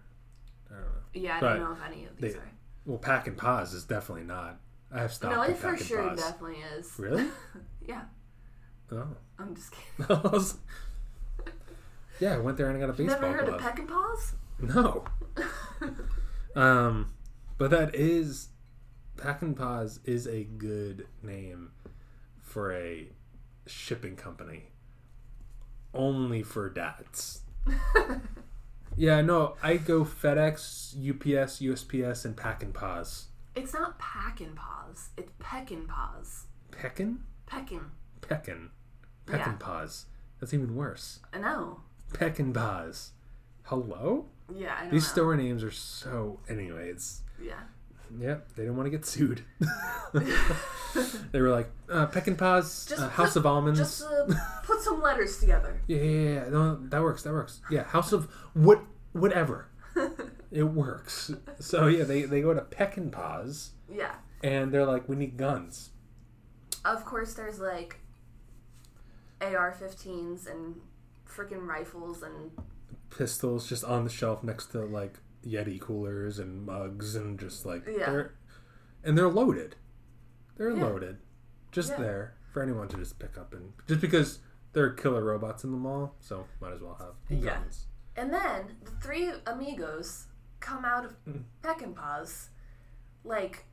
I 0.70 0.74
don't 0.74 0.82
know. 0.84 0.88
Yeah, 1.14 1.36
I 1.36 1.40
But 1.40 1.54
don't 1.54 1.64
know 1.64 1.72
if 1.72 1.82
any 1.92 2.04
of 2.06 2.16
these 2.16 2.32
they- 2.34 2.38
are. 2.38 2.50
Well, 2.86 2.98
pack 2.98 3.26
and 3.26 3.36
pause 3.36 3.72
is 3.74 3.84
definitely 3.84 4.24
not. 4.24 4.60
I 4.92 5.00
have 5.00 5.12
stopped 5.12 5.34
No, 5.34 5.42
it 5.42 5.56
for 5.56 5.70
pack 5.72 5.80
sure 5.80 6.08
pause. 6.08 6.18
definitely 6.18 6.58
is. 6.76 6.92
Really? 6.98 7.26
Yeah. 7.86 8.02
Oh. 8.92 9.08
I'm 9.38 9.54
just 9.54 9.72
kidding. 9.72 10.16
Yeah, 12.20 12.34
I 12.36 12.38
went 12.38 12.56
there 12.56 12.68
and 12.68 12.76
I 12.76 12.80
got 12.80 12.90
a 12.90 12.92
baseball 12.92 13.20
Never 13.22 13.32
heard 13.38 13.46
glove. 13.46 13.56
of 13.56 13.60
Peck 13.60 13.78
and 13.80 13.88
Paws? 13.88 14.34
No. 14.60 15.04
um, 16.54 17.12
but 17.58 17.70
that 17.70 17.94
is 17.94 18.48
Pack 19.16 19.42
and 19.42 19.56
Pause 19.56 19.98
is 20.04 20.26
a 20.28 20.44
good 20.44 21.08
name 21.22 21.72
for 22.40 22.72
a 22.72 23.08
shipping 23.66 24.16
company. 24.16 24.70
Only 25.92 26.42
for 26.42 26.68
dads. 26.68 27.42
yeah, 28.96 29.20
no, 29.20 29.56
I 29.62 29.76
go 29.76 30.04
FedEx, 30.04 30.94
UPS, 30.96 31.60
USPS, 31.60 32.24
and 32.24 32.36
Pack 32.36 32.62
and 32.62 32.74
Pause. 32.74 33.26
It's 33.54 33.72
not 33.72 33.98
Pack 33.98 34.40
and 34.40 34.56
Paws. 34.56 35.10
It's 35.16 35.30
Peck 35.38 35.70
and 35.70 35.88
Paws. 35.88 36.46
Peckin? 36.72 37.18
Peckin. 37.46 37.84
Peckin. 38.20 38.68
Peck 39.26 39.40
Yeah. 39.40 39.50
and 39.50 39.60
Pause. 39.60 40.06
That's 40.40 40.52
even 40.52 40.74
worse. 40.74 41.20
I 41.32 41.38
know. 41.38 41.80
Peck 42.12 42.38
and 42.40 42.52
Pause. 42.54 43.12
Hello? 43.64 44.26
Yeah, 44.52 44.88
These 44.90 45.04
know. 45.04 45.08
store 45.12 45.36
names 45.36 45.62
are 45.64 45.70
so. 45.70 46.40
Anyway, 46.48 46.90
it's. 46.90 47.22
Yeah. 48.18 48.36
They 48.56 48.62
didn't 48.64 48.76
want 48.76 48.86
to 48.86 48.90
get 48.90 49.04
sued. 49.06 49.42
they 51.32 51.40
were 51.40 51.50
like, 51.50 51.70
uh, 51.90 52.06
Peck 52.06 52.26
and 52.28 52.38
Just 52.38 52.92
uh, 52.92 53.08
House 53.08 53.34
put- 53.34 53.40
of 53.40 53.46
Almonds. 53.46 53.78
Just 53.78 54.02
uh, 54.04 54.26
put 54.64 54.80
some 54.80 55.00
letters 55.02 55.38
together. 55.38 55.80
Yeah, 55.86 55.98
yeah, 56.02 56.32
yeah. 56.34 56.48
No, 56.50 56.76
that 56.88 57.02
works. 57.02 57.22
That 57.22 57.32
works. 57.32 57.60
Yeah, 57.70 57.84
House 57.84 58.12
of 58.12 58.28
what, 58.54 58.82
whatever. 59.12 59.68
it 60.50 60.64
works. 60.64 61.30
So 61.60 61.86
yeah, 61.86 62.04
they 62.04 62.22
they 62.22 62.40
go 62.42 62.52
to 62.54 62.60
Peck 62.62 62.96
and 62.96 63.12
Paws, 63.12 63.70
Yeah. 63.88 64.14
and 64.42 64.72
they're 64.72 64.84
like, 64.86 65.08
we 65.08 65.14
need 65.16 65.36
guns. 65.36 65.90
Of 66.84 67.04
course, 67.04 67.34
there's 67.34 67.60
like 67.60 67.98
AR-15s 69.40 70.50
and 70.50 70.80
freaking 71.28 71.66
rifles 71.66 72.22
and 72.22 72.50
Pistols 73.16 73.68
just 73.68 73.84
on 73.84 74.04
the 74.04 74.10
shelf 74.10 74.42
next 74.42 74.66
to 74.72 74.80
like 74.84 75.14
Yeti 75.44 75.80
coolers 75.80 76.38
and 76.38 76.64
mugs 76.64 77.14
and 77.16 77.38
just 77.38 77.64
like 77.66 77.86
Yeah. 77.86 78.10
they're 78.10 78.34
and 79.02 79.16
they're 79.18 79.28
loaded. 79.28 79.76
They're 80.56 80.70
Yeah. 80.70 80.84
loaded, 80.84 81.18
just 81.72 81.90
Yeah. 81.90 81.96
there 81.98 82.34
for 82.52 82.62
anyone 82.62 82.88
to 82.88 82.96
just 82.96 83.18
pick 83.18 83.36
up 83.36 83.52
and 83.52 83.72
just 83.86 84.00
because 84.00 84.40
there 84.72 84.84
are 84.84 84.90
killer 84.90 85.24
robots 85.24 85.62
in 85.64 85.70
the 85.72 85.76
mall, 85.76 86.16
so 86.20 86.46
might 86.60 86.72
as 86.72 86.80
well 86.80 86.94
have 86.94 87.14
Yeah. 87.28 87.54
guns. 87.60 87.86
and 88.16 88.32
then 88.32 88.76
the 88.84 88.92
three 88.92 89.32
amigos 89.44 90.28
come 90.60 90.84
out 90.84 91.04
of 91.04 91.16
Mm. 91.26 91.42
Peck 91.62 91.82
and 91.82 91.96
Paws 91.96 92.50
like 93.24 93.64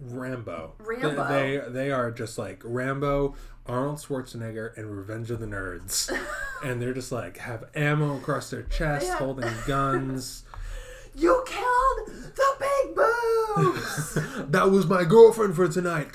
Rambo. 0.00 0.74
Rambo. 0.78 1.28
They, 1.28 1.56
they 1.58 1.72
they 1.72 1.90
are 1.90 2.10
just 2.10 2.36
like 2.38 2.60
Rambo, 2.64 3.34
Arnold 3.66 3.98
Schwarzenegger, 3.98 4.76
and 4.76 4.90
Revenge 4.96 5.30
of 5.30 5.40
the 5.40 5.46
Nerds, 5.46 6.10
and 6.64 6.80
they're 6.82 6.94
just 6.94 7.12
like 7.12 7.38
have 7.38 7.64
ammo 7.74 8.16
across 8.18 8.50
their 8.50 8.62
chest, 8.64 9.06
Yeah. 9.06 9.16
holding 9.18 9.52
guns. 9.66 10.44
you 11.14 11.44
killed 11.46 12.08
the 12.34 12.56
big 12.58 12.94
boobs. 12.96 14.14
that 14.50 14.70
was 14.70 14.86
my 14.86 15.04
girlfriend 15.04 15.54
for 15.54 15.68
tonight. 15.68 16.08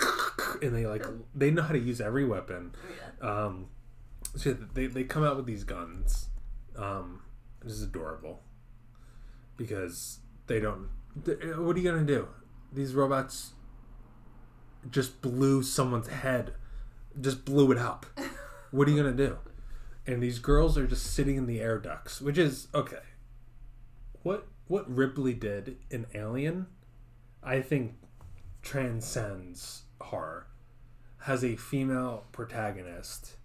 And 0.61 0.75
they 0.75 0.85
like 0.85 1.05
they 1.33 1.51
know 1.51 1.61
how 1.63 1.71
to 1.73 1.79
use 1.79 2.01
every 2.01 2.25
weapon. 2.25 2.75
Um, 3.21 3.67
so 4.35 4.53
they 4.73 4.87
they 4.87 5.05
come 5.05 5.23
out 5.23 5.37
with 5.37 5.45
these 5.45 5.63
guns. 5.63 6.27
Um, 6.77 7.21
this 7.63 7.73
is 7.73 7.83
adorable 7.83 8.41
because 9.57 10.19
they 10.47 10.59
don't. 10.59 10.89
th- 11.25 11.37
What 11.57 11.75
are 11.75 11.79
you 11.79 11.89
gonna 11.91 12.05
do? 12.05 12.27
These 12.73 12.93
robots 12.93 13.53
just 14.91 15.21
blew 15.21 15.63
someone's 15.63 16.07
head, 16.07 16.53
just 17.19 17.45
blew 17.45 17.71
it 17.71 17.77
up. 17.77 18.05
What 18.71 18.87
are 18.87 18.91
you 18.91 18.97
gonna 18.97 19.15
do? 19.15 19.37
And 20.05 20.21
these 20.21 20.39
girls 20.39 20.77
are 20.77 20.87
just 20.87 21.13
sitting 21.13 21.35
in 21.35 21.47
the 21.47 21.59
air 21.59 21.79
ducts, 21.79 22.21
which 22.21 22.37
is 22.37 22.67
okay. 22.73 22.97
What 24.23 24.47
what 24.67 24.89
Ripley 24.89 25.33
did 25.33 25.77
in 25.89 26.05
Alien, 26.13 26.67
I 27.41 27.61
think 27.61 27.95
transcends 28.61 29.83
horror. 29.99 30.47
Has 31.23 31.43
a 31.43 31.55
female 31.55 32.25
protagonist 32.31 33.37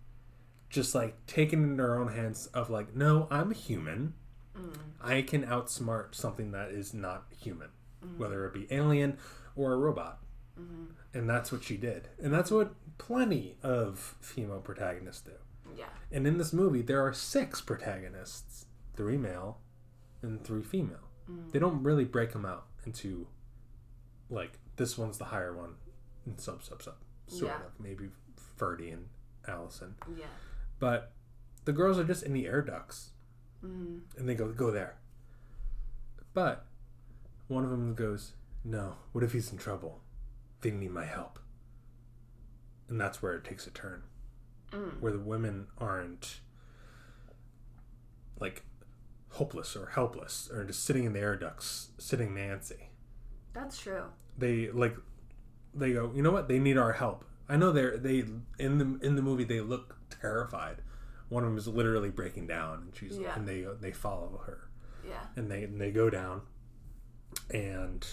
just 0.74 0.95
like 0.95 1.24
taken 1.26 1.62
in 1.62 1.78
her 1.78 1.97
own 1.97 2.09
hands 2.09 2.49
of 2.49 2.68
like, 2.68 2.97
no, 2.97 3.28
I'm 3.30 3.53
human. 3.53 4.14
Mm. 4.59 4.76
I 5.01 5.22
can 5.22 5.45
outsmart 5.45 6.14
something 6.14 6.51
that 6.51 6.70
is 6.70 6.93
not 6.93 7.26
human, 7.41 7.68
mm. 8.05 8.18
whether 8.18 8.45
it 8.47 8.55
be 8.55 8.66
alien 8.70 9.16
or 9.55 9.72
a 9.72 9.76
robot. 9.76 10.18
Mm-hmm. 10.61 10.87
And 11.14 11.30
that's 11.30 11.50
what 11.52 11.62
she 11.62 11.76
did. 11.76 12.08
And 12.22 12.32
that's 12.34 12.50
what 12.50 12.74
plenty 12.98 13.56
of 13.62 14.16
female 14.20 14.60
protagonists 14.60 15.22
do. 15.22 15.32
yeah. 15.76 15.86
And 16.12 16.26
in 16.26 16.38
this 16.38 16.52
movie, 16.52 16.82
there 16.82 17.00
are 17.06 17.12
six 17.12 17.60
protagonists 17.60 18.66
three 18.96 19.16
male 19.16 19.58
and 20.22 20.42
three 20.44 20.62
female. 20.62 20.98
They 21.52 21.58
don't 21.58 21.82
really 21.82 22.04
break 22.04 22.32
them 22.32 22.44
out 22.44 22.66
into, 22.84 23.26
like, 24.28 24.58
this 24.76 24.98
one's 24.98 25.16
the 25.18 25.24
higher 25.26 25.56
one 25.56 25.76
and 26.26 26.38
sub, 26.38 26.62
sub, 26.62 26.82
sub. 26.82 26.94
Sort 27.28 27.50
Yeah. 27.52 27.64
of. 27.66 27.80
Maybe 27.80 28.10
Ferdy 28.36 28.90
and 28.90 29.08
Allison. 29.48 29.94
Yeah. 30.14 30.26
But 30.78 31.12
the 31.64 31.72
girls 31.72 31.98
are 31.98 32.04
just 32.04 32.22
in 32.24 32.34
the 32.34 32.46
air 32.46 32.60
ducts. 32.60 33.10
Mm. 33.64 34.00
And 34.18 34.28
they 34.28 34.34
go, 34.34 34.52
go 34.52 34.70
there. 34.70 34.96
But 36.34 36.66
one 37.48 37.64
of 37.64 37.70
them 37.70 37.94
goes, 37.94 38.32
no, 38.64 38.96
what 39.12 39.24
if 39.24 39.32
he's 39.32 39.50
in 39.50 39.56
trouble? 39.58 40.00
They 40.64 40.70
need 40.70 40.92
my 40.92 41.04
help. 41.04 41.38
And 42.88 42.98
that's 42.98 43.20
where 43.22 43.34
it 43.34 43.44
takes 43.44 43.66
a 43.66 43.70
turn. 43.70 44.02
Mm. 44.72 44.98
Where 44.98 45.12
the 45.12 45.18
women 45.18 45.66
aren't 45.76 46.40
like 48.40 48.62
hopeless 49.28 49.76
or 49.76 49.88
helpless 49.88 50.48
or 50.50 50.64
just 50.64 50.82
sitting 50.82 51.04
in 51.04 51.12
the 51.12 51.20
air 51.20 51.36
ducts, 51.36 51.90
sitting 51.98 52.34
Nancy. 52.34 52.88
That's 53.52 53.78
true. 53.78 54.04
They 54.38 54.70
like 54.70 54.96
they 55.74 55.92
go, 55.92 56.10
you 56.14 56.22
know 56.22 56.30
what? 56.32 56.48
They 56.48 56.58
need 56.58 56.78
our 56.78 56.92
help. 56.92 57.26
I 57.46 57.56
know 57.56 57.70
they're 57.70 57.98
they 57.98 58.24
in 58.58 58.78
the 58.78 58.98
in 59.06 59.16
the 59.16 59.22
movie 59.22 59.44
they 59.44 59.60
look 59.60 59.98
terrified. 60.08 60.78
One 61.28 61.42
of 61.44 61.50
them 61.50 61.58
is 61.58 61.68
literally 61.68 62.08
breaking 62.10 62.46
down, 62.46 62.84
and 62.86 62.96
she's 62.96 63.18
Yeah. 63.18 63.34
and 63.36 63.46
they 63.46 63.66
they 63.82 63.92
follow 63.92 64.40
her 64.46 64.70
Yeah. 65.06 65.26
and 65.36 65.50
they 65.50 65.64
and 65.64 65.78
they 65.78 65.90
go 65.90 66.08
down, 66.08 66.40
and 67.50 68.06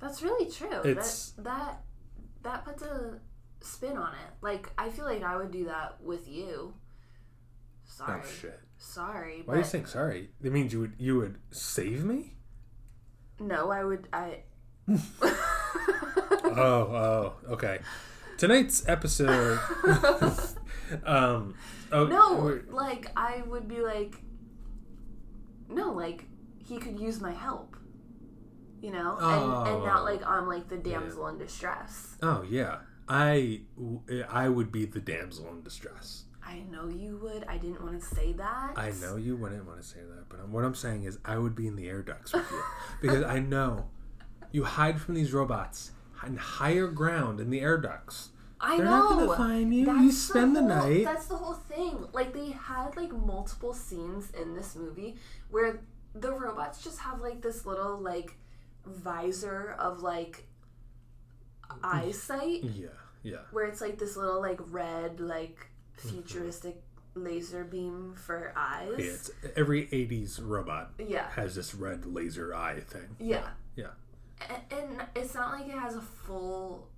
That's 0.00 0.22
really 0.22 0.50
true. 0.50 0.80
It's- 0.84 1.32
that 1.38 1.44
that 1.44 1.82
that 2.42 2.64
puts 2.64 2.82
a 2.82 3.18
spin 3.60 3.96
on 3.96 4.12
it. 4.12 4.30
Like 4.40 4.70
I 4.78 4.90
feel 4.90 5.04
like 5.04 5.22
I 5.22 5.36
would 5.36 5.50
do 5.50 5.64
that 5.66 6.00
with 6.02 6.28
you. 6.28 6.74
Sorry. 7.84 8.20
oh 8.22 8.26
shit! 8.40 8.60
Sorry. 8.78 9.42
Why 9.44 9.54
are 9.54 9.58
you 9.58 9.64
saying 9.64 9.86
sorry? 9.86 10.30
It 10.42 10.52
means 10.52 10.72
you 10.72 10.80
would 10.80 10.94
you 10.98 11.16
would 11.18 11.38
save 11.50 12.04
me? 12.04 12.36
No, 13.40 13.70
I 13.70 13.84
would 13.84 14.08
I 14.12 14.42
oh 14.88 16.52
oh 16.54 17.32
okay. 17.50 17.78
Tonight's 18.38 18.86
episode. 18.88 19.58
um. 21.04 21.54
Oh 21.92 22.06
No, 22.06 22.40
we're- 22.42 22.62
like 22.68 23.10
I 23.16 23.42
would 23.46 23.66
be 23.68 23.80
like 23.80 24.16
No, 25.68 25.92
like 25.92 26.24
he 26.58 26.78
could 26.78 26.98
use 27.00 27.20
my 27.20 27.32
help. 27.32 27.75
You 28.80 28.92
know? 28.92 29.16
And 29.20 29.42
and 29.68 29.82
Oh. 29.82 29.86
not 29.86 30.04
like 30.04 30.26
I'm 30.26 30.46
like 30.46 30.68
the 30.68 30.76
damsel 30.76 31.26
in 31.28 31.38
distress. 31.38 32.16
Oh 32.22 32.44
yeah. 32.48 32.78
I 33.08 33.60
I 34.30 34.48
would 34.48 34.72
be 34.72 34.84
the 34.84 35.00
damsel 35.00 35.48
in 35.50 35.62
distress. 35.62 36.24
I 36.44 36.60
know 36.70 36.88
you 36.88 37.18
would. 37.22 37.44
I 37.48 37.56
didn't 37.58 37.82
want 37.82 38.00
to 38.00 38.06
say 38.06 38.32
that. 38.34 38.74
I 38.76 38.92
know 39.00 39.16
you 39.16 39.36
wouldn't 39.36 39.66
want 39.66 39.80
to 39.82 39.86
say 39.86 39.98
that, 40.00 40.28
but 40.28 40.48
what 40.48 40.64
I'm 40.64 40.74
saying 40.76 41.04
is 41.04 41.18
I 41.24 41.38
would 41.38 41.56
be 41.56 41.66
in 41.66 41.74
the 41.76 41.88
air 41.88 42.02
ducts 42.02 42.32
with 42.32 42.48
you 42.50 42.62
because 43.00 43.24
I 43.24 43.40
know 43.40 43.86
you 44.52 44.62
hide 44.64 45.00
from 45.00 45.14
these 45.14 45.32
robots 45.32 45.90
in 46.24 46.36
higher 46.36 46.86
ground 46.86 47.40
in 47.40 47.50
the 47.50 47.60
air 47.60 47.78
ducts. 47.78 48.30
I 48.60 48.76
They're 48.76 48.86
know. 48.86 48.90
not 48.90 49.08
gonna 49.10 49.36
find 49.36 49.74
you. 49.74 49.90
You 49.90 50.10
spend 50.12 50.54
the 50.56 50.60
whole, 50.60 50.68
night. 50.68 51.04
That's 51.04 51.26
the 51.26 51.36
whole 51.36 51.54
thing. 51.54 52.06
Like 52.12 52.32
they 52.32 52.50
had 52.52 52.96
like 52.96 53.12
multiple 53.12 53.74
scenes 53.74 54.30
in 54.30 54.54
this 54.54 54.74
movie 54.76 55.16
where 55.50 55.80
the 56.14 56.32
robots 56.32 56.82
just 56.82 57.00
have 57.00 57.20
like 57.20 57.42
this 57.42 57.66
little 57.66 57.98
like 57.98 58.36
visor 58.86 59.76
of 59.78 60.00
like 60.00 60.46
eyesight 61.82 62.64
Yeah, 62.64 62.88
yeah. 63.22 63.38
where 63.50 63.66
it's 63.66 63.80
like 63.80 63.98
this 63.98 64.16
little 64.16 64.40
like 64.40 64.60
red 64.70 65.20
like 65.20 65.66
futuristic 65.96 66.82
laser 67.14 67.64
beam 67.64 68.14
for 68.14 68.52
eyes. 68.56 68.94
Yeah, 68.98 69.04
it's, 69.04 69.30
every 69.56 69.86
'80s 69.88 70.38
robot 70.42 70.92
Yeah. 70.98 71.28
has 71.30 71.54
this 71.54 71.74
red 71.74 72.06
laser 72.06 72.54
eye 72.54 72.80
thing. 72.80 73.16
Yeah. 73.18 73.48
Yeah, 73.74 73.90
A- 74.48 74.74
And 74.74 75.02
it's 75.14 75.34
not 75.34 75.52
like 75.58 75.68
it 75.68 75.78
has 75.78 75.96
a 75.96 76.00
full 76.00 76.88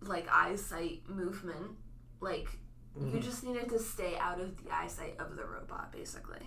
like 0.00 0.28
eyesight 0.30 1.08
movement. 1.08 1.72
Like 2.20 2.48
you 2.96 3.06
mm-hmm. 3.06 3.20
just 3.20 3.42
needed 3.44 3.68
to 3.70 3.78
stay 3.78 4.16
out 4.18 4.40
of 4.40 4.62
the 4.62 4.74
eyesight 4.74 5.16
of 5.18 5.36
the 5.36 5.44
robot 5.44 5.92
basically. 5.92 6.46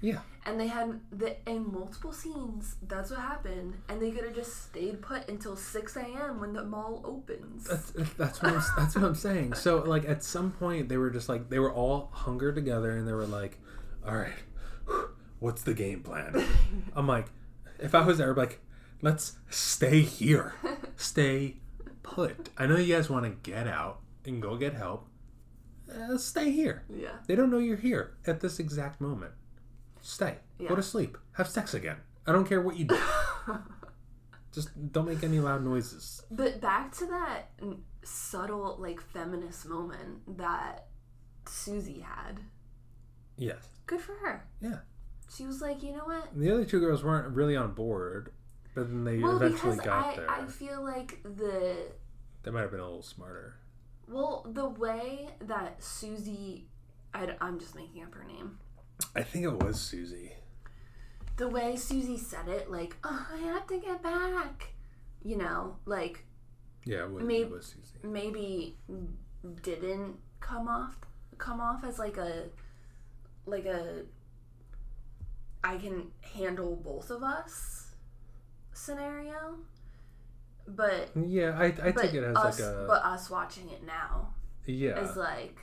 Yeah. 0.00 0.20
And 0.46 0.58
they 0.58 0.68
had 0.68 1.00
the 1.10 1.36
in 1.50 1.72
multiple 1.72 2.12
scenes. 2.12 2.76
That's 2.82 3.10
what 3.10 3.20
happened, 3.20 3.74
and 3.88 4.00
they 4.00 4.10
could 4.10 4.24
have 4.24 4.34
just 4.34 4.64
stayed 4.68 5.02
put 5.02 5.28
until 5.28 5.56
six 5.56 5.96
a.m. 5.96 6.40
when 6.40 6.52
the 6.54 6.64
mall 6.64 7.02
opens. 7.04 7.64
That's 7.64 7.90
that's 8.16 8.42
what 8.42 8.52
I'm, 8.52 8.62
that's 8.76 8.94
what 8.94 9.04
I'm 9.04 9.14
saying. 9.14 9.54
So 9.54 9.78
like 9.82 10.08
at 10.08 10.22
some 10.22 10.52
point 10.52 10.88
they 10.88 10.96
were 10.96 11.10
just 11.10 11.28
like 11.28 11.50
they 11.50 11.58
were 11.58 11.72
all 11.72 12.08
hungered 12.12 12.54
together 12.54 12.96
and 12.96 13.06
they 13.06 13.12
were 13.12 13.26
like, 13.26 13.58
all 14.06 14.16
right, 14.16 14.32
what's 15.40 15.62
the 15.62 15.74
game 15.74 16.02
plan? 16.02 16.42
I'm 16.96 17.06
like, 17.06 17.26
if 17.78 17.94
I 17.94 18.06
was 18.06 18.18
there, 18.18 18.30
I'd 18.30 18.34
be 18.36 18.40
like, 18.40 18.60
let's 19.02 19.32
stay 19.50 20.00
here, 20.00 20.54
stay 20.96 21.56
put. 22.02 22.48
I 22.56 22.66
know 22.66 22.76
you 22.76 22.94
guys 22.94 23.10
want 23.10 23.24
to 23.26 23.50
get 23.50 23.66
out 23.66 24.00
and 24.24 24.40
go 24.40 24.56
get 24.56 24.74
help. 24.74 25.06
Uh, 25.92 26.16
stay 26.18 26.50
here. 26.50 26.84
yeah. 26.88 27.16
They 27.26 27.34
don't 27.34 27.50
know 27.50 27.58
you're 27.58 27.76
here 27.76 28.16
at 28.26 28.40
this 28.40 28.58
exact 28.58 29.00
moment. 29.00 29.32
Stay. 30.02 30.36
Yeah. 30.58 30.68
Go 30.68 30.76
to 30.76 30.82
sleep. 30.82 31.16
Have 31.32 31.48
sex 31.48 31.74
again. 31.74 31.96
I 32.26 32.32
don't 32.32 32.46
care 32.48 32.60
what 32.60 32.76
you 32.76 32.84
do. 32.86 32.98
Just 34.52 34.92
don't 34.92 35.06
make 35.06 35.22
any 35.22 35.40
loud 35.40 35.64
noises. 35.64 36.22
But 36.30 36.60
back 36.60 36.92
to 36.98 37.06
that 37.06 37.50
subtle, 38.02 38.76
like 38.78 39.00
feminist 39.00 39.66
moment 39.66 40.38
that 40.38 40.86
Susie 41.46 42.00
had. 42.00 42.40
Yes. 43.36 43.68
Good 43.86 44.00
for 44.00 44.14
her. 44.14 44.46
Yeah. 44.60 44.78
She 45.34 45.44
was 45.46 45.60
like, 45.60 45.82
you 45.82 45.92
know 45.92 46.04
what? 46.04 46.28
The 46.34 46.50
other 46.52 46.64
two 46.64 46.80
girls 46.80 47.04
weren't 47.04 47.34
really 47.34 47.56
on 47.56 47.72
board, 47.72 48.32
but 48.74 48.88
then 48.88 49.04
they 49.04 49.18
Well, 49.18 49.36
eventually 49.36 49.76
got 49.76 50.06
I, 50.06 50.16
there. 50.16 50.30
I 50.30 50.46
feel 50.46 50.82
like 50.82 51.22
the 51.22 51.76
They 52.42 52.50
might 52.50 52.62
have 52.62 52.70
been 52.70 52.80
a 52.80 52.84
little 52.84 53.02
smarter. 53.02 53.56
well, 54.08 54.46
the 54.50 54.68
way 54.68 55.28
that 55.42 55.82
Susie, 55.84 56.66
I, 57.12 57.28
am 57.40 57.58
just 57.60 57.74
making 57.76 58.02
up 58.02 58.14
her 58.14 58.24
name. 58.24 58.58
I 59.14 59.22
think 59.22 59.44
it 59.44 59.62
was 59.62 59.80
Susie. 59.80 60.32
The 61.36 61.48
way 61.48 61.76
Susie 61.76 62.18
said 62.18 62.48
it, 62.48 62.70
like, 62.70 62.96
oh, 63.04 63.26
I 63.32 63.38
have 63.38 63.66
to 63.68 63.78
get 63.78 64.02
back. 64.02 64.72
You 65.22 65.36
know, 65.36 65.76
like 65.86 66.24
Yeah, 66.84 67.04
it 67.04 67.10
was, 67.12 67.24
Maybe- 67.24 67.42
it 67.42 67.50
was 67.50 67.66
Susie. 67.66 67.98
maybe 68.02 68.76
didn't 69.62 70.16
come 70.40 70.68
off 70.68 70.96
come 71.36 71.60
off 71.60 71.84
as 71.84 71.98
like 71.98 72.16
a 72.16 72.44
like 73.46 73.64
a 73.66 74.02
I 75.62 75.76
can 75.76 76.10
handle 76.34 76.76
both 76.76 77.10
of 77.10 77.22
us 77.22 77.94
scenario. 78.72 79.58
But 80.66 81.10
Yeah, 81.16 81.56
I, 81.58 81.66
I 81.66 81.92
take 81.92 82.14
it 82.14 82.22
as 82.24 82.36
us 82.36 82.60
like 82.60 82.68
a 82.68 82.84
but 82.86 83.04
us 83.04 83.30
watching 83.30 83.68
it 83.70 83.84
now 83.84 84.34
yeah. 84.66 85.00
is 85.00 85.16
like 85.16 85.56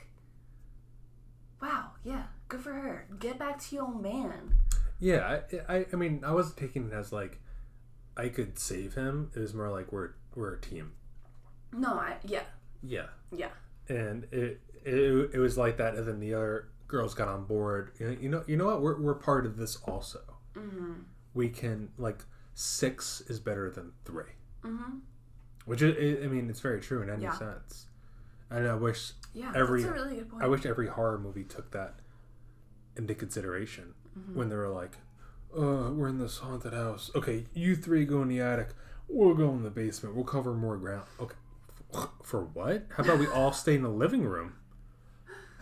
wow, 1.62 1.90
yeah, 2.04 2.24
good 2.48 2.60
for 2.60 2.72
her. 2.72 3.06
Get 3.18 3.38
back 3.38 3.58
to 3.64 3.74
your 3.76 3.84
old 3.86 4.02
man. 4.02 4.54
Yeah, 5.00 5.40
I, 5.68 5.74
I 5.78 5.86
I 5.92 5.96
mean 5.96 6.22
I 6.24 6.32
wasn't 6.32 6.56
taking 6.56 6.86
it 6.88 6.92
as 6.92 7.12
like 7.12 7.40
I 8.16 8.28
could 8.28 8.58
save 8.58 8.94
him. 8.94 9.30
It 9.34 9.40
was 9.40 9.54
more 9.54 9.70
like 9.70 9.92
we're 9.92 10.10
we're 10.34 10.54
a 10.54 10.60
team. 10.60 10.92
No, 11.72 11.94
I 11.94 12.16
yeah, 12.24 12.44
Yeah. 12.82 13.06
yeah. 13.30 13.48
and 13.88 14.24
it, 14.32 14.60
it 14.84 15.30
it 15.34 15.38
was 15.38 15.58
like 15.58 15.76
that 15.78 15.94
and 15.96 16.06
then 16.06 16.20
the 16.20 16.32
other 16.34 16.68
girls 16.88 17.12
got 17.14 17.26
on 17.28 17.44
board 17.44 17.90
you 17.98 18.06
know 18.06 18.16
you 18.20 18.28
know, 18.28 18.44
you 18.46 18.56
know 18.56 18.66
what 18.66 18.80
we're, 18.80 19.00
we're 19.00 19.14
part 19.14 19.44
of 19.44 19.56
this 19.56 19.76
also 19.86 20.20
Mm-hmm. 20.56 20.92
we 21.34 21.48
can 21.50 21.88
like 21.98 22.24
six 22.54 23.20
is 23.22 23.40
better 23.40 23.68
than 23.70 23.92
3 24.04 24.22
Mm-hmm. 24.64 24.98
which 25.66 25.82
is, 25.82 26.24
i 26.24 26.28
mean 26.28 26.48
it's 26.48 26.60
very 26.60 26.80
true 26.80 27.02
in 27.02 27.10
any 27.10 27.24
Yeah. 27.24 27.32
sense 27.36 27.86
and 28.48 28.66
i 28.68 28.74
wish 28.74 29.12
Yeah, 29.34 29.52
Every- 29.54 29.82
that's 29.82 29.98
a 29.98 30.02
really 30.04 30.16
good 30.16 30.30
point. 30.30 30.44
i 30.44 30.46
wish 30.46 30.64
every 30.64 30.86
horror 30.86 31.18
movie 31.18 31.44
took 31.44 31.72
that 31.72 31.96
into 32.96 33.14
consideration 33.14 33.94
Mm-hmm. 34.18 34.38
when 34.38 34.48
they 34.48 34.56
were 34.56 34.68
like 34.70 34.92
uh 35.54 35.90
we're 35.92 36.08
in 36.08 36.18
this 36.18 36.38
haunted 36.38 36.72
house 36.72 37.10
okay 37.14 37.44
you 37.52 37.76
three 37.76 38.06
go 38.06 38.22
in 38.22 38.28
the 38.28 38.40
attic 38.40 38.68
we'll 39.08 39.34
go 39.34 39.50
in 39.50 39.62
the 39.62 39.68
basement 39.68 40.14
we'll 40.14 40.24
cover 40.24 40.54
more 40.54 40.78
ground 40.78 41.04
okay 41.20 41.34
for 42.22 42.44
what 42.54 42.86
how 42.96 43.02
about 43.04 43.18
we 43.18 43.26
all 43.26 43.52
stay 43.52 43.74
in 43.74 43.82
the 43.82 43.90
living 43.90 44.24
room 44.24 44.54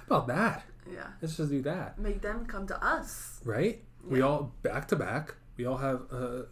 how 0.08 0.16
about 0.18 0.26
that 0.28 0.64
yeah. 0.88 1.06
Let's 1.22 1.36
just 1.38 1.50
do 1.50 1.62
that, 1.62 1.98
Make 1.98 2.20
them 2.20 2.44
come 2.44 2.66
to 2.66 2.84
us. 2.84 3.40
right? 3.42 3.82
We 4.06 4.20
all 4.20 4.52
back 4.62 4.86
to 4.88 4.96
back. 4.96 5.34
We 5.56 5.64
all 5.64 5.78
have 5.78 6.02
a, 6.12 6.44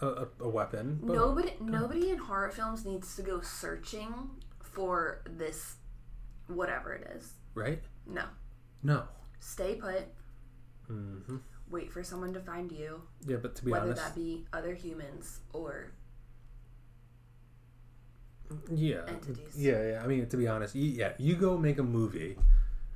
a, 0.00 0.06
a, 0.06 0.28
a 0.42 0.48
weapon. 0.48 1.00
Boom. 1.02 1.16
Nobody, 1.16 1.54
nobody 1.60 2.10
in 2.10 2.18
horror 2.18 2.50
films 2.52 2.84
needs 2.86 3.16
to 3.16 3.22
go 3.22 3.40
searching 3.40 4.14
for 4.62 5.22
this, 5.26 5.74
whatever 6.46 6.92
it 6.94 7.10
is. 7.16 7.32
right? 7.54 7.82
No, 8.06 8.22
No. 8.84 9.02
stay 9.40 9.74
put. 9.74 10.04
Hmm 10.90 11.36
Wait 11.70 11.92
for 11.92 12.02
someone 12.02 12.32
to 12.34 12.40
find 12.40 12.72
you, 12.72 13.00
Yeah, 13.24 13.36
but 13.36 13.54
to 13.56 13.64
be 13.64 13.70
honest. 13.72 13.82
whether 13.88 13.92
honest, 14.00 14.14
that 14.14 14.20
be 14.20 14.44
other 14.52 14.74
humans 14.74 15.38
or 15.52 15.92
yeah, 18.74 19.02
entities. 19.06 19.54
yeah, 19.56 19.90
yeah. 19.90 20.02
I 20.02 20.08
mean, 20.08 20.26
to 20.28 20.36
be 20.36 20.48
honest, 20.48 20.74
you, 20.74 20.82
yeah, 20.90 21.12
you 21.18 21.36
go 21.36 21.56
make 21.56 21.78
a 21.78 21.84
movie 21.84 22.36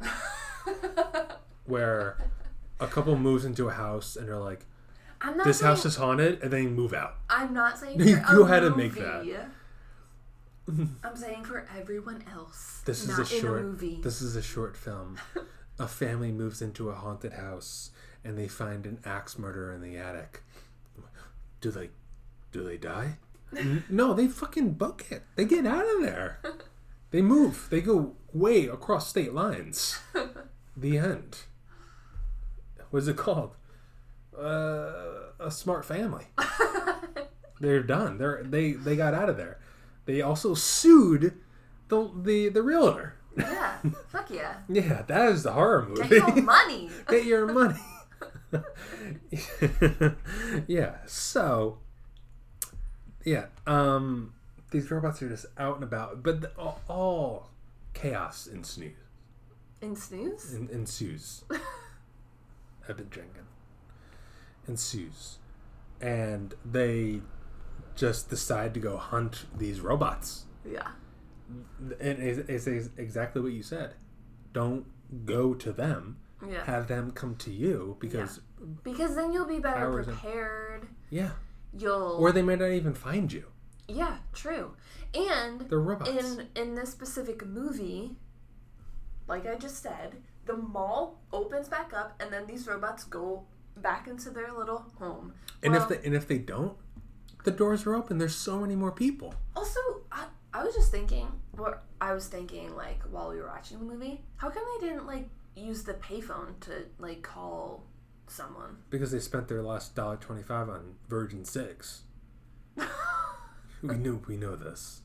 where 1.67 2.19
a 2.81 2.87
couple 2.89 3.17
moves 3.17 3.45
into 3.45 3.69
a 3.69 3.73
house 3.73 4.17
and 4.17 4.27
they're 4.29 4.37
like, 4.39 4.67
I'm 5.21 5.37
not 5.37 5.47
"This 5.47 5.61
saying, 5.61 5.69
house 5.71 5.87
is 5.87 5.95
haunted," 5.97 6.43
and 6.43 6.53
then 6.53 6.65
you 6.65 6.69
move 6.71 6.93
out. 6.93 7.15
I'm 7.31 7.55
not 7.55 7.79
saying 7.79 8.01
You- 8.05 8.21
you 8.33 8.45
had 8.47 8.61
to 8.61 8.75
make 8.77 8.95
that. 8.97 9.25
I'm 11.05 11.15
saying 11.17 11.45
for 11.45 11.65
everyone 11.79 12.25
else. 12.33 12.83
This 12.85 13.07
is 13.09 13.19
a 13.19 13.25
short. 13.25 13.61
a 13.61 13.65
movie. 13.65 14.01
This 14.03 14.21
is 14.21 14.35
a 14.35 14.43
short 14.43 14.77
film. 14.77 15.19
A 15.79 15.89
family 15.89 16.33
moves 16.33 16.62
into 16.62 16.91
a 16.91 16.95
haunted 16.95 17.35
house 17.35 17.91
and 18.25 18.39
they 18.39 18.49
find 18.49 18.87
an 18.87 19.01
axe 19.05 19.39
murderer 19.39 19.72
in 19.72 19.81
the 19.81 19.97
attic. 19.97 20.43
Do 21.61 21.70
they? 21.70 21.91
Do 22.53 22.62
they 22.62 22.77
die? 22.77 23.18
No, 23.89 24.14
they 24.14 24.27
fucking 24.27 24.72
book 24.72 25.05
it. 25.11 25.22
They 25.37 25.45
get 25.45 25.64
out 25.64 25.85
of 25.85 26.03
there. 26.03 26.41
They 27.12 27.22
move. 27.22 27.68
They 27.70 27.81
go 27.81 28.16
way 28.33 28.66
across 28.66 29.09
state 29.09 29.33
lines. 29.33 29.99
The 30.77 30.99
end. 30.99 31.39
What's 32.91 33.07
it 33.07 33.16
called? 33.16 33.55
Uh, 34.37 35.31
a 35.39 35.51
smart 35.51 35.85
family. 35.85 36.27
They're 37.61 37.83
done. 37.83 38.18
They're 38.18 38.43
they 38.43 38.72
they 38.72 38.97
got 38.97 39.14
out 39.14 39.29
of 39.29 39.37
there. 39.37 39.61
They 40.05 40.20
also 40.20 40.55
sued 40.55 41.39
the 41.89 42.11
the 42.22 42.49
the 42.49 42.62
realtor. 42.62 43.14
Yeah, 43.37 43.78
fuck 44.09 44.30
yeah. 44.30 44.57
Yeah, 44.68 45.03
that 45.03 45.28
is 45.30 45.43
the 45.43 45.53
horror 45.53 45.87
movie. 45.89 46.09
Get 46.09 46.35
your 46.35 46.43
money. 46.43 46.91
Get 47.09 47.24
your 47.24 47.47
money. 47.53 47.80
yeah. 50.66 50.97
So, 51.07 51.78
yeah. 53.24 53.47
Um, 53.66 54.35
these 54.70 54.91
robots 54.91 55.22
are 55.22 55.28
just 55.28 55.47
out 55.59 55.76
and 55.76 55.85
about, 55.85 56.22
but 56.22 56.41
the, 56.41 56.51
all, 56.59 56.80
all 56.89 57.51
chaos 57.93 58.47
ensues. 58.47 58.93
In 59.80 59.97
snooze? 59.97 60.55
En, 60.55 60.68
ensues. 60.72 61.45
I've 62.89 62.97
been 62.97 63.09
drinking. 63.09 63.43
Ensues, 64.66 65.39
and 66.01 66.55
they 66.64 67.20
just 67.95 68.30
decide 68.30 68.72
to 68.74 68.80
go 68.80 68.97
hunt 68.97 69.45
these 69.57 69.80
robots. 69.80 70.47
Yeah. 70.68 70.89
And 72.01 72.19
it's, 72.23 72.67
it's 72.67 72.89
exactly 72.97 73.43
what 73.43 73.53
you 73.53 73.63
said. 73.63 73.95
Don't 74.53 74.87
go 75.27 75.55
to 75.55 75.73
them. 75.73 76.19
Yeah. 76.49 76.65
Have 76.65 76.89
them 76.89 77.11
come 77.13 77.37
to 77.37 77.51
you 77.51 77.97
because 78.01 78.41
Because 78.83 79.15
then 79.17 79.33
you'll 79.33 79.47
be 79.47 79.59
better 79.61 80.03
prepared. 80.03 80.87
yeah. 81.11 81.31
You'll 81.77 82.17
Or 82.21 82.33
they 82.33 82.43
may 82.43 82.57
not 82.57 82.71
even 82.71 82.95
find 82.95 83.33
you. 83.33 83.45
Yeah, 83.89 84.19
true. 84.33 84.73
And 85.15 85.61
They're 85.63 85.79
robots. 85.81 86.11
in 86.11 86.49
in 86.55 86.75
this 86.75 86.91
specific 86.91 87.45
movie, 87.47 88.17
like 89.27 89.47
I 89.47 89.55
just 89.57 89.83
said, 89.83 90.17
the 90.47 90.57
mall 90.57 91.21
opens 91.33 91.69
back 91.69 91.93
up 91.95 92.21
and 92.21 92.33
then 92.33 92.47
these 92.47 92.67
robots 92.67 93.05
go 93.05 93.45
back 93.77 94.07
into 94.07 94.31
their 94.31 94.53
little 94.53 94.85
home. 94.99 95.33
and 95.63 95.73
Well, 95.73 95.83
if 95.83 95.89
they 95.89 96.07
and 96.07 96.15
if 96.15 96.27
they 96.29 96.39
don't, 96.39 96.77
the 97.45 97.51
doors 97.51 97.87
are 97.87 97.95
open. 97.95 98.19
There's 98.19 98.37
so 98.37 98.61
many 98.61 98.77
more 98.77 98.93
people. 98.93 99.35
also 99.57 99.81
I, 100.13 100.27
I 100.55 100.63
was 100.63 100.75
just 100.75 100.93
thinking 100.93 101.27
what 101.57 101.83
I 102.01 102.13
was 102.15 102.29
thinking 102.29 102.77
like 102.77 103.03
while 103.11 103.29
we 103.31 103.37
were 103.41 103.49
watching 103.49 103.79
the 103.81 103.85
movie, 103.85 104.21
how 104.37 104.51
come 104.51 104.63
they 104.81 104.87
didn't 104.89 105.07
like 105.07 105.29
use 105.57 105.83
the 105.83 105.95
payphone 105.95 106.59
to 106.61 106.87
like 106.99 107.23
call 107.23 107.85
someone? 108.29 108.77
Because 108.89 109.11
they 109.11 109.19
spent 109.19 109.49
their 109.49 109.63
last 109.63 109.97
dollar 109.97 110.17
twenty 110.17 110.43
five 110.45 110.69
on 110.69 110.95
Virgin 111.09 111.45
Six. 111.45 112.03
we 113.83 113.97
knew 113.97 114.23
we 114.29 114.37
know 114.37 114.55
this. 114.55 115.01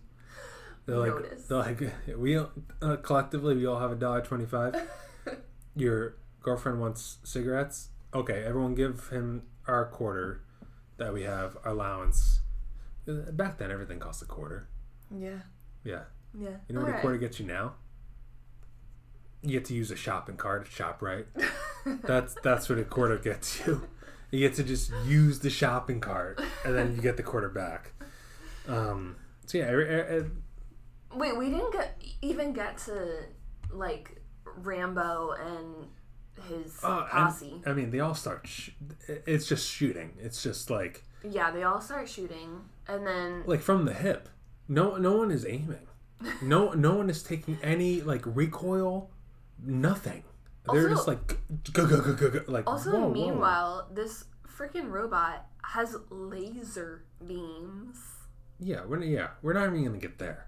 They're 0.85 0.97
like 0.97 1.09
Notice. 1.15 1.47
they're 1.47 1.57
like 1.57 1.81
we 2.17 2.37
uh, 2.37 2.95
collectively 3.01 3.55
we 3.55 3.65
all 3.65 3.79
have 3.79 3.91
a 3.91 3.95
dollar 3.95 4.21
twenty 4.21 4.45
five. 4.45 4.75
Your 5.75 6.15
girlfriend 6.43 6.79
wants 6.79 7.17
cigarettes. 7.23 7.89
Okay, 8.13 8.43
everyone 8.45 8.75
give 8.75 9.09
him 9.09 9.43
our 9.67 9.85
quarter 9.85 10.41
that 10.97 11.11
we 11.13 11.23
have 11.23 11.57
our 11.63 11.71
allowance. 11.71 12.41
Uh, 13.07 13.31
Back 13.31 13.57
then, 13.57 13.71
everything 13.71 13.99
cost 13.99 14.21
a 14.21 14.25
quarter. 14.25 14.67
Yeah. 15.15 15.39
Yeah, 15.83 16.01
Yeah. 16.37 16.57
you 16.67 16.75
know 16.75 16.81
what 16.81 16.89
a 16.95 16.99
quarter 17.01 17.17
gets 17.17 17.39
you 17.39 17.45
now. 17.45 17.73
You 19.41 19.51
get 19.51 19.65
to 19.65 19.73
use 19.73 19.89
a 19.91 19.95
shopping 19.95 20.35
cart 20.35 20.63
at 20.67 20.69
Shoprite. 20.69 21.25
That's 22.03 22.35
that's 22.43 22.67
what 22.67 22.77
a 22.77 22.83
quarter 22.83 23.17
gets 23.17 23.65
you. 23.65 23.87
You 24.31 24.39
get 24.41 24.55
to 24.55 24.63
just 24.63 24.91
use 25.05 25.39
the 25.39 25.49
shopping 25.49 26.01
cart, 26.01 26.39
and 26.65 26.75
then 26.75 26.93
you 26.95 27.01
get 27.01 27.15
the 27.17 27.23
quarter 27.23 27.49
back. 27.49 27.93
Um, 28.67 29.15
so 29.47 29.57
yeah, 29.57 29.71
er- 29.71 29.79
er- 29.79 30.17
er- 30.19 30.31
Wait, 31.17 31.35
we 31.37 31.49
didn't 31.49 31.71
get 31.71 31.99
even 32.21 32.51
get 32.53 32.77
to 32.79 33.23
like 33.71 34.21
Rambo 34.43 35.31
and 35.31 35.87
his 36.47 36.77
and- 36.83 37.07
posse. 37.07 37.61
I 37.65 37.71
mean, 37.73 37.89
they 37.91 38.01
all 38.01 38.13
start. 38.13 38.45
Sh- 38.45 38.71
it's 39.07 39.47
just 39.47 39.67
shooting. 39.67 40.11
It's 40.19 40.43
just 40.43 40.69
like 40.69 41.05
yeah, 41.23 41.49
they 41.49 41.63
all 41.63 41.79
start 41.81 42.07
shooting, 42.09 42.61
and 42.87 43.07
then 43.07 43.43
like 43.47 43.61
from 43.61 43.85
the 43.85 43.93
hip. 43.93 44.27
No, 44.69 44.97
no 44.97 45.17
one 45.17 45.31
is 45.31 45.45
aiming. 45.45 45.87
No, 46.43 46.73
no 46.73 46.95
one 46.95 47.09
is 47.09 47.23
taking 47.23 47.57
any 47.63 48.01
like 48.01 48.21
recoil. 48.25 49.09
Nothing. 49.61 50.23
They're 50.71 50.83
Also- 50.89 50.95
just 50.95 51.07
like 51.07 51.27
go 51.73 51.87
go 51.87 51.99
go 52.01 52.13
go 52.13 52.29
go. 52.29 52.41
Like 52.47 52.67
also 52.67 52.91
whoa, 52.91 52.99
whoa. 53.07 53.13
meanwhile, 53.13 53.87
this 53.91 54.25
freaking 54.47 54.89
robot 54.91 55.47
has 55.63 55.95
laser 56.11 57.03
beams. 57.25 57.97
Yeah, 58.59 58.85
we're 58.85 59.01
yeah 59.03 59.29
we're 59.41 59.53
not 59.53 59.67
even 59.67 59.83
gonna 59.85 59.97
get 59.97 60.19
there. 60.19 60.47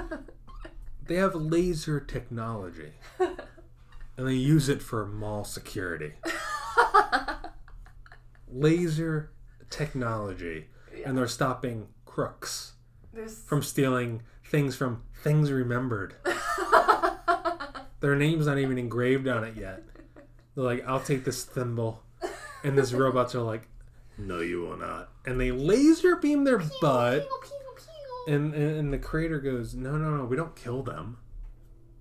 they 1.06 1.16
have 1.16 1.34
laser 1.34 1.98
technology, 1.98 2.92
and 3.18 4.28
they 4.28 4.34
use 4.34 4.68
it 4.68 4.82
for 4.82 5.04
mall 5.06 5.44
security. 5.44 6.12
laser 8.52 9.30
technology, 9.70 10.66
and 11.04 11.16
they're 11.18 11.26
stopping 11.26 11.88
crooks 12.04 12.74
There's 13.18 13.42
from 13.42 13.62
stealing 13.62 14.22
things 14.44 14.76
from 14.76 15.02
things 15.24 15.50
remembered. 15.50 16.14
Their 18.00 18.14
name's 18.14 18.46
not 18.46 18.58
even 18.58 18.78
engraved 18.78 19.26
on 19.26 19.42
it 19.42 19.56
yet. 19.56 19.82
They're 20.54 20.64
like, 20.64 20.86
I'll 20.86 21.00
take 21.00 21.24
this 21.24 21.42
thimble. 21.42 22.04
And 22.62 22.78
these 22.78 22.94
robots 22.94 23.34
are 23.34 23.42
like, 23.42 23.68
No, 24.18 24.38
you 24.38 24.60
will 24.60 24.76
not. 24.76 25.08
And 25.26 25.40
they 25.40 25.50
laser 25.50 26.14
beam 26.14 26.44
their 26.44 26.58
butt. 26.80 27.28
Pew, 27.28 27.40
pew, 27.42 27.58
pew. 27.76 28.34
And, 28.34 28.54
and, 28.54 28.76
and 28.76 28.92
the 28.92 28.98
creator 28.98 29.40
goes, 29.40 29.74
No, 29.74 29.96
no, 29.96 30.16
no, 30.16 30.24
we 30.24 30.36
don't 30.36 30.54
kill 30.54 30.84
them. 30.84 31.18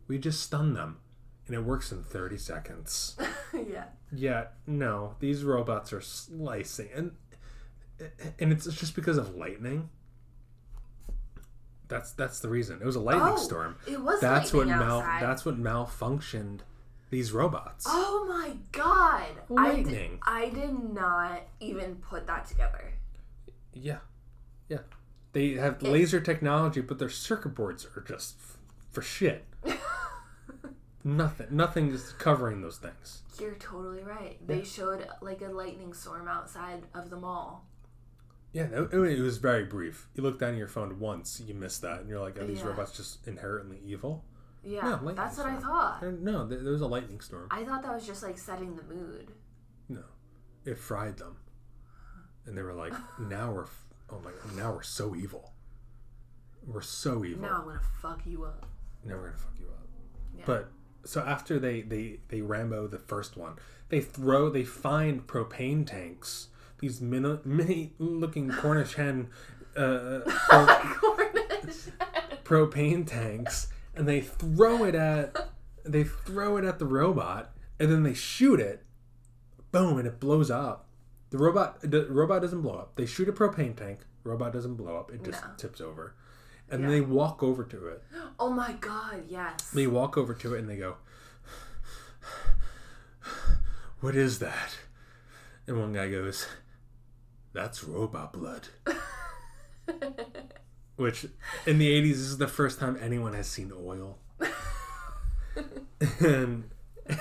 We 0.08 0.20
just 0.20 0.42
stun 0.42 0.76
them. 0.76 0.98
And 1.48 1.56
it 1.56 1.64
works 1.64 1.92
in 1.92 2.04
30 2.04 2.38
seconds. 2.38 3.18
yeah. 3.54 3.86
Yeah, 4.12 4.48
no, 4.68 5.16
these 5.20 5.44
robots 5.44 5.92
are 5.94 6.02
slicing. 6.02 6.90
And, 6.96 7.12
and 8.38 8.52
it's 8.52 8.66
just 8.66 8.94
because 8.94 9.18
of 9.18 9.36
lightning. 9.36 9.90
That's 11.88 12.12
that's 12.12 12.40
the 12.40 12.50
reason. 12.50 12.80
It 12.82 12.86
was 12.86 12.96
a 12.96 13.00
lightning 13.00 13.34
Oh, 13.34 13.38
storm. 13.38 13.78
It 13.88 14.02
was 14.02 14.20
That's 14.20 14.54
what 14.54 14.68
mal 14.68 15.00
that's 15.02 15.46
what 15.46 15.62
malfunctioned 15.62 16.60
these 17.10 17.32
robots. 17.32 17.86
Oh 17.88 18.26
my 18.28 18.58
god! 18.72 19.24
I 19.58 19.76
did, 19.76 19.86
Lightning. 19.86 20.20
I 20.24 20.50
did 20.50 20.94
not 20.94 21.44
even 21.60 21.96
put 21.96 22.28
that 22.28 22.46
together. 22.46 22.94
Yeah. 23.74 24.00
Yeah. 24.68 24.80
They 25.34 25.52
have 25.54 25.82
laser 25.82 26.20
technology, 26.20 26.82
but 26.82 27.00
their 27.00 27.10
circuit 27.10 27.56
boards 27.56 27.88
are 27.96 28.02
just 28.02 28.36
f- 28.40 28.58
for 28.92 29.02
shit. 29.02 29.46
nothing 31.04 31.48
nothing 31.52 31.92
is 31.92 32.14
covering 32.14 32.62
those 32.62 32.78
things. 32.78 33.22
You're 33.40 33.56
totally 33.56 34.04
right. 34.04 34.38
They 34.46 34.64
showed 34.64 35.08
like 35.22 35.42
a 35.42 35.48
lightning 35.50 35.94
storm 35.94 36.28
outside 36.28 36.84
of 36.94 37.10
the 37.10 37.18
mall. 37.18 37.66
Yeah, 38.54 38.64
it 38.72 38.94
it 38.94 39.22
was 39.22 39.38
very 39.38 39.66
brief. 39.66 40.08
You 40.16 40.24
look 40.24 40.40
down 40.40 40.52
at 40.54 40.58
your 40.58 40.68
phone 40.68 41.00
once, 41.00 41.40
you 41.46 41.54
miss 41.54 41.78
that, 41.80 42.00
and 42.02 42.10
you're 42.10 42.20
like, 42.20 42.40
"Are 42.40 42.46
these 42.46 42.60
Yeah. 42.60 42.68
robots 42.68 42.96
just 42.96 43.28
inherently 43.28 43.80
evil?" 43.84 44.24
Yeah, 44.64 44.82
No, 45.02 45.12
that's 45.14 45.38
what 45.38 45.46
I 45.48 45.56
thought. 45.60 46.02
There- 46.02 46.12
No, 46.12 46.46
there, 46.46 46.60
was 46.72 46.82
a 46.82 46.88
lightning 46.88 47.22
storm. 47.22 47.48
I 47.52 47.64
thought 47.64 47.84
that 47.84 47.94
was 47.94 48.06
just 48.06 48.24
like 48.24 48.38
setting 48.38 48.76
the 48.76 48.84
mood. 48.84 49.32
No, 49.88 50.04
it 50.66 50.78
fried 50.80 51.18
them, 51.18 51.38
and 52.46 52.58
they 52.58 52.64
were 52.64 52.74
like, 52.74 52.94
"Now 53.20 53.52
we're, 53.54 53.64
f- 53.64 53.86
oh 54.10 54.20
my 54.20 54.32
god, 54.32 54.56
now 54.56 54.74
we're 54.74 54.82
so 54.82 55.16
evil. 55.16 55.54
We're 56.66 56.82
so 56.82 57.24
evil. 57.24 57.44
Now 57.44 57.60
I'm 57.62 57.66
gonna 57.68 57.82
fuck 58.02 58.26
you 58.26 58.44
up. 58.46 58.66
Now 59.06 59.16
we're 59.16 59.26
gonna 59.28 59.38
fuck 59.38 59.60
you 59.60 59.68
up." 59.68 59.88
Yeah. 60.36 60.44
But 60.46 60.72
so 61.06 61.22
after 61.22 61.60
they 61.60 61.82
they 61.82 62.20
they 62.30 62.42
Rambo 62.42 62.88
the 62.88 63.00
first 63.00 63.38
one, 63.38 63.58
they 63.90 64.02
throw 64.02 64.50
they 64.50 64.64
find 64.66 65.28
propane 65.28 65.86
tanks. 65.86 66.48
These 66.80 67.02
mini 67.02 67.40
mini 67.46 67.94
looking 68.00 68.50
Cornish 68.50 68.94
hen. 68.96 69.30
Uh, 69.76 70.20
pro- 70.26 70.66
Cornish. 70.66 71.90
propane 72.44 73.06
tanks 73.06 73.68
and 73.96 74.08
they 74.08 74.22
throw 74.22 74.84
it 74.86 74.96
at 74.96 75.50
they 75.86 76.04
throw 76.04 76.58
it 76.58 76.66
at 76.66 76.80
the 76.80 76.86
robot 76.86 77.56
and 77.80 77.92
then 77.92 78.02
they 78.04 78.14
shoot 78.14 78.60
it 78.60 78.84
boom 79.72 79.98
and 80.00 80.08
it 80.08 80.20
blows 80.20 80.50
up 80.50 80.88
the 81.30 81.38
robot 81.38 81.80
the 81.82 82.06
robot 82.08 82.42
doesn't 82.42 82.62
blow 82.62 82.74
up 82.76 82.96
they 82.96 83.06
shoot 83.06 83.30
a 83.30 83.32
propane 83.34 83.76
tank 83.76 84.00
robot 84.24 84.52
doesn't 84.52 84.76
blow 84.76 84.96
up 84.98 85.12
it 85.12 85.24
just 85.24 85.44
No. 85.44 85.50
tips 85.58 85.80
over 85.82 86.16
and 86.70 86.84
then 86.84 86.90
they 86.90 87.02
walk 87.02 87.44
over 87.44 87.64
to 87.66 87.88
it 87.88 88.04
oh 88.40 88.50
my 88.52 88.74
god, 88.80 89.24
yes. 89.30 89.70
they 89.72 89.86
walk 89.88 90.18
over 90.18 90.34
to 90.34 90.56
it 90.56 90.60
and 90.60 90.70
they 90.70 90.78
go 90.78 90.96
what 94.00 94.16
is 94.16 94.40
that 94.40 94.78
and 95.68 95.80
one 95.80 95.94
guy 95.94 96.10
goes 96.10 96.48
that's 97.54 97.84
robot 97.84 98.34
blood. 98.34 98.68
Which 100.96 101.26
in 101.66 101.78
the 101.78 101.90
80s 101.92 102.10
this 102.10 102.18
is 102.20 102.38
the 102.38 102.48
first 102.48 102.80
time 102.80 102.98
anyone 103.02 103.34
has 103.34 103.48
seen 103.48 103.72
oil. 103.76 104.18
And 106.20 106.70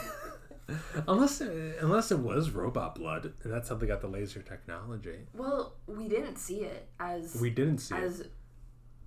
unless 1.09 1.41
unless 1.41 2.11
it 2.11 2.19
was 2.19 2.51
robot 2.51 2.95
blood 2.95 3.33
and 3.43 3.53
that's 3.53 3.69
how 3.71 3.77
they 3.77 3.87
got 3.87 4.01
the 4.03 4.09
laser 4.09 4.43
technology. 4.43 5.21
Well, 5.33 5.75
we 5.87 6.09
didn't 6.09 6.37
see 6.37 6.57
it 6.61 6.89
as 7.01 7.39
we 7.41 7.49
didn't 7.51 7.79
see 7.79 7.95
it. 7.95 8.03
as 8.03 8.25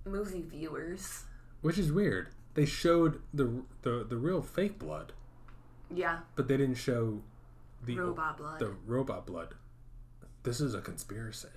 movie 0.04 0.42
viewers. 0.42 1.24
which 1.60 1.78
is 1.78 1.92
weird. 1.92 2.28
They 2.54 2.66
showed 2.66 3.20
the 3.32 3.62
the, 3.82 4.04
the 4.08 4.16
real 4.16 4.42
fake 4.42 4.78
blood. 4.78 5.12
Yeah, 5.94 6.20
but 6.34 6.48
they 6.48 6.56
didn't 6.56 6.76
show 6.76 7.20
the 7.84 7.96
robot 7.98 8.38
blood. 8.38 8.58
the 8.58 8.74
robot 8.86 9.26
blood 9.26 9.54
this 10.42 10.60
is 10.60 10.74
a 10.74 10.80
conspiracy 10.80 11.48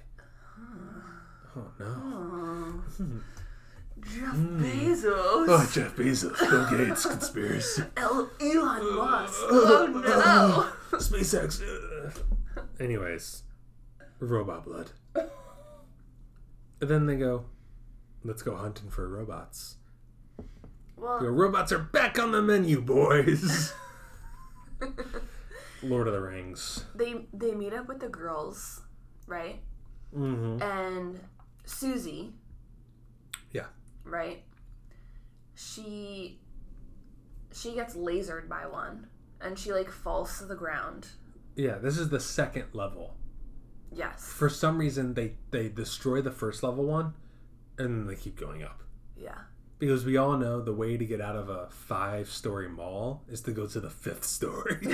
oh 1.56 1.72
no 1.80 2.82
Jeff 4.02 4.34
Hmm. 4.36 4.62
Bezos. 4.64 5.46
oh 5.48 5.70
jeff 5.74 5.96
bezos 5.96 6.38
bill 6.40 6.70
gates 6.86 7.06
conspiracy 7.06 7.84
El- 7.98 8.30
Elon 8.42 8.96
Musk. 8.98 9.40
Oh 9.50 9.88
no. 10.92 10.98
SpaceX. 11.00 11.62
uh. 11.62 12.12
Anyways, 12.80 13.44
robot 14.20 14.66
blood. 14.66 14.92
And 15.16 15.30
then 16.90 17.06
they 17.06 17.16
go, 17.16 17.46
let's 18.26 18.42
go 18.42 18.56
hunting 18.58 18.90
for 18.90 19.08
robots. 19.08 19.78
The 20.38 20.44
Well, 20.98 21.20
robots 21.22 21.72
are 21.72 21.80
back 21.80 22.20
on 22.20 22.32
the 22.34 22.42
menu, 22.42 22.82
boys. 22.82 23.74
Lord 25.84 26.08
of 26.08 26.14
the 26.14 26.22
Rings. 26.22 26.86
they 26.96 27.26
they 27.34 27.54
meet 27.54 27.74
up 27.74 27.88
with 27.88 28.00
the 28.00 28.10
girls, 28.10 28.82
right? 29.28 29.62
Mm-hmm. 30.16 30.62
And 30.62 31.20
Susie, 31.66 32.34
Yeah. 33.52 33.66
right? 34.04 34.44
She 35.56 36.40
she 37.52 37.74
gets 37.76 37.96
lasered 37.96 38.50
by 38.50 38.66
one, 38.66 39.08
and 39.42 39.58
she 39.58 39.72
like 39.72 39.92
falls 39.92 40.40
to 40.40 40.46
the 40.46 40.56
ground. 40.56 41.08
Yeah, 41.56 41.78
this 41.78 41.98
is 41.98 42.10
the 42.10 42.20
second 42.20 42.66
level. 42.74 43.16
Yes. 43.92 44.26
For 44.28 44.50
some 44.50 44.80
reason, 44.80 45.14
they, 45.14 45.34
they 45.52 45.70
destroy 45.70 46.20
the 46.22 46.32
first 46.32 46.64
level 46.64 46.84
one, 46.86 47.14
and 47.78 47.90
then 47.90 48.08
they 48.08 48.16
keep 48.16 48.40
going 48.40 48.64
up. 48.64 48.82
Yeah. 49.16 49.38
Because 49.78 50.04
we 50.04 50.18
all 50.18 50.36
know 50.36 50.62
the 50.64 50.74
way 50.74 50.98
to 50.98 51.06
get 51.06 51.22
out 51.22 51.36
of 51.36 51.50
a 51.50 51.68
five 51.70 52.28
story 52.30 52.68
mall 52.68 53.24
is 53.30 53.42
to 53.42 53.52
go 53.52 53.68
to 53.68 53.80
the 53.80 53.92
fifth 53.92 54.24
story. 54.26 54.80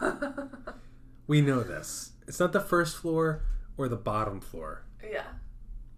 we 1.26 1.40
know 1.40 1.62
this. 1.62 2.12
It's 2.26 2.40
not 2.40 2.52
the 2.52 2.60
first 2.60 2.96
floor 2.96 3.42
or 3.76 3.88
the 3.88 3.96
bottom 3.96 4.40
floor, 4.40 4.84
Yeah. 5.02 5.24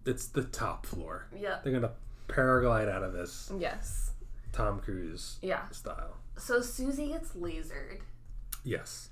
it's 0.05 0.27
the 0.27 0.43
top 0.43 0.85
floor. 0.85 1.27
Yeah. 1.35 1.59
They're 1.63 1.71
going 1.71 1.83
to 1.83 1.91
paraglide 2.27 2.89
out 2.89 3.03
of 3.03 3.13
this 3.13 3.51
Yes. 3.57 4.11
Tom 4.51 4.79
Cruise 4.79 5.37
Yeah. 5.41 5.67
style. 5.69 6.17
So 6.37 6.61
Susie 6.61 7.09
gets 7.09 7.33
lasered, 7.33 8.01
Yes. 8.63 9.09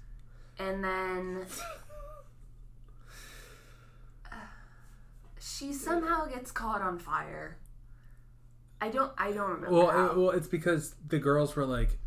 and 0.57 0.83
then 0.83 1.45
she 5.39 5.73
somehow 5.73 6.25
gets 6.27 6.51
caught 6.51 6.81
on 6.81 6.97
fire. 6.99 7.57
I 8.79 8.89
don't. 8.89 9.11
I 9.17 9.31
don't 9.31 9.49
remember. 9.51 9.71
Well, 9.75 9.89
how. 9.91 10.13
well, 10.15 10.29
it's 10.31 10.47
because 10.47 10.95
the 11.07 11.19
girls 11.19 11.55
were 11.55 11.65
like, 11.65 11.99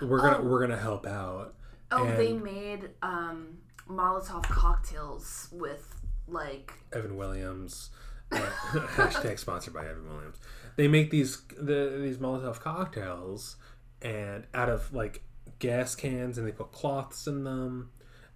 "We're 0.00 0.20
gonna, 0.20 0.38
Oh. 0.38 0.44
we're 0.44 0.60
gonna 0.60 0.78
help 0.80 1.06
out." 1.06 1.54
Oh, 1.92 2.04
and 2.04 2.18
they 2.18 2.32
made 2.32 2.90
um, 3.02 3.58
Molotov 3.88 4.42
cocktails 4.44 5.48
with 5.52 6.00
like 6.28 6.72
Evan 6.92 7.16
Williams. 7.16 7.90
Uh, 8.32 8.38
hashtag 8.94 9.38
sponsored 9.38 9.74
by 9.74 9.86
Evan 9.86 10.08
Williams. 10.08 10.36
They 10.76 10.86
make 10.88 11.10
these 11.10 11.42
the, 11.58 11.98
these 12.00 12.18
Molotov 12.18 12.60
cocktails, 12.60 13.56
and 14.02 14.46
out 14.54 14.68
of 14.68 14.92
like 14.94 15.22
gas 15.58 15.94
cans 15.94 16.38
and 16.38 16.46
they 16.46 16.52
put 16.52 16.72
cloths 16.72 17.26
in 17.26 17.44
them, 17.44 17.90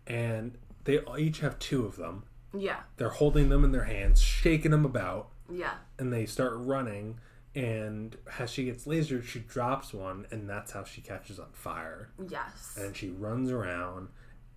and 0.07 0.59
they 0.84 1.00
each 1.18 1.40
have 1.40 1.59
two 1.59 1.86
of 1.86 1.96
them. 1.96 2.24
Yeah. 2.57 2.80
They're 2.96 3.09
holding 3.09 3.48
them 3.48 3.64
in 3.64 3.72
their 3.72 3.84
hands, 3.84 4.20
shaking 4.20 4.70
them 4.70 4.84
about, 4.84 5.30
Yeah. 5.50 5.74
and 5.98 6.12
they 6.12 6.26
start 6.26 6.52
running. 6.57 7.18
And 7.55 8.16
as 8.38 8.50
she 8.50 8.64
gets 8.64 8.84
lasered, 8.86 9.24
she 9.24 9.38
drops 9.40 9.92
one, 9.94 10.26
and 10.32 10.48
that's 10.50 10.72
how 10.72 10.82
she 10.84 11.00
catches 11.00 11.38
on 11.38 11.52
fire. 11.52 12.11
Yes. 12.28 12.76
And 12.80 12.96
she 12.96 13.11
runs 13.11 13.50
around 13.50 14.09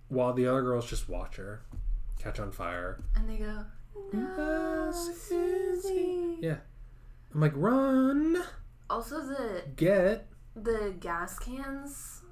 while 0.08 0.32
the 0.32 0.46
other 0.48 0.62
girls 0.62 0.88
just 0.88 1.08
watch 1.08 1.36
her 1.36 1.60
catch 2.18 2.40
on 2.40 2.50
fire. 2.50 3.00
And 3.14 3.28
they 3.30 3.36
go, 3.36 3.64
No, 4.12 4.90
Susie. 4.92 6.38
Yeah. 6.40 6.56
I'm 7.34 7.40
like, 7.40 7.52
run, 7.54 8.42
Also, 8.90 9.20
the 9.20 9.62
get. 9.76 10.26
the 10.56 10.94
gas 10.98 11.38
cans. 11.38 12.22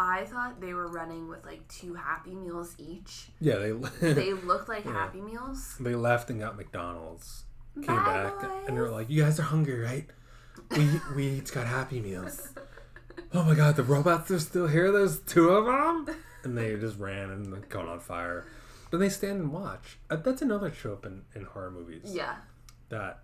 I 0.00 0.24
thought 0.26 0.60
they 0.60 0.74
were 0.74 0.86
running 0.88 1.28
with 1.28 1.44
like 1.44 1.66
two 1.68 1.94
Happy 1.94 2.34
Meals 2.34 2.74
each. 2.78 3.28
Yeah, 3.40 3.56
they 3.56 3.72
They 4.12 4.32
looked 4.32 4.68
like 4.68 4.84
Happy 4.84 5.20
Meals. 5.20 5.76
they 5.80 5.94
left 5.94 6.30
and 6.30 6.38
got 6.40 6.56
McDonald's. 6.56 7.44
Came 7.82 7.96
Bye, 7.96 8.04
back 8.04 8.50
and 8.66 8.76
they 8.76 8.80
were 8.80 8.90
like, 8.90 9.08
"You 9.10 9.22
guys 9.22 9.38
are 9.38 9.44
hungry, 9.44 9.78
right? 9.80 10.06
We 10.76 10.88
we 11.14 11.28
each 11.28 11.52
got 11.52 11.66
Happy 11.66 12.00
Meals." 12.00 12.48
oh 13.34 13.42
my 13.44 13.54
God, 13.54 13.76
the 13.76 13.82
robots 13.82 14.30
are 14.30 14.38
still 14.40 14.66
here. 14.66 14.90
There's 14.92 15.20
two 15.20 15.50
of 15.50 15.66
them, 15.66 16.16
and 16.44 16.56
they 16.56 16.76
just 16.76 16.98
ran 16.98 17.30
and 17.30 17.68
caught 17.68 17.86
on 17.88 18.00
fire. 18.00 18.46
But 18.90 18.98
they 18.98 19.08
stand 19.10 19.40
and 19.40 19.52
watch. 19.52 19.98
Uh, 20.08 20.16
That's 20.16 20.40
another 20.42 20.70
trope 20.70 21.04
in, 21.04 21.22
in 21.34 21.44
horror 21.44 21.70
movies 21.70 22.02
Yeah. 22.06 22.36
that 22.88 23.20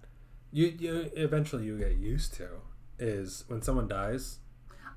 you 0.53 0.67
you 0.79 1.11
eventually 1.17 1.65
you 1.65 1.79
get 1.79 1.97
used 1.97 2.35
to 2.35 2.49
is 2.99 3.45
when 3.49 3.63
someone 3.63 3.89
dies. 3.89 4.39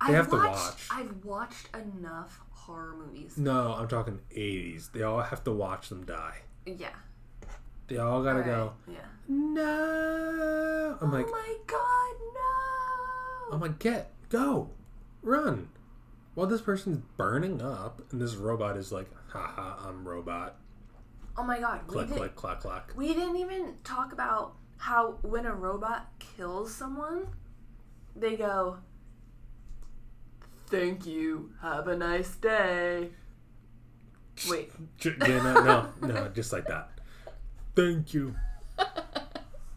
They 0.05 0.09
I've 0.09 0.15
have 0.15 0.29
to 0.29 0.35
watch. 0.37 0.87
I've 0.91 1.25
watched 1.25 1.69
enough 1.73 2.39
horror 2.51 2.95
movies. 2.97 3.37
No, 3.37 3.73
I'm 3.73 3.87
talking 3.87 4.19
80s. 4.35 4.91
They 4.91 5.01
all 5.03 5.21
have 5.21 5.43
to 5.45 5.51
watch 5.51 5.89
them 5.89 6.05
die. 6.05 6.39
Yeah. 6.65 6.89
They 7.87 7.97
all 7.97 8.21
gotta 8.23 8.39
Alright, 8.39 8.45
go. 8.55 8.73
Yeah. 8.87 8.97
No. 9.29 10.97
I'm 11.01 11.11
like, 11.11 11.25
oh 11.27 11.31
my 11.31 11.55
god, 11.67 12.15
no! 12.33 13.55
I'm 13.55 13.61
like, 13.61 13.79
get, 13.79 14.13
go, 14.29 14.71
run. 15.21 15.69
While 16.33 16.47
this 16.47 16.61
person's 16.61 16.99
burning 17.17 17.61
up, 17.61 18.01
and 18.11 18.21
this 18.21 18.35
robot 18.35 18.77
is 18.77 18.91
like, 18.91 19.07
haha, 19.29 19.87
I'm 19.87 20.07
robot. 20.07 20.57
oh 21.37 21.43
my 21.43 21.59
god, 21.59 21.87
Click, 21.87 22.09
click, 22.09 22.35
clack, 22.35 22.61
clack. 22.61 22.91
we 22.95 23.07
didn't 23.13 23.37
even 23.37 23.75
talk 23.83 24.11
about 24.11 24.55
how 24.77 25.17
when 25.21 25.45
a 25.45 25.53
robot 25.53 26.07
kills 26.19 26.73
someone, 26.73 27.27
they 28.15 28.35
go, 28.35 28.77
Thank 30.67 31.05
you, 31.05 31.51
have 31.61 31.87
a 31.87 31.95
nice 31.95 32.35
day. 32.35 33.09
Wait. 34.49 34.71
Yeah, 35.01 35.13
no, 35.19 35.63
no, 35.63 36.07
no, 36.07 36.27
just 36.29 36.51
like 36.51 36.67
that. 36.67 36.89
Thank 37.77 38.15
you. 38.15 38.33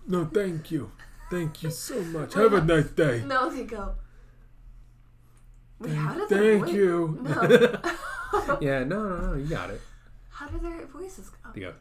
No, 0.06 0.24
thank 0.24 0.70
you. 0.70 0.90
Thank 1.30 1.62
you 1.62 1.70
so 1.70 2.00
much. 2.04 2.32
Have 2.32 2.54
a 2.54 2.64
nice 2.64 2.88
day. 2.88 3.22
No, 3.26 3.50
they 3.50 3.64
go. 3.64 3.94
Wait, 5.78 5.92
how 5.92 6.14
did 6.14 6.28
their 6.30 6.52
Thank 6.52 6.64
voi- 6.64 6.72
you. 6.72 7.18
No. 7.22 8.58
yeah, 8.62 8.84
no, 8.84 9.06
no, 9.06 9.16
no, 9.18 9.34
you 9.34 9.44
got 9.44 9.68
it. 9.68 9.82
how 10.30 10.48
did 10.48 10.62
their 10.62 10.86
voices 10.86 11.28
go? 11.28 11.50
You 11.54 11.60
go. 11.60 11.74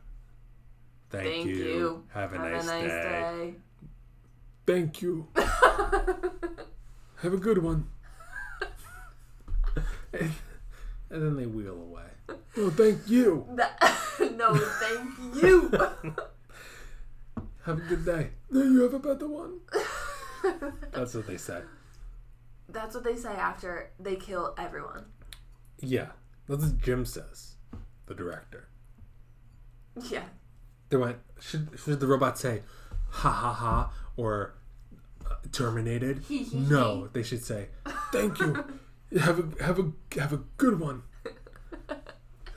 Thank, 1.09 1.26
Thank 1.26 1.45
you. 1.47 2.03
Have 2.13 2.34
a 2.34 2.38
Have 2.38 2.51
nice, 2.51 2.63
a 2.63 2.67
nice 2.67 2.91
day. 2.91 3.53
Thank 4.67 5.01
you. 5.01 5.28
Have 5.36 7.34
a 7.34 7.38
good 7.38 7.59
one. 7.59 7.88
and 10.13 10.32
then 11.09 11.38
they 11.38 11.45
wheel 11.45 11.82
away. 11.82 12.03
Oh, 12.57 12.69
thank 12.71 13.07
you. 13.07 13.45
No, 14.36 14.55
thank 14.55 15.43
you. 15.43 15.71
Have 17.65 17.77
a 17.77 17.82
good 17.82 18.05
day. 18.05 18.30
No, 18.49 18.63
you 18.63 18.82
have 18.82 18.93
a 18.93 18.99
better 18.99 19.27
one. 19.27 19.59
That's 20.91 21.13
what 21.13 21.27
they 21.27 21.38
said. 21.38 21.63
That's 22.67 22.95
what 22.95 23.03
they 23.03 23.15
say 23.15 23.30
after 23.34 23.91
they 23.99 24.15
kill 24.15 24.55
everyone. 24.57 25.05
Yeah, 25.80 26.07
that's 26.47 26.63
what 26.63 26.77
Jim 26.80 27.05
says, 27.05 27.55
the 28.07 28.15
director. 28.15 28.69
Yeah. 30.09 30.23
They 30.89 30.97
went, 30.97 31.17
should, 31.39 31.69
should 31.77 31.99
the 31.99 32.07
robot 32.07 32.38
say, 32.38 32.63
ha 33.09 33.30
ha 33.30 33.53
ha, 33.53 33.91
or 34.17 34.55
uh, 35.30 35.36
terminated? 35.51 36.23
Hee, 36.27 36.43
hee, 36.43 36.57
no, 36.57 37.07
they 37.07 37.23
should 37.23 37.43
say, 37.43 37.67
thank 38.11 38.39
you. 38.39 38.65
Have 39.19 39.39
a 39.39 39.63
have 39.63 39.80
a 39.80 39.91
have 40.19 40.34
a 40.34 40.41
good 40.57 40.80
one. 40.80 41.01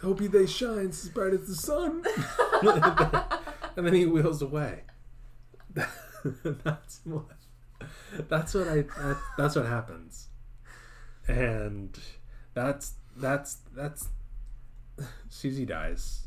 Hope 0.02 0.20
you 0.20 0.28
they 0.28 0.46
shine 0.46 0.88
as 0.88 1.08
bright 1.08 1.32
as 1.32 1.46
the 1.46 1.54
sun. 1.54 2.04
and 3.76 3.86
then 3.86 3.94
he 3.94 4.06
wheels 4.06 4.42
away. 4.42 4.82
that's 5.74 7.00
what. 7.04 7.24
That's 8.28 8.54
what 8.54 8.68
I. 8.68 8.82
That, 8.82 9.18
that's 9.38 9.56
what 9.56 9.66
happens. 9.66 10.28
And 11.28 11.96
that's 12.54 12.94
that's 13.16 13.58
that's. 13.74 14.08
Susie 15.28 15.64
dies. 15.64 16.26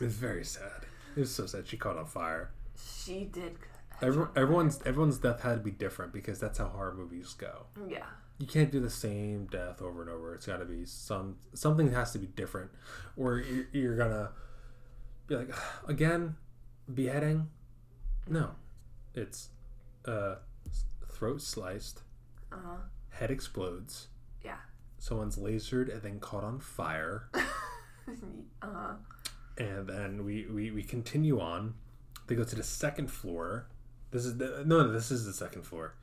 It's 0.00 0.14
very 0.14 0.44
sad. 0.44 0.84
It 1.16 1.20
was 1.20 1.34
so 1.34 1.46
sad. 1.46 1.66
She 1.66 1.76
caught 1.76 1.96
on 1.96 2.06
fire. 2.06 2.50
She 2.76 3.24
did. 3.24 3.56
Every, 4.02 4.26
everyone's 4.36 4.80
everyone's 4.84 5.18
death 5.18 5.42
had 5.42 5.54
to 5.54 5.60
be 5.60 5.70
different 5.70 6.12
because 6.12 6.38
that's 6.38 6.58
how 6.58 6.66
horror 6.66 6.94
movies 6.94 7.34
go. 7.34 7.66
Yeah. 7.88 8.04
You 8.38 8.46
can't 8.46 8.70
do 8.70 8.80
the 8.80 8.90
same 8.90 9.46
death 9.46 9.80
over 9.80 10.02
and 10.02 10.10
over. 10.10 10.34
It's 10.34 10.46
got 10.46 10.58
to 10.58 10.66
be 10.66 10.84
some 10.84 11.36
something 11.54 11.92
has 11.92 12.12
to 12.12 12.18
be 12.18 12.26
different, 12.26 12.70
or 13.16 13.38
you're, 13.38 13.66
you're 13.72 13.96
gonna 13.96 14.30
be 15.26 15.36
like, 15.36 15.50
again, 15.88 16.36
beheading. 16.92 17.48
No, 18.28 18.50
it's 19.14 19.48
uh, 20.04 20.36
throat 21.08 21.40
sliced, 21.40 22.02
Uh 22.52 22.56
huh. 22.62 22.76
head 23.10 23.30
explodes, 23.30 24.08
Yeah. 24.44 24.56
someone's 24.98 25.36
lasered 25.36 25.90
and 25.92 26.02
then 26.02 26.20
caught 26.20 26.44
on 26.44 26.58
fire, 26.60 27.30
Uh 27.34 28.12
huh. 28.62 28.94
and 29.56 29.86
then 29.88 30.24
we, 30.24 30.46
we 30.46 30.70
we 30.70 30.82
continue 30.82 31.40
on. 31.40 31.74
They 32.26 32.34
go 32.34 32.44
to 32.44 32.56
the 32.56 32.62
second 32.64 33.10
floor. 33.10 33.68
This 34.10 34.26
is 34.26 34.36
the 34.36 34.62
no, 34.66 34.82
no 34.82 34.92
this 34.92 35.10
is 35.10 35.24
the 35.24 35.32
second 35.32 35.62
floor, 35.62 35.94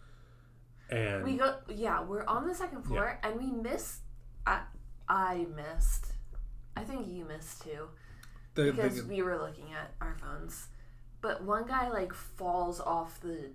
and 0.89 1.23
We 1.23 1.37
go. 1.37 1.55
Yeah, 1.69 2.03
we're 2.03 2.25
on 2.25 2.47
the 2.47 2.55
second 2.55 2.83
floor, 2.83 3.19
and 3.23 3.39
we 3.39 3.51
missed. 3.51 4.01
I 4.45 4.61
I 5.07 5.45
missed. 5.55 6.07
I 6.75 6.83
think 6.83 7.07
you 7.07 7.25
missed 7.25 7.61
too 7.63 7.87
the, 8.55 8.71
because 8.71 8.97
the, 8.97 9.07
we 9.07 9.21
were 9.21 9.37
looking 9.37 9.73
at 9.73 9.93
our 10.01 10.15
phones. 10.15 10.67
But 11.21 11.43
one 11.43 11.65
guy 11.65 11.89
like 11.89 12.13
falls 12.13 12.79
off 12.79 13.19
the 13.21 13.51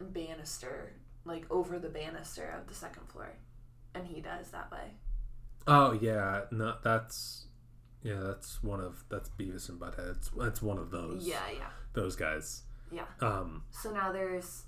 banister, 0.00 0.94
like 1.24 1.44
over 1.50 1.78
the 1.78 1.88
banister 1.88 2.54
of 2.58 2.66
the 2.66 2.74
second 2.74 3.08
floor, 3.08 3.34
and 3.94 4.06
he 4.06 4.20
dies 4.20 4.50
that 4.50 4.70
way. 4.72 4.92
Oh 5.66 5.92
yeah, 5.92 6.42
no, 6.50 6.76
that's 6.82 7.46
yeah, 8.02 8.20
that's 8.20 8.62
one 8.62 8.80
of 8.80 9.04
that's 9.08 9.28
Beavis 9.30 9.68
and 9.68 9.78
Butthead. 9.78 10.16
It's, 10.16 10.30
that's 10.30 10.62
one 10.62 10.78
of 10.78 10.90
those. 10.90 11.26
Yeah, 11.26 11.40
yeah, 11.56 11.68
those 11.92 12.16
guys. 12.16 12.62
yeah. 12.90 13.04
Um, 13.20 13.64
So 13.70 13.92
now 13.92 14.10
there's 14.12 14.64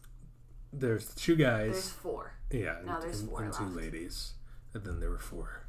there's 0.80 1.14
two 1.14 1.36
guys. 1.36 1.72
there's 1.72 1.90
four. 1.90 2.32
yeah, 2.50 2.78
and, 2.78 2.86
now 2.86 3.00
there's 3.00 3.20
and- 3.20 3.28
four 3.30 3.42
and 3.42 3.52
two 3.52 3.64
left. 3.64 3.76
ladies, 3.76 4.34
and 4.72 4.84
then 4.84 5.00
there 5.00 5.10
were 5.10 5.18
four. 5.18 5.66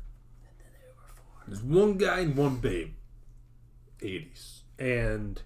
There's 1.48 1.62
one 1.62 1.98
guy 1.98 2.20
and 2.22 2.36
one 2.36 2.58
babe. 2.58 2.94
80s, 4.02 4.62
and 4.78 5.42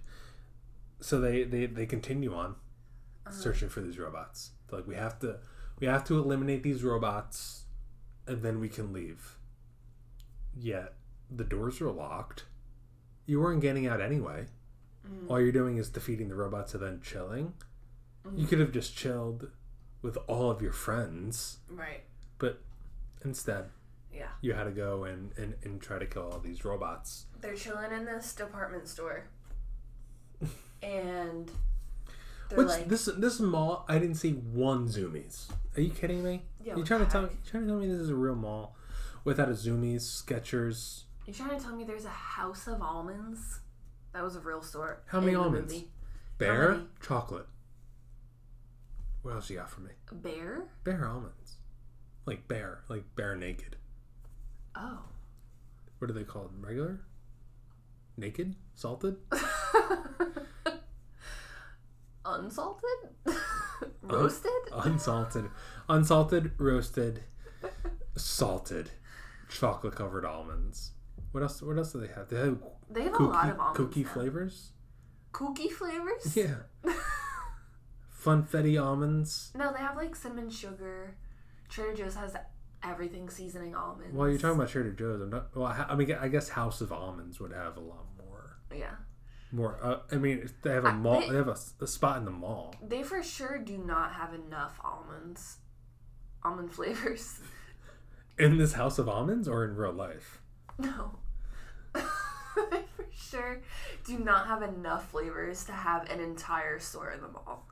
so 0.99 1.20
they 1.22 1.43
they 1.43 1.66
they 1.68 1.86
continue 1.86 2.34
on 2.34 2.51
Uh-huh. 3.26 3.32
searching 3.32 3.70
for 3.70 3.82
these 3.82 3.99
robots. 3.99 4.51
They're 4.68 4.80
like 4.80 4.88
we 4.88 4.95
have 4.95 5.20
to 5.20 5.39
we 5.80 5.88
have 5.88 6.03
to 6.05 6.18
eliminate 6.18 6.64
these 6.64 6.84
robots, 6.84 7.66
and 8.28 8.41
then 8.41 8.60
we 8.60 8.70
can 8.70 8.91
leave. 8.91 9.38
Yet 10.57 10.95
the 11.30 11.43
doors 11.43 11.80
are 11.80 11.91
locked. 11.91 12.45
You 13.28 13.39
weren't 13.39 13.62
getting 13.62 13.86
out 13.86 14.01
anyway. 14.01 14.47
Mm. 15.07 15.30
All 15.30 15.39
you're 15.39 15.51
doing 15.51 15.78
is 15.78 15.89
defeating 15.89 16.28
the 16.30 16.36
robots 16.36 16.74
and 16.74 16.82
then 16.84 17.01
chilling. 17.01 17.53
You 18.36 18.46
could 18.48 18.60
have 18.60 18.72
just 18.72 18.96
chilled 18.96 19.50
with 20.02 20.18
all 20.28 20.50
of 20.52 20.62
your 20.62 20.72
friends, 20.72 21.58
Right. 21.70 22.04
but 22.38 22.62
instead 23.26 23.70
Yeah. 24.14 24.30
you 24.42 24.54
had 24.54 24.66
to 24.66 24.72
go 24.72 25.04
and, 25.04 25.32
and, 25.38 25.56
and 25.64 25.82
try 25.82 26.00
to 26.00 26.06
kill 26.06 26.30
all 26.32 26.40
these 26.40 26.64
robots. 26.66 27.26
They're 27.42 27.56
chilling 27.56 27.92
in 27.92 28.06
this 28.06 28.34
department 28.34 28.88
store, 28.88 29.26
and 30.82 31.52
Which 32.54 32.68
like, 32.68 32.88
this 32.88 33.06
this 33.18 33.40
mall 33.40 33.86
I 33.88 34.00
didn't 34.00 34.16
see 34.16 34.32
one 34.34 34.88
Zumiez. 34.88 35.50
Are 35.78 35.82
you 35.82 35.92
kidding 35.92 36.24
me? 36.24 36.44
Yeah, 36.64 36.76
you 36.78 36.84
trying 36.84 37.06
to 37.06 37.12
tell 37.12 37.22
heck? 37.24 37.32
you 37.32 37.38
trying 37.50 37.64
to 37.64 37.70
tell 37.70 37.78
me 37.80 37.88
this 37.88 38.00
is 38.00 38.10
a 38.10 38.16
real 38.16 38.36
mall 38.36 38.76
without 39.24 39.50
a 39.50 39.54
Zumiez, 39.54 40.02
Skechers? 40.02 41.04
"You 41.26 41.34
trying 41.34 41.58
to 41.58 41.64
tell 41.64 41.76
me 41.76 41.84
there's 41.84 42.06
a 42.06 42.10
house 42.10 42.68
of 42.68 42.82
almonds?" 42.82 43.60
That 44.14 44.24
was 44.24 44.36
a 44.36 44.40
real 44.40 44.62
store. 44.64 45.02
How 45.08 45.20
many 45.20 45.36
almonds? 45.36 45.74
Bear 46.40 46.72
many? 46.72 46.88
chocolate. 47.02 47.46
What 49.22 49.34
else 49.36 49.50
you 49.50 49.58
got 49.58 49.70
for 49.70 49.82
me? 49.82 49.92
Bear? 50.12 50.64
Bear 50.84 51.08
almonds. 51.08 51.58
like 52.26 52.48
bare, 52.48 52.84
like 52.90 53.04
bare 53.16 53.36
naked. 53.36 53.76
Oh. 54.76 55.00
What 55.98 56.08
do 56.08 56.14
they 56.14 56.24
call 56.24 56.44
them? 56.44 56.62
Regular? 56.66 57.02
Naked? 58.18 58.56
Salted? 58.76 59.18
Unsalted? 62.26 63.10
Roasted? 64.04 64.52
Unsalted. 64.72 65.50
Unsalted, 65.88 66.52
roasted, 66.58 67.22
salted, 68.16 68.92
chocolate 69.50 69.96
covered 69.96 70.26
almonds. 70.26 70.92
What 71.32 71.44
else? 71.44 71.62
What 71.62 71.78
else 71.78 71.94
do 71.94 72.00
they 72.02 72.08
have? 72.08 72.28
They 72.30 72.38
have 72.38 72.58
They 72.90 73.04
have 73.04 73.14
a 73.20 73.24
lot 73.24 73.50
of 73.50 73.60
almonds. 73.60 73.78
cookie 73.78 74.04
now. 74.04 74.10
flavors. 74.10 74.72
Cookie 75.32 75.70
flavors? 75.70 76.36
Yeah. 76.36 76.56
Funfetti 78.24 78.82
almonds. 78.82 79.52
No, 79.56 79.72
they 79.72 79.80
have 79.80 79.96
like 79.96 80.16
cinnamon 80.16 80.50
sugar. 80.50 81.16
Trader 81.70 81.94
Joe's 81.96 82.16
has 82.16 82.36
everything 82.84 83.30
seasoning 83.30 83.76
almonds. 83.76 84.16
Well, 84.16 84.30
you're 84.30 84.38
talking 84.40 84.56
about 84.58 84.70
Trader 84.70 84.92
Joe's. 84.92 85.22
I'm 85.22 85.30
not. 85.30 85.56
Well, 85.56 85.68
I 85.90 85.96
mean, 85.96 86.12
I 86.20 86.28
guess 86.28 86.50
House 86.50 86.82
of 86.82 86.92
Almonds 86.92 87.40
would 87.40 87.54
have 87.54 87.78
a 87.78 87.82
lot 87.82 88.06
more. 88.18 88.58
Yeah. 88.76 88.96
More. 89.52 89.78
Uh, 89.82 90.00
I 90.12 90.16
mean, 90.16 90.50
they 90.64 90.72
have 90.72 90.86
a 90.86 90.94
mall. 90.94 91.22
they- 91.22 91.30
They 91.30 91.36
have 91.38 91.48
a, 91.48 91.58
a 91.82 91.88
spot 91.88 92.18
in 92.18 92.26
the 92.26 92.32
mall. 92.32 92.76
They 92.82 93.04
for 93.04 93.24
sure 93.24 93.58
do 93.58 93.78
not 93.78 94.14
have 94.14 94.34
enough 94.34 94.80
almonds. 94.84 95.58
Almond 96.44 96.72
flavors. 96.74 97.40
In 98.40 98.58
this 98.58 98.72
House 98.74 98.98
of 99.00 99.10
Almonds, 99.10 99.50
or 99.50 99.66
in 99.66 99.76
real 99.76 99.92
life. 99.92 100.40
No. 100.78 101.12
they 101.94 102.00
for 102.96 103.06
sure 103.12 103.60
do 104.06 104.18
not 104.18 104.48
have 104.48 104.62
enough 104.62 105.12
flavors 105.12 105.66
to 105.66 105.74
have 105.74 106.10
an 106.10 106.22
entire 106.22 106.80
store 106.80 107.12
in 107.12 107.20
the 107.20 107.28
mall. 107.28 107.68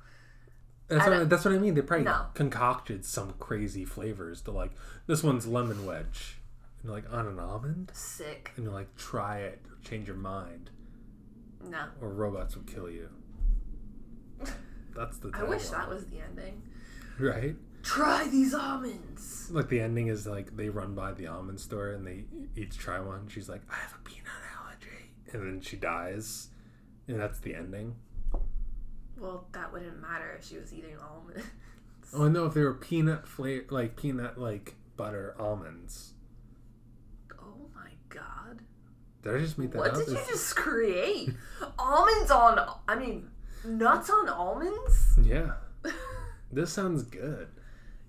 That's 0.87 1.05
what, 1.05 1.13
I, 1.13 1.23
that's 1.25 1.43
what 1.45 1.53
I 1.53 1.57
mean. 1.57 1.73
They 1.73 1.81
probably 1.81 2.05
No. 2.05 2.27
concocted 2.33 3.03
some 3.05 3.33
crazy 3.39 3.83
flavors 3.85 4.41
to 4.43 4.51
like 4.51 4.71
this 5.05 5.21
one's 5.23 5.45
lemon 5.45 5.85
wedge, 5.85 6.37
and 6.81 6.91
like 6.91 7.03
on 7.11 7.27
an 7.27 7.39
almond, 7.39 7.91
Sick. 7.93 8.51
and 8.55 8.63
you're 8.65 8.73
like 8.73 8.95
try 8.95 9.39
it, 9.39 9.61
change 9.83 10.07
your 10.07 10.15
mind, 10.17 10.69
No. 11.67 11.85
or 12.01 12.09
robots 12.09 12.55
will 12.55 12.63
kill 12.63 12.89
you. 12.89 13.09
That's 14.95 15.17
the. 15.17 15.31
I 15.35 15.43
wish 15.43 15.69
that 15.69 15.89
was 15.89 16.05
the 16.07 16.19
ending. 16.21 16.61
right. 17.19 17.55
Try 17.83 18.27
these 18.27 18.53
almonds. 18.53 19.49
Like 19.51 19.69
the 19.69 19.79
ending 19.79 20.07
is 20.07 20.25
like 20.27 20.57
they 20.57 20.67
run 20.69 20.93
by 20.95 21.13
the 21.13 21.27
almond 21.27 21.59
store 21.59 21.91
and 21.91 22.05
they 22.05 22.25
each 22.55 22.77
try 22.77 22.99
one. 22.99 23.27
She's 23.29 23.47
like, 23.47 23.61
I 23.69 23.75
have 23.75 23.93
a 23.93 24.03
peanut 24.09 24.25
allergy, 24.61 25.11
and 25.31 25.41
then 25.43 25.61
she 25.61 25.77
dies, 25.77 26.49
and 27.07 27.19
that's 27.19 27.39
the 27.39 27.55
ending. 27.55 27.95
Well, 29.19 29.47
that 29.53 29.71
wouldn't 29.73 30.01
matter 30.01 30.35
if 30.37 30.45
she 30.47 30.57
was 30.57 30.73
eating 30.73 30.95
almonds. 31.01 31.43
Oh, 32.13 32.29
know 32.29 32.45
if 32.45 32.53
they 32.53 32.61
were 32.61 32.73
peanut 32.73 33.27
flavor, 33.27 33.65
like 33.69 33.97
peanut 33.97 34.37
like 34.39 34.75
butter 34.95 35.35
almonds. 35.37 36.13
Oh 37.37 37.67
my 37.75 37.89
god. 38.07 38.61
Did 39.23 39.35
I 39.35 39.39
just 39.39 39.57
make 39.57 39.71
that 39.71 39.77
What 39.79 39.91
up? 39.91 39.97
did 39.97 40.07
you 40.07 40.19
just 40.29 40.55
create? 40.55 41.31
almonds 41.77 42.31
on. 42.31 42.59
I 42.87 42.95
mean, 42.95 43.27
nuts 43.65 44.09
on 44.09 44.29
almonds? 44.29 45.19
Yeah. 45.21 45.55
This 46.49 46.71
sounds 46.71 47.03
good. 47.03 47.49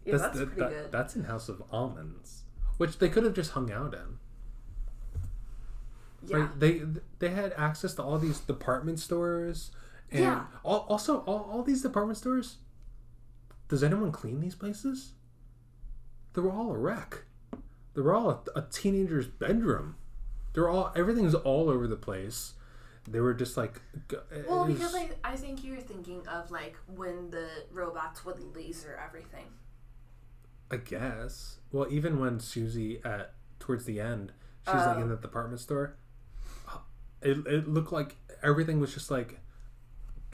Yeah, 0.04 0.12
This- 0.12 0.22
that's 0.22 0.38
that- 0.38 0.46
pretty 0.46 0.60
that- 0.60 0.70
good. 0.70 0.92
That's 0.92 1.16
in 1.16 1.24
House 1.24 1.48
of 1.48 1.60
Almonds, 1.72 2.44
which 2.76 2.98
they 2.98 3.08
could 3.08 3.24
have 3.24 3.34
just 3.34 3.50
hung 3.50 3.72
out 3.72 3.94
in. 3.94 4.18
yeah. 6.24 6.36
Right? 6.36 6.60
They 6.60 6.82
they 7.18 7.30
had 7.30 7.52
access 7.56 7.94
to 7.94 8.02
all 8.04 8.18
these 8.18 8.38
department 8.38 9.00
stores, 9.00 9.72
and 10.10 10.20
Yeah. 10.22 10.44
al- 10.64 10.86
also 10.88 11.18
all, 11.20 11.48
all 11.50 11.62
these 11.62 11.82
department 11.82 12.18
stores. 12.18 12.58
Does 13.68 13.82
anyone 13.82 14.12
clean 14.12 14.40
these 14.40 14.54
places? 14.54 15.12
They're 16.32 16.50
all 16.50 16.70
a 16.72 16.76
wreck. 16.78 17.24
They're 17.94 18.14
all 18.14 18.30
a, 18.30 18.58
a 18.58 18.62
teenager's 18.62 19.26
bedroom. 19.26 19.96
They're 20.54 20.68
all 20.68 20.92
everything's 20.96 21.34
all 21.34 21.68
over 21.68 21.86
the 21.86 21.96
place. 21.96 22.54
They 23.06 23.20
were 23.20 23.34
just 23.34 23.56
like, 23.56 23.80
Well, 24.48 24.66
was- 24.66 24.74
because 24.74 24.94
I, 24.94 25.10
I 25.24 25.36
think 25.36 25.64
you're 25.64 25.80
thinking 25.80 26.26
of 26.28 26.50
like 26.50 26.76
when 26.94 27.30
the 27.30 27.48
robots 27.72 28.24
would 28.24 28.54
laser 28.56 28.98
everything. 29.04 29.46
I 30.70 30.76
guess. 30.76 31.58
Well, 31.72 31.86
even 31.90 32.20
when 32.20 32.40
Susie 32.40 33.00
at 33.04 33.32
towards 33.58 33.84
the 33.86 34.00
end, 34.00 34.32
she's 34.66 34.74
like 34.74 34.98
Oh. 34.98 35.02
in 35.02 35.08
the 35.08 35.16
department 35.16 35.60
store. 35.60 35.96
It, 37.20 37.38
it 37.46 37.68
looked 37.68 37.90
like 37.92 38.16
everything 38.42 38.78
was 38.78 38.94
just 38.94 39.10
like 39.10 39.40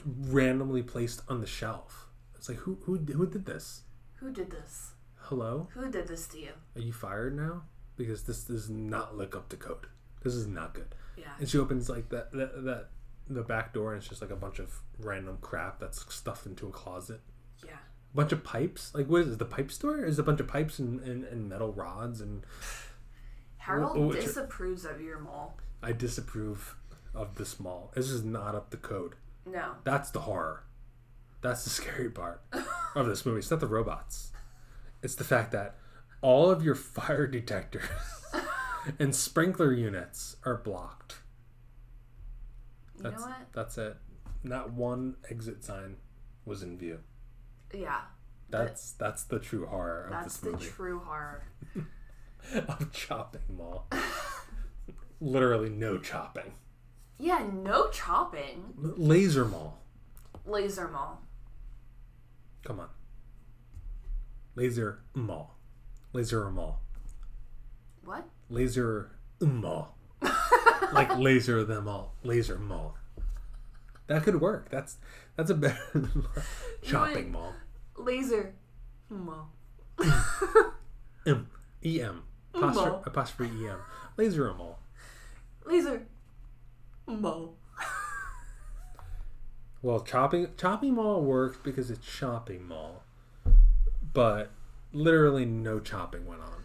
randomly 0.05 0.83
placed 0.83 1.21
on 1.27 1.41
the 1.41 1.47
shelf. 1.47 2.07
It's 2.35 2.47
like 2.49 2.59
who 2.59 2.77
who 2.83 2.97
who 2.97 3.27
did 3.27 3.45
this? 3.45 3.81
Who 4.15 4.31
did 4.31 4.51
this? 4.51 4.91
Hello, 5.17 5.67
Who 5.73 5.89
did 5.89 6.07
this 6.07 6.27
to 6.27 6.39
you? 6.39 6.51
are 6.75 6.81
you 6.81 6.93
fired 6.93 7.35
now? 7.35 7.63
Because 7.97 8.23
this 8.23 8.43
does 8.43 8.69
not 8.69 9.17
look 9.17 9.35
up 9.35 9.49
to 9.49 9.57
code. 9.57 9.87
This 10.23 10.35
is 10.35 10.45
not 10.45 10.75
good. 10.75 10.93
Yeah. 11.17 11.31
And 11.39 11.49
she 11.49 11.57
opens 11.57 11.89
like 11.89 12.09
that 12.09 12.31
that, 12.33 12.63
that 12.65 12.89
the 13.27 13.41
back 13.41 13.73
door 13.73 13.93
and 13.93 13.99
it's 14.01 14.07
just 14.09 14.21
like 14.21 14.29
a 14.31 14.35
bunch 14.35 14.59
of 14.59 14.81
random 14.99 15.39
crap 15.41 15.79
that's 15.79 16.05
stuffed 16.13 16.45
into 16.45 16.67
a 16.67 16.71
closet. 16.71 17.21
Yeah. 17.65 17.71
A 18.13 18.15
bunch 18.15 18.31
of 18.31 18.43
pipes. 18.43 18.91
Like 18.93 19.07
what 19.07 19.21
is 19.21 19.33
it? 19.33 19.39
The 19.39 19.45
pipe 19.45 19.71
store? 19.71 20.05
Is 20.05 20.19
it 20.19 20.21
a 20.21 20.25
bunch 20.25 20.39
of 20.39 20.47
pipes 20.47 20.77
and, 20.77 20.99
and, 21.01 21.23
and 21.23 21.49
metal 21.49 21.73
rods 21.73 22.21
and 22.21 22.43
Harold 23.57 23.97
Oh, 23.97 24.11
disapproves 24.11 24.85
of 24.85 25.01
your 25.01 25.17
mall. 25.19 25.57
I 25.81 25.91
disapprove 25.91 26.75
of 27.15 27.35
this 27.35 27.59
mall. 27.59 27.91
This 27.95 28.09
is 28.11 28.23
not 28.23 28.53
up 28.53 28.69
to 28.71 28.77
code. 28.77 29.15
No. 29.45 29.73
That's 29.83 30.11
the 30.11 30.21
horror. 30.21 30.63
That's 31.41 31.63
the 31.63 31.69
scary 31.81 32.09
part 32.09 32.41
of 32.95 33.05
this 33.07 33.25
movie. 33.25 33.39
It's 33.39 33.51
not 33.51 33.59
the 33.59 33.67
robots. 33.67 34.31
It's 35.03 35.15
the 35.15 35.23
fact 35.23 35.51
that 35.51 35.75
all 36.21 36.49
of 36.49 36.63
your 36.63 36.75
fire 36.75 37.27
detectors 37.31 37.83
and 38.99 39.15
sprinkler 39.15 39.71
units 39.73 40.37
are 40.45 40.57
blocked. 40.57 41.17
You 42.97 43.03
That's 43.03 43.21
know 43.21 43.27
what? 43.27 43.37
that's 43.53 43.77
it. 43.77 43.97
Not 44.43 44.71
one 44.73 45.15
exit 45.29 45.63
sign 45.63 45.97
was 46.45 46.63
in 46.63 46.77
view. 46.77 46.99
Yeah. 47.73 48.01
That's 48.49 48.91
that's 48.93 49.23
the 49.23 49.39
true 49.39 49.65
horror 49.65 50.09
of 50.13 50.23
this 50.23 50.41
movie. 50.41 50.57
That's 50.57 50.69
the 50.69 50.71
true 50.75 50.99
horror. 50.99 51.43
of 52.67 52.91
chopping 52.93 53.41
mall. 53.57 53.87
Literally 55.19 55.69
no 55.69 55.97
chopping. 55.97 56.53
Yeah, 57.17 57.45
no 57.51 57.89
chopping. 57.89 58.73
Laser 58.77 59.45
mall. 59.45 59.79
Laser 60.45 60.87
mall. 60.87 61.21
Come 62.63 62.79
on. 62.79 62.89
Laser 64.55 64.99
mall. 65.13 65.55
Laser 66.13 66.49
mall. 66.49 66.81
What? 68.03 68.25
Laser 68.49 69.11
mall. 69.39 69.95
like 70.93 71.15
laser 71.17 71.63
them 71.63 71.87
all. 71.87 72.13
Laser 72.23 72.57
mall. 72.57 72.95
That 74.07 74.23
could 74.23 74.39
work. 74.39 74.69
That's 74.69 74.97
that's 75.35 75.49
a 75.49 75.55
better 75.55 76.09
chopping 76.83 77.31
mall. 77.31 77.53
Laser 77.97 78.53
mall. 79.09 79.49
M 81.25 81.47
E 81.83 82.01
M 82.01 82.23
apostrophe 82.53 83.51
E 83.61 83.67
M. 83.69 83.79
Laser 84.17 84.53
mall. 84.53 84.79
Laser 85.65 86.05
mall. 87.07 87.55
Well, 89.81 89.99
chopping 89.99 90.47
chopping 90.57 90.95
mall 90.95 91.21
works 91.21 91.59
because 91.63 91.91
it's 91.91 92.07
shopping 92.09 92.67
mall, 92.67 93.03
but 94.13 94.49
literally 94.91 95.45
no 95.45 95.79
chopping 95.79 96.25
went 96.25 96.41
on. 96.41 96.63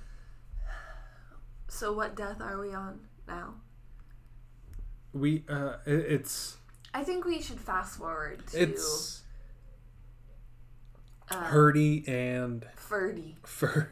So 1.69 1.93
what 1.93 2.17
death 2.17 2.41
are 2.41 2.59
we 2.59 2.73
on 2.73 3.01
now? 3.29 3.57
We 5.13 5.45
uh, 5.51 5.75
it, 5.85 5.99
it's 6.09 6.57
I 6.95 7.05
think 7.05 7.27
we 7.27 7.43
should 7.43 7.61
fast 7.61 7.99
forward 7.99 8.47
to 8.49 8.63
it's 8.63 9.23
uh, 11.31 11.45
and 12.07 12.67
Ferdy. 12.75 13.37
Fur, 13.45 13.91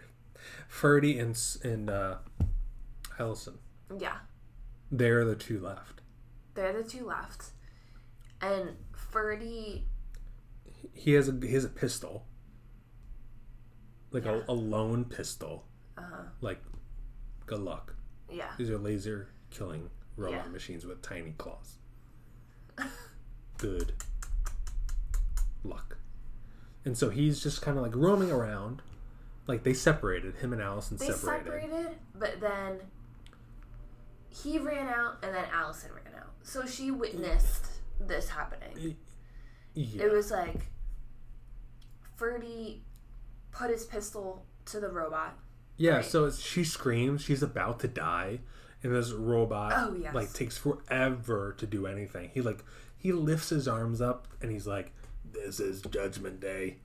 Ferdy 0.68 1.18
and 1.18 1.38
and 1.62 1.90
uh, 1.90 2.16
Allison. 3.18 3.58
Yeah, 3.98 4.18
They're 4.90 5.24
the 5.24 5.36
two 5.36 5.60
left. 5.60 5.97
They're 6.58 6.72
the 6.82 6.88
two 6.88 7.06
left, 7.06 7.50
and 8.40 8.70
Ferdy. 8.92 9.84
He 10.92 11.12
has 11.12 11.28
a 11.28 11.32
he 11.40 11.52
has 11.54 11.64
a 11.64 11.68
pistol, 11.68 12.26
like 14.10 14.24
Yeah. 14.24 14.40
a, 14.48 14.52
a 14.52 14.54
lone 14.54 15.04
pistol. 15.04 15.64
Uh 15.96 16.02
huh. 16.02 16.22
Like, 16.40 16.60
good 17.46 17.60
luck. 17.60 17.94
Yeah. 18.30 18.50
These 18.58 18.70
are 18.70 18.78
laser 18.78 19.28
killing 19.50 19.88
robot 20.16 20.42
Yeah. 20.46 20.52
machines 20.52 20.84
with 20.84 21.00
tiny 21.00 21.32
claws. 21.38 21.76
Good 23.58 23.92
luck. 25.64 25.96
And 26.84 26.96
so 26.96 27.10
he's 27.10 27.42
just 27.42 27.62
kind 27.62 27.76
of 27.76 27.82
like 27.82 27.94
roaming 27.96 28.30
around. 28.30 28.82
Like 29.46 29.62
they 29.62 29.72
separated 29.74 30.36
him 30.36 30.52
and 30.52 30.60
Allison 30.62 30.96
They 30.98 31.06
separated. 31.10 31.44
separated, 31.46 31.96
but 32.14 32.40
then 32.40 32.80
he 34.28 34.58
ran 34.58 34.88
out, 34.88 35.18
and 35.22 35.34
then 35.34 35.46
Allison. 35.52 35.90
So 36.48 36.64
she 36.64 36.90
witnessed 36.90 37.66
this 38.00 38.30
happening. 38.30 38.96
Yeah. 39.74 40.04
It 40.04 40.12
was 40.12 40.30
like 40.30 40.62
Ferdy 42.16 42.82
put 43.52 43.68
his 43.70 43.84
pistol 43.84 44.46
to 44.66 44.80
the 44.80 44.88
robot, 44.88 45.36
Yeah, 45.76 45.96
Right. 45.96 46.04
so 46.04 46.30
she 46.30 46.64
screams, 46.64 47.22
she's 47.22 47.42
about 47.42 47.80
to 47.80 47.88
die, 47.88 48.40
and 48.82 48.94
this 48.94 49.12
robot 49.12 49.72
Oh, 49.76 49.94
yes. 49.94 50.14
like 50.14 50.32
takes 50.32 50.56
forever 50.56 51.52
to 51.58 51.66
do 51.66 51.86
anything. 51.86 52.30
He 52.32 52.40
like 52.40 52.64
he 52.96 53.12
lifts 53.12 53.50
his 53.50 53.68
arms 53.68 54.00
up 54.00 54.26
and 54.40 54.50
he's 54.50 54.66
like, 54.66 54.92
"This 55.30 55.60
is 55.60 55.82
Judgment 55.82 56.40
Day." 56.40 56.78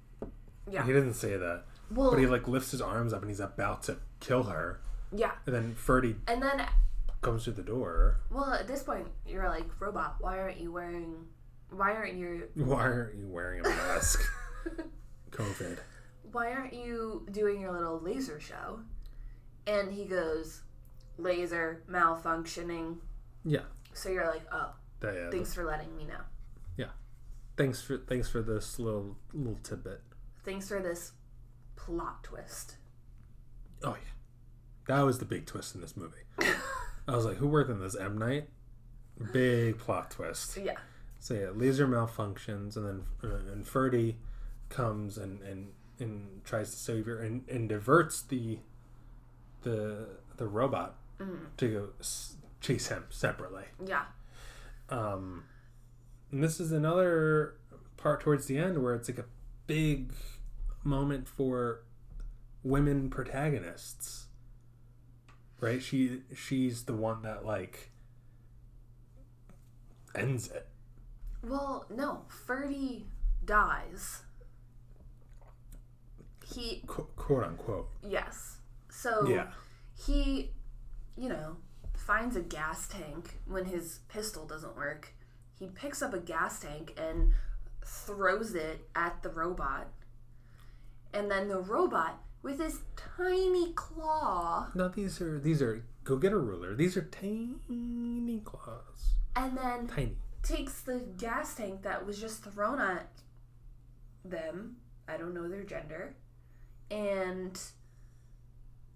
Yeah. 0.69 0.85
He 0.85 0.91
doesn't 0.93 1.15
say 1.15 1.37
that, 1.37 1.63
Well, 1.89 2.11
but 2.11 2.19
he 2.19 2.27
like 2.27 2.47
lifts 2.47 2.71
his 2.71 2.81
arms 2.81 3.13
up 3.13 3.21
and 3.21 3.29
he's 3.31 3.39
about 3.39 3.83
to 3.83 3.97
kill 4.19 4.43
her, 4.43 4.81
yeah. 5.11 5.31
and 5.45 5.55
then 5.55 5.73
Ferdy 5.75 6.15
And 6.27 6.41
then, 6.41 6.67
comes 7.23 7.43
through 7.45 7.53
the 7.53 7.63
door. 7.63 8.19
well, 8.29 8.53
at 8.53 8.67
this 8.67 8.83
point, 8.83 9.07
you're 9.25 9.47
like, 9.47 9.65
robot, 9.79 10.17
why 10.19 10.39
aren't 10.39 10.59
you 10.59 10.71
wearing? 10.71 11.25
Why 11.69 11.93
aren't 11.93 12.15
you? 12.15 12.49
Why 12.55 12.83
aren't 12.83 13.17
you 13.17 13.27
wearing 13.27 13.65
a 13.65 13.69
mask? 13.69 14.21
COVID. 15.31 15.79
Why 16.31 16.51
aren't 16.51 16.73
you 16.73 17.27
doing 17.31 17.61
your 17.61 17.71
little 17.71 17.99
laser 17.99 18.39
show? 18.39 18.79
And 19.65 19.91
he 19.91 20.05
goes, 20.05 20.61
laser 21.17 21.83
malfunctioning. 21.89 22.97
Yeah. 23.45 23.61
So 23.93 24.09
you're 24.09 24.25
like, 24.25 24.43
oh, 24.51 24.73
yeah, 25.03 25.29
thanks 25.31 25.53
for 25.53 25.65
letting 25.65 25.95
me 25.95 26.05
know. 26.05 26.21
Yeah. 26.77 26.91
Thanks 27.57 27.81
for 27.81 27.97
thanks 27.97 28.29
for 28.29 28.41
this 28.41 28.79
little 28.79 29.17
little 29.33 29.59
tidbit. 29.63 30.01
Thanks 30.43 30.67
for 30.67 30.81
this 30.81 31.13
plot 31.75 32.23
twist. 32.23 32.77
Oh 33.83 33.95
yeah, 33.95 34.95
that 34.95 35.01
was 35.01 35.19
the 35.19 35.25
big 35.25 35.45
twist 35.45 35.75
in 35.75 35.81
this 35.81 35.95
movie. 35.97 36.17
I 37.07 37.15
was 37.15 37.25
like, 37.25 37.37
who 37.37 37.47
worked 37.47 37.69
on 37.69 37.79
this? 37.79 37.95
M 37.95 38.17
Night. 38.17 38.47
Big 39.31 39.77
plot 39.77 40.09
twist. 40.11 40.57
Yeah. 40.57 40.77
So 41.19 41.33
yeah, 41.35 41.49
laser 41.53 41.87
malfunctions, 41.87 42.75
and 42.75 42.85
then 42.85 43.03
uh, 43.23 43.51
and 43.51 43.65
Ferdy 43.67 44.17
comes 44.69 45.17
and 45.17 45.41
and 45.43 45.71
and 45.99 46.43
tries 46.43 46.71
to 46.71 46.77
save 46.77 47.05
her 47.05 47.19
and, 47.19 47.47
and 47.47 47.69
diverts 47.69 48.21
the 48.21 48.59
the 49.61 50.07
the 50.37 50.47
robot 50.47 50.95
to 51.57 51.67
go 51.69 51.89
s- 52.01 52.35
chase 52.59 52.87
him 52.87 53.05
separately. 53.09 53.63
Yeah. 53.85 54.03
Um, 54.89 55.45
and 56.31 56.43
this 56.43 56.59
is 56.59 56.71
another 56.73 57.53
part 57.95 58.19
towards 58.19 58.47
the 58.47 58.57
end 58.57 58.83
where 58.83 58.93
it's 58.95 59.07
like 59.07 59.19
a 59.19 59.25
big 59.67 60.11
moment 60.83 61.27
for 61.29 61.83
women 62.63 63.09
protagonists. 63.09 64.22
Right? 65.63 65.81
She 65.81 66.21
she's 66.35 66.83
the 66.83 66.93
one 66.93 67.21
that 67.23 67.45
like 67.45 67.91
ends 70.13 70.49
it. 70.51 70.67
Well, 71.41 71.85
no. 71.89 72.23
Ferdy 72.27 73.05
dies. 73.45 74.21
He, 76.45 76.83
Qu- 76.85 77.07
quote 77.15 77.43
unquote. 77.43 77.89
yes. 78.07 78.57
So 78.89 79.27
Yeah. 79.27 79.51
he, 80.05 80.51
you 81.17 81.29
know, 81.29 81.57
finds 81.95 82.35
a 82.35 82.41
gas 82.41 82.87
tank 82.87 83.39
when 83.45 83.65
his 83.65 83.99
pistol 84.09 84.45
doesn't 84.45 84.75
work. 84.75 85.13
He 85.57 85.67
picks 85.67 86.01
up 86.01 86.13
a 86.13 86.19
gas 86.19 86.59
tank 86.59 86.93
and 86.97 87.33
throws 87.85 88.53
it 88.55 88.87
at 88.95 89.23
the 89.23 89.29
robot. 89.29 89.87
And 91.13 91.29
then 91.31 91.47
the 91.47 91.59
robot, 91.59 92.21
with 92.43 92.59
his 92.59 92.81
tiny 93.17 93.73
claw, 93.73 94.67
No, 94.75 94.87
these 94.89 95.19
are 95.21 95.39
these 95.39 95.61
are 95.61 95.83
go 96.03 96.17
get 96.17 96.31
a 96.33 96.37
ruler. 96.37 96.75
These 96.75 96.95
are 96.97 97.01
tiny 97.03 98.41
claws. 98.43 99.13
and 99.35 99.57
then 99.57 99.87
Tiny. 99.87 100.17
takes 100.43 100.81
the 100.81 100.99
gas 101.17 101.55
tank 101.55 101.81
that 101.83 102.05
was 102.05 102.19
just 102.19 102.43
thrown 102.43 102.79
at 102.79 103.09
them. 104.25 104.75
I 105.07 105.17
don't 105.17 105.33
know 105.33 105.47
their 105.49 105.63
gender. 105.63 106.15
And 106.91 107.59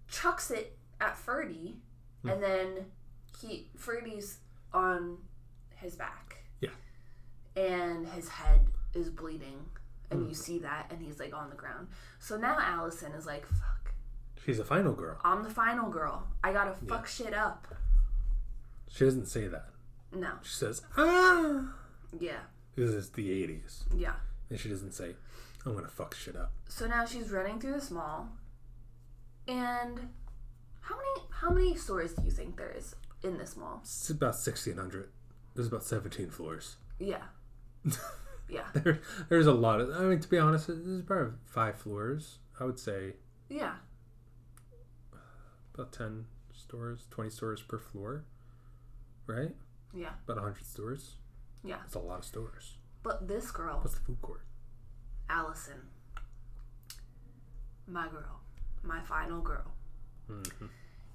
chucks 0.08 0.50
it 0.50 0.76
at 1.00 1.16
Ferdy. 1.16 1.76
Hmm. 2.22 2.28
And 2.28 2.42
then 2.42 2.68
he 3.40 3.70
Ferdy's 3.76 4.38
on 4.72 5.18
his 5.76 5.94
back. 5.96 6.44
Yeah. 6.60 6.70
And 7.56 8.06
his 8.08 8.28
head 8.28 8.60
is 8.94 9.08
bleeding. 9.10 9.64
And 10.10 10.26
you 10.28 10.34
see 10.34 10.58
that 10.60 10.86
and 10.90 11.02
he's 11.02 11.18
like 11.20 11.34
on 11.34 11.50
the 11.50 11.56
ground. 11.56 11.88
So 12.18 12.36
now 12.36 12.56
Allison 12.58 13.12
is 13.12 13.26
like, 13.26 13.46
fuck. 13.46 13.92
She's 14.44 14.58
a 14.58 14.64
final 14.64 14.92
girl. 14.94 15.18
I'm 15.24 15.42
the 15.42 15.50
final 15.50 15.90
girl. 15.90 16.26
I 16.42 16.52
gotta 16.52 16.72
fuck 16.86 17.06
shit 17.06 17.34
up. 17.34 17.66
She 18.90 19.04
doesn't 19.04 19.26
say 19.26 19.46
that. 19.48 19.66
No. 20.12 20.30
She 20.42 20.54
says, 20.54 20.80
ah 20.96 21.74
Yeah. 22.18 22.38
because 22.74 22.94
it's 22.94 23.10
the 23.10 23.30
eighties. 23.30 23.84
Yeah. 23.94 24.14
And 24.48 24.58
she 24.58 24.70
doesn't 24.70 24.92
say, 24.92 25.14
I'm 25.66 25.74
gonna 25.74 25.88
fuck 25.88 26.14
shit 26.14 26.36
up. 26.36 26.52
So 26.68 26.86
now 26.86 27.04
she's 27.04 27.30
running 27.30 27.60
through 27.60 27.72
this 27.74 27.90
mall. 27.90 28.28
And 29.46 30.08
how 30.80 30.96
many 30.96 31.26
how 31.30 31.50
many 31.50 31.76
stores 31.76 32.14
do 32.14 32.24
you 32.24 32.30
think 32.30 32.56
there 32.56 32.70
is 32.74 32.94
in 33.22 33.36
this 33.36 33.56
mall? 33.56 33.80
It's 33.82 34.08
about 34.08 34.36
sixteen 34.36 34.76
hundred. 34.78 35.10
There's 35.54 35.68
about 35.68 35.82
seventeen 35.84 36.30
floors. 36.30 36.76
Yeah. 36.98 37.22
Yeah. 38.48 38.62
There, 38.74 39.00
there's 39.28 39.46
a 39.46 39.52
lot 39.52 39.80
of. 39.80 39.90
I 39.90 40.00
mean, 40.02 40.20
to 40.20 40.28
be 40.28 40.38
honest, 40.38 40.68
there's 40.68 41.02
probably 41.02 41.32
five 41.46 41.76
floors. 41.76 42.38
I 42.60 42.64
would 42.64 42.78
say 42.78 43.14
Yeah. 43.48 43.74
about 45.74 45.92
ten 45.92 46.26
stores, 46.52 47.06
twenty 47.10 47.30
stores 47.30 47.62
per 47.62 47.78
floor, 47.78 48.24
right? 49.26 49.54
Yeah. 49.94 50.10
About 50.26 50.42
hundred 50.42 50.64
stores. 50.64 51.16
Yeah. 51.64 51.76
That's 51.82 51.94
a 51.94 51.98
lot 52.00 52.18
of 52.20 52.24
stores. 52.24 52.76
But 53.02 53.28
this 53.28 53.50
girl, 53.50 53.78
What's 53.80 53.94
the 53.94 54.00
food 54.04 54.20
court? 54.22 54.42
Allison, 55.30 55.80
my 57.86 58.08
girl, 58.08 58.40
my 58.82 59.00
final 59.02 59.40
girl, 59.40 59.72
mm-hmm. 60.30 60.66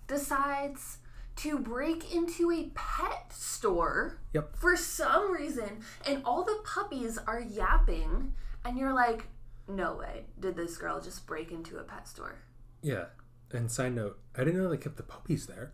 decides 0.08 1.00
to 1.38 1.58
break 1.58 2.14
into 2.14 2.52
a 2.52 2.70
pet 2.76 3.34
store 3.34 4.20
Yep. 4.34 4.56
for 4.56 4.76
some 4.78 5.32
reason, 5.32 5.82
and 6.06 6.22
all 6.26 6.44
the 6.44 6.60
puppies 6.64 7.18
are 7.18 7.40
yapping, 7.42 8.34
and 8.64 8.78
you're 8.78 8.94
like, 8.94 9.28
no 9.68 9.96
way, 9.96 10.26
did 10.40 10.56
this 10.56 10.78
girl 10.78 11.02
just 11.02 11.26
break 11.26 11.52
into 11.52 11.78
a 11.78 11.84
pet 11.84 12.08
store? 12.08 12.36
Yeah. 12.82 13.06
And 13.52 13.72
side 13.72 13.94
note, 13.96 14.20
I 14.36 14.44
didn't 14.44 14.62
know 14.62 14.70
they 14.70 14.78
kept 14.78 14.98
the 14.98 15.04
puppies 15.04 15.46
there. 15.48 15.74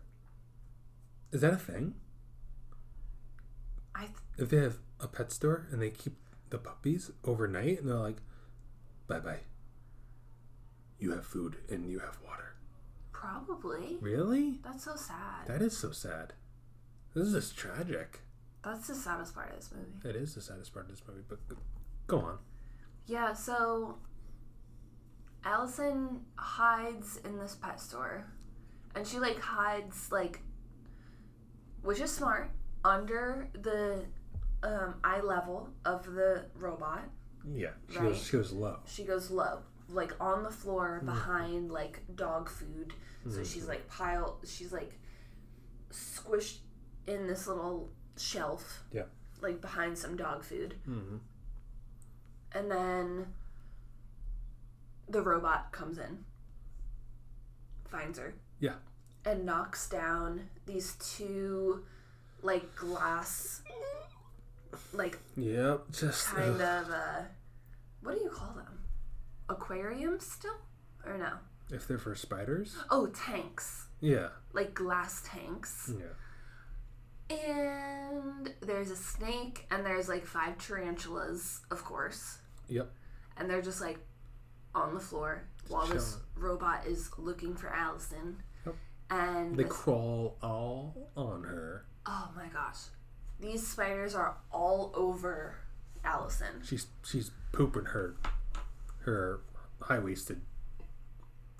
Is 1.32 1.40
that 1.40 1.52
a 1.54 1.56
thing? 1.56 1.94
I 3.94 4.00
th- 4.06 4.16
If 4.38 4.48
they 4.50 4.58
have 4.58 4.78
a 5.00 5.08
pet 5.08 5.32
store 5.32 5.66
and 5.70 5.80
they 5.80 5.90
keep 5.90 6.16
the 6.50 6.58
puppies 6.58 7.10
overnight 7.24 7.80
and 7.80 7.88
they're 7.88 7.96
like, 7.96 8.18
bye 9.06 9.20
bye. 9.20 9.40
You 10.98 11.12
have 11.12 11.24
food 11.24 11.56
and 11.70 11.90
you 11.90 12.00
have 12.00 12.18
water. 12.26 12.49
Probably. 13.20 13.98
Really? 14.00 14.58
That's 14.64 14.84
so 14.84 14.96
sad. 14.96 15.46
That 15.46 15.62
is 15.62 15.76
so 15.76 15.90
sad. 15.90 16.32
This 17.14 17.26
is 17.28 17.32
just 17.34 17.56
tragic. 17.56 18.20
That's 18.64 18.86
the 18.88 18.94
saddest 18.94 19.34
part 19.34 19.50
of 19.50 19.56
this 19.56 19.70
movie. 19.74 19.90
That 20.02 20.16
is 20.16 20.34
the 20.34 20.40
saddest 20.40 20.72
part 20.72 20.86
of 20.86 20.90
this 20.92 21.02
movie, 21.06 21.22
but 21.28 21.38
go 22.06 22.18
on. 22.18 22.38
Yeah, 23.06 23.32
so 23.32 23.98
Allison 25.44 26.20
hides 26.36 27.18
in 27.24 27.38
this 27.38 27.54
pet 27.56 27.80
store. 27.80 28.26
And 28.94 29.06
she 29.06 29.18
like 29.18 29.38
hides 29.38 30.10
like 30.10 30.40
which 31.82 32.00
is 32.00 32.10
smart 32.10 32.50
under 32.84 33.48
the 33.54 34.04
um, 34.62 34.94
eye 35.04 35.20
level 35.20 35.68
of 35.84 36.04
the 36.04 36.44
robot. 36.54 37.02
Yeah, 37.54 37.70
she 37.88 37.98
Right. 37.98 38.08
goes 38.08 38.22
she 38.22 38.32
goes 38.36 38.52
low. 38.52 38.78
She 38.86 39.04
goes 39.04 39.30
low, 39.30 39.60
like 39.92 40.12
on 40.20 40.42
the 40.42 40.50
floor 40.50 41.00
behind 41.04 41.70
like 41.70 42.00
dog 42.14 42.48
food. 42.48 42.92
So 43.28 43.44
she's 43.44 43.66
like 43.68 43.86
piled 43.88 44.36
she's 44.46 44.72
like 44.72 44.98
squished 45.90 46.58
in 47.06 47.26
this 47.26 47.46
little 47.46 47.90
shelf 48.16 48.84
Yeah. 48.92 49.04
like 49.40 49.60
behind 49.60 49.98
some 49.98 50.16
dog 50.16 50.44
food. 50.44 50.74
Mm-hmm. 50.88 51.16
And 52.52 52.70
then 52.70 53.26
the 55.08 55.22
robot 55.22 55.72
comes 55.72 55.98
in, 55.98 56.24
finds 57.88 58.18
her, 58.18 58.34
Yeah. 58.60 58.74
and 59.24 59.44
knocks 59.44 59.88
down 59.88 60.48
these 60.66 60.94
two, 60.94 61.84
like, 62.42 62.74
glass, 62.76 63.62
like, 64.92 65.18
Yep. 65.36 65.90
Just 65.92 66.26
kind 66.28 66.60
of, 66.60 66.90
uh, 66.90 67.22
what 68.02 68.16
do 68.16 68.24
you 68.24 68.30
call 68.30 68.52
them? 68.54 68.79
Aquariums 69.50 70.26
still? 70.26 70.56
Or 71.04 71.18
no? 71.18 71.32
if 71.72 71.86
they're 71.86 71.98
for 71.98 72.14
spiders. 72.16 72.76
Oh, 72.90 73.06
tanks. 73.08 73.86
Yeah. 74.00 74.28
Like 74.52 74.74
glass 74.74 75.22
tanks. 75.24 75.92
Yeah. 75.96 77.36
And 77.36 78.52
there's 78.60 78.90
a 78.90 78.96
snake, 78.96 79.66
and 79.70 79.86
there's 79.86 80.08
like 80.08 80.26
five 80.26 80.58
tarantulas, 80.58 81.60
of 81.70 81.84
course. 81.84 82.38
Yep. 82.68 82.88
and 83.36 83.48
they're 83.50 83.62
just 83.62 83.80
like 83.80 83.98
on 84.76 84.94
the 84.94 85.00
floor 85.00 85.42
while 85.68 85.86
this 85.86 86.18
robot 86.36 86.86
is 86.86 87.10
looking 87.18 87.54
for 87.56 87.68
Allison. 87.68 88.42
Yep. 88.66 88.74
And 89.10 89.56
They 89.56 89.64
crawl 89.64 90.36
all 90.42 91.10
on 91.16 91.42
her. 91.44 91.84
oh 92.06 92.30
my 92.36 92.46
gosh, 92.48 92.78
these 93.40 93.66
spiders 93.66 94.14
are 94.14 94.36
all 94.52 94.92
over 94.94 95.56
Allison. 96.04 96.62
She's 96.64 96.86
she's 97.04 97.30
pooping 97.52 97.86
her 97.86 98.14
her 99.14 99.40
high 99.80 99.98
waisted 99.98 100.40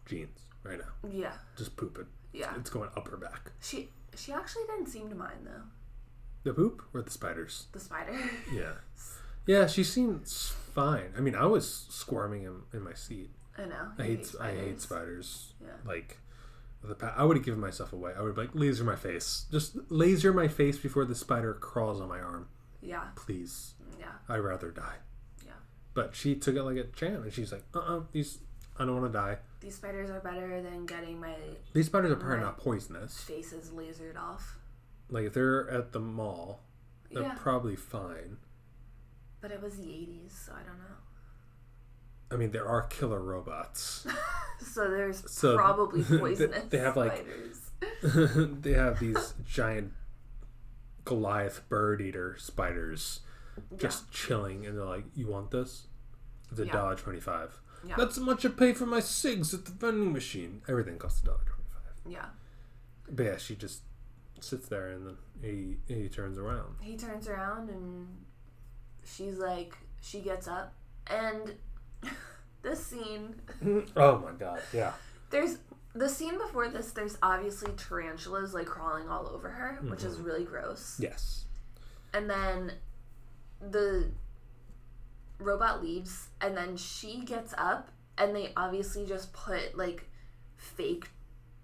jeans. 0.06 0.38
right 0.62 0.78
now. 0.78 1.08
Yeah. 1.10 1.32
Just 1.56 1.76
pooping. 1.76 2.06
Yeah. 2.32 2.52
It's 2.56 2.70
going 2.70 2.90
up 2.96 3.08
her 3.08 3.16
back. 3.16 3.52
She 3.60 3.88
she 4.16 4.32
actually 4.32 4.64
didn't 4.66 4.86
seem 4.88 5.08
to 5.08 5.14
mind 5.14 5.40
though. 5.44 5.62
The 6.42 6.54
poop 6.54 6.82
or 6.94 7.02
the 7.02 7.10
spiders? 7.10 7.66
The 7.72 7.80
spider. 7.80 8.18
Yeah. 8.52 8.72
Yeah, 9.46 9.66
she 9.66 9.82
seems 9.84 10.52
fine. 10.74 11.12
I 11.16 11.20
mean, 11.20 11.34
I 11.34 11.46
was 11.46 11.86
squirming 11.88 12.42
in, 12.44 12.60
in 12.72 12.82
my 12.84 12.92
seat. 12.92 13.30
I 13.58 13.64
know. 13.64 13.88
I 13.98 14.02
you 14.04 14.16
hate 14.16 14.34
I 14.40 14.50
hate 14.52 14.80
spiders. 14.80 15.54
Yeah. 15.60 15.68
Like 15.84 16.18
the 16.84 16.94
pa- 16.94 17.14
I 17.16 17.24
would 17.24 17.36
have 17.36 17.44
given 17.44 17.60
myself 17.60 17.92
away. 17.92 18.12
I 18.16 18.22
would 18.22 18.36
like 18.36 18.50
laser 18.54 18.84
my 18.84 18.96
face. 18.96 19.46
Just 19.50 19.76
laser 19.90 20.32
my 20.32 20.46
face 20.48 20.78
before 20.78 21.04
the 21.04 21.14
spider 21.14 21.54
crawls 21.54 22.00
on 22.00 22.08
my 22.08 22.20
arm. 22.20 22.48
Yeah. 22.82 23.04
Please. 23.16 23.74
Yeah. 23.98 24.12
I'd 24.28 24.38
rather 24.38 24.70
die. 24.70 24.96
But 25.94 26.14
she 26.14 26.34
took 26.36 26.54
it 26.56 26.62
like 26.62 26.76
a 26.76 26.84
champ 26.84 27.24
and 27.24 27.32
she's 27.32 27.52
like, 27.52 27.64
uh-uh, 27.74 28.00
these 28.12 28.38
I 28.78 28.84
don't 28.84 29.00
want 29.00 29.12
to 29.12 29.18
die. 29.18 29.38
These 29.60 29.74
spiders 29.74 30.08
are 30.08 30.20
better 30.20 30.62
than 30.62 30.86
getting 30.86 31.20
my 31.20 31.34
These 31.74 31.86
spiders 31.86 32.12
are 32.12 32.16
probably 32.16 32.40
not 32.40 32.56
poisonous. 32.58 33.20
faces 33.22 33.70
lasered 33.70 34.16
off. 34.16 34.56
Like 35.10 35.26
if 35.26 35.34
they're 35.34 35.68
at 35.70 35.92
the 35.92 36.00
mall, 36.00 36.60
they're 37.10 37.24
Yeah. 37.24 37.34
probably 37.36 37.76
fine. 37.76 38.38
But 39.40 39.50
it 39.52 39.60
was 39.62 39.76
the 39.76 39.84
80s, 39.86 40.32
so 40.46 40.52
I 40.52 40.62
don't 40.62 40.78
know. 40.78 40.96
I 42.30 42.36
mean, 42.36 42.52
there 42.52 42.66
are 42.68 42.82
killer 42.82 43.20
robots. 43.20 44.06
So 44.62 44.90
there's 44.90 45.24
So 45.32 45.56
probably 45.56 46.02
they- 46.02 46.18
poisonous 46.18 46.64
they 46.68 46.76
have, 46.78 46.94
like- 46.94 47.16
spiders. 47.16 47.70
they 48.62 48.74
have 48.74 49.00
these 49.00 49.32
giant 49.48 49.94
Goliath 51.06 51.66
bird 51.70 52.02
eater 52.02 52.36
spiders 52.38 53.20
just 53.76 54.10
chilling, 54.10 54.66
and 54.66 54.76
they're 54.76 54.84
like, 54.84 55.04
"You 55.14 55.28
want 55.28 55.50
this? 55.50 55.86
It's 56.50 56.60
a 56.60 56.66
Yeah. 56.66 56.72
dollar 56.72 56.96
twenty-five. 56.96 57.60
Yeah. 57.84 57.96
That's 57.96 58.16
how 58.16 58.24
much 58.24 58.44
I 58.44 58.50
pay 58.50 58.74
for 58.74 58.86
my 58.86 59.00
cigs 59.00 59.54
at 59.54 59.64
the 59.64 59.72
vending 59.72 60.12
machine. 60.12 60.62
Everything 60.68 60.98
costs 60.98 61.22
a 61.22 61.26
dollar 61.26 61.44
twenty-five. 61.46 61.94
Yeah. 62.06 62.28
But 63.08 63.24
yeah, 63.24 63.36
she 63.36 63.56
just 63.56 63.82
sits 64.40 64.68
there, 64.68 64.88
and 64.88 65.06
then 65.06 65.16
he 65.42 65.76
he 65.86 66.08
turns 66.08 66.38
around. 66.38 66.76
He 66.80 66.96
turns 66.96 67.28
around 67.28 67.70
and 67.70 68.08
she's 69.04 69.38
like, 69.38 69.76
she 70.00 70.20
gets 70.20 70.48
up. 70.48 70.74
And 71.06 71.54
this 72.62 72.84
scene, 72.84 73.36
Oh 73.96 74.18
my 74.18 74.32
god! 74.38 74.60
Yeah. 74.72 74.92
there's 75.30 75.58
the 75.94 76.08
scene 76.08 76.38
before 76.38 76.68
this, 76.68 76.92
there's 76.92 77.18
obviously 77.22 77.72
tarantulas 77.72 78.54
like 78.54 78.66
crawling 78.66 79.08
all 79.08 79.26
over 79.28 79.48
her, 79.48 79.78
which 79.88 80.04
is 80.04 80.16
mm-hmm. 80.16 80.24
really 80.24 80.44
gross. 80.44 80.96
Yes. 81.00 81.46
And 82.12 82.28
then 82.30 82.72
the 83.60 84.10
robot 85.38 85.82
leaves, 85.82 86.28
and 86.40 86.56
then 86.56 86.76
she 86.76 87.20
gets 87.24 87.54
up, 87.56 87.90
and 88.18 88.34
they 88.34 88.52
obviously 88.56 89.06
just 89.06 89.32
put 89.32 89.76
like 89.76 90.08
fake 90.56 91.08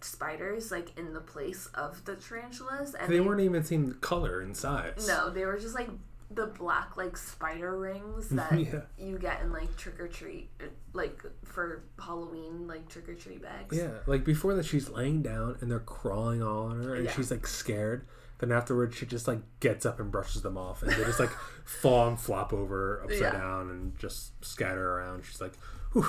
spiders 0.01 0.71
like 0.71 0.97
in 0.99 1.13
the 1.13 1.21
place 1.21 1.67
of 1.75 2.05
the 2.05 2.17
tarantulas, 2.17 2.95
and 2.95 3.11
They 3.13 3.21
weren't 3.21 3.41
even 3.41 3.63
seen 3.65 3.95
color 4.01 4.41
and 4.41 4.57
size. 4.57 5.07
no, 5.07 5.31
they 5.31 5.45
were 5.45 5.59
just 5.59 5.75
like 5.75 5.89
the 6.31 6.47
black 6.47 6.97
like 6.97 7.17
spider 7.17 7.79
rings 7.79 8.29
that 8.31 8.53
Yeah. 8.59 8.81
you 8.99 9.17
get 9.19 9.43
in 9.43 9.53
like 9.53 9.77
trick 9.77 10.01
or 10.01 10.09
treat, 10.09 10.51
like 10.93 11.23
for 11.45 11.85
Halloween 11.99 12.67
like 12.67 12.89
trick 12.89 13.09
or 13.09 13.15
treat 13.15 13.43
bags. 13.43 13.77
Yeah, 13.77 13.99
like 14.07 14.25
before 14.25 14.55
that, 14.55 14.65
she's 14.65 14.89
laying 14.89 15.23
down 15.23 15.57
and 15.61 15.71
they're 15.71 15.79
crawling 15.81 16.43
all 16.43 16.67
on 16.67 16.83
her, 16.83 16.95
and 16.95 17.05
Yeah. 17.05 17.13
she's 17.13 17.31
like 17.31 17.47
scared. 17.47 18.07
Then 18.39 18.53
afterwards, 18.53 18.97
she 18.97 19.07
just 19.07 19.27
like 19.27 19.41
gets 19.61 19.87
up 19.87 19.99
and 19.99 20.11
brushes 20.11 20.43
them 20.43 20.59
off, 20.59 20.83
and 20.83 20.93
they 20.93 21.05
just 21.05 21.19
like 21.21 21.31
fall 21.65 22.07
and 22.09 22.21
flop 22.21 22.53
over 22.53 23.01
upside 23.03 23.21
Yeah. 23.21 23.31
down 23.33 23.71
and 23.71 23.99
just 23.99 24.45
scatter 24.45 24.93
around. 24.99 25.25
She's 25.25 25.41
like, 25.41 25.55
"Whew, 25.93 26.07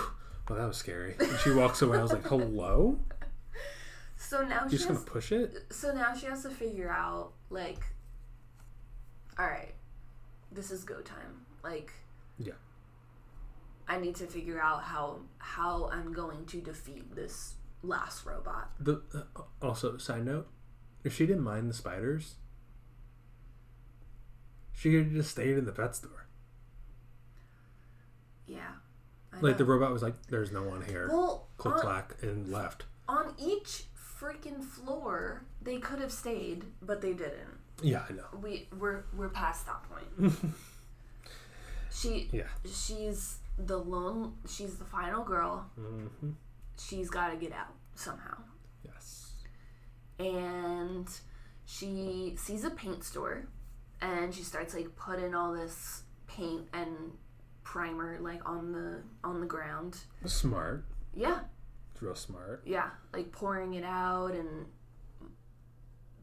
well, 0.50 0.60
that 0.60 0.68
was 0.68 0.78
scary." 0.78 1.16
And 1.20 1.38
she 1.40 1.52
walks 1.52 1.82
away. 1.82 1.98
I 1.98 2.02
was 2.02 2.12
like, 2.12 2.24
"Hello?" 2.28 3.00
So 4.18 4.44
now 4.44 4.64
You 4.66 4.72
she 4.72 4.78
just 4.78 4.90
has, 4.90 4.98
gonna 4.98 5.10
push 5.10 5.32
it? 5.32 5.68
so 5.72 5.94
now 5.94 6.14
she 6.14 6.26
has 6.26 6.42
to 6.44 6.50
figure 6.50 6.90
out 6.90 7.34
like, 7.50 7.80
all 9.40 9.46
right, 9.46 9.74
this 10.52 10.72
is 10.72 10.84
go 10.84 11.02
time. 11.02 11.46
Like, 11.64 11.92
Yeah. 12.38 12.54
I 13.88 14.00
need 14.00 14.16
to 14.16 14.26
figure 14.28 14.60
out 14.60 14.84
how 14.84 15.20
how 15.38 15.90
I'm 15.94 16.12
going 16.12 16.46
to 16.48 16.60
defeat 16.62 17.16
this 17.16 17.56
last 17.84 18.26
robot. 18.26 18.72
The 18.80 19.02
uh, 19.14 19.42
also 19.62 19.98
side 19.98 20.26
note, 20.26 20.48
if 21.08 21.16
she 21.16 21.26
didn't 21.26 21.44
mind 21.44 21.70
the 21.70 21.74
spiders, 21.74 22.36
she 24.74 24.92
could 24.92 25.06
have 25.06 25.14
just 25.14 25.32
stayed 25.32 25.58
in 25.58 25.66
the 25.66 25.72
pet 25.72 25.96
store. 25.96 26.28
Yeah. 28.46 28.60
I 29.34 29.40
Like 29.40 29.58
the 29.58 29.66
robot 29.66 29.92
was 29.92 30.02
like, 30.04 30.16
"There's 30.30 30.52
no 30.52 30.64
one 30.64 30.84
here." 30.84 31.08
well, 31.12 31.48
Click 31.58 31.76
on, 31.76 31.82
clack 31.82 32.16
and 32.22 32.52
left. 32.52 32.86
on 33.08 33.34
each 33.38 33.86
freaking 34.20 34.64
floor, 34.64 35.44
they 35.62 35.80
could 35.80 36.00
have 36.00 36.12
stayed, 36.12 36.66
but 36.82 37.02
they 37.02 37.14
didn't. 37.14 37.58
Yeah, 37.82 38.04
I 38.10 38.14
know. 38.14 38.26
We 38.42 38.68
we're 38.78 39.04
we're 39.16 39.30
past 39.30 39.66
that 39.68 39.82
point. 39.90 40.34
she 41.92 42.30
Yeah. 42.32 42.48
she's 42.66 43.38
the 43.58 43.78
lone. 43.78 44.34
She's 44.48 44.78
the 44.78 44.86
final 44.86 45.24
girl. 45.24 45.70
hmm 45.76 46.32
She's 46.80 47.10
got 47.10 47.30
to 47.32 47.38
get 47.38 47.52
out 47.54 47.74
somehow. 47.96 48.38
And 50.20 51.08
she 51.66 52.34
sees 52.38 52.64
a 52.64 52.70
paint 52.72 53.04
store 53.04 53.48
and 54.02 54.34
she 54.34 54.44
starts 54.44 54.74
like 54.74 54.96
putting 54.96 55.36
all 55.36 55.54
this 55.54 56.04
paint 56.28 56.68
and 56.74 56.90
primer 57.64 58.18
like 58.22 58.48
on 58.48 58.72
the 58.72 59.02
on 59.24 59.42
the 59.42 59.46
ground 59.46 59.98
Smart. 60.26 60.86
yeah 61.14 61.40
It's 61.92 62.02
real 62.02 62.16
smart. 62.16 62.62
yeah 62.66 62.90
like 63.12 63.32
pouring 63.32 63.74
it 63.74 63.84
out 63.84 64.32
and 64.32 64.66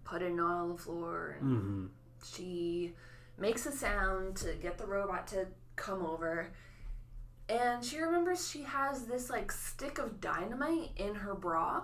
putting 0.04 0.38
it 0.38 0.40
on 0.40 0.70
the 0.70 0.76
floor 0.78 1.36
and 1.40 1.52
Mm-hmm. 1.52 1.86
she 2.24 2.94
makes 3.38 3.66
a 3.66 3.72
sound 3.72 4.36
to 4.36 4.54
get 4.54 4.78
the 4.78 4.86
robot 4.86 5.26
to 5.28 5.46
come 5.76 6.04
over 6.06 6.48
and 7.48 7.84
she 7.84 7.98
remembers 7.98 8.48
she 8.48 8.62
has 8.62 9.04
this 9.04 9.28
like 9.28 9.50
stick 9.52 9.98
of 9.98 10.20
dynamite 10.20 10.90
in 10.96 11.14
her 11.14 11.34
bra 11.34 11.82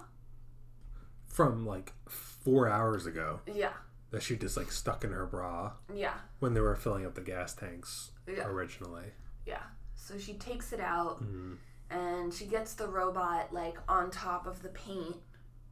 From 1.30 1.64
like 1.66 1.92
four 2.08 2.68
hours 2.68 3.06
ago, 3.06 3.40
yeah 3.46 3.72
that 4.10 4.22
she 4.24 4.34
just 4.36 4.56
like 4.56 4.72
stuck 4.72 5.04
in 5.04 5.12
her 5.12 5.24
bra 5.24 5.70
yeah 5.94 6.14
when 6.40 6.52
they 6.52 6.60
were 6.60 6.74
filling 6.74 7.06
up 7.06 7.14
the 7.14 7.20
gas 7.20 7.54
tanks 7.54 8.10
Yeah. 8.26 8.46
originally. 8.48 9.12
Yeah. 9.46 9.62
So 9.94 10.18
she 10.18 10.34
takes 10.34 10.72
it 10.72 10.80
out 10.80 11.22
Mhm. 11.22 11.56
and 11.90 12.34
she 12.34 12.46
gets 12.46 12.74
the 12.74 12.88
robot 12.88 13.52
like 13.52 13.78
on 13.88 14.10
top 14.10 14.46
of 14.48 14.62
the 14.62 14.68
paint 14.70 15.16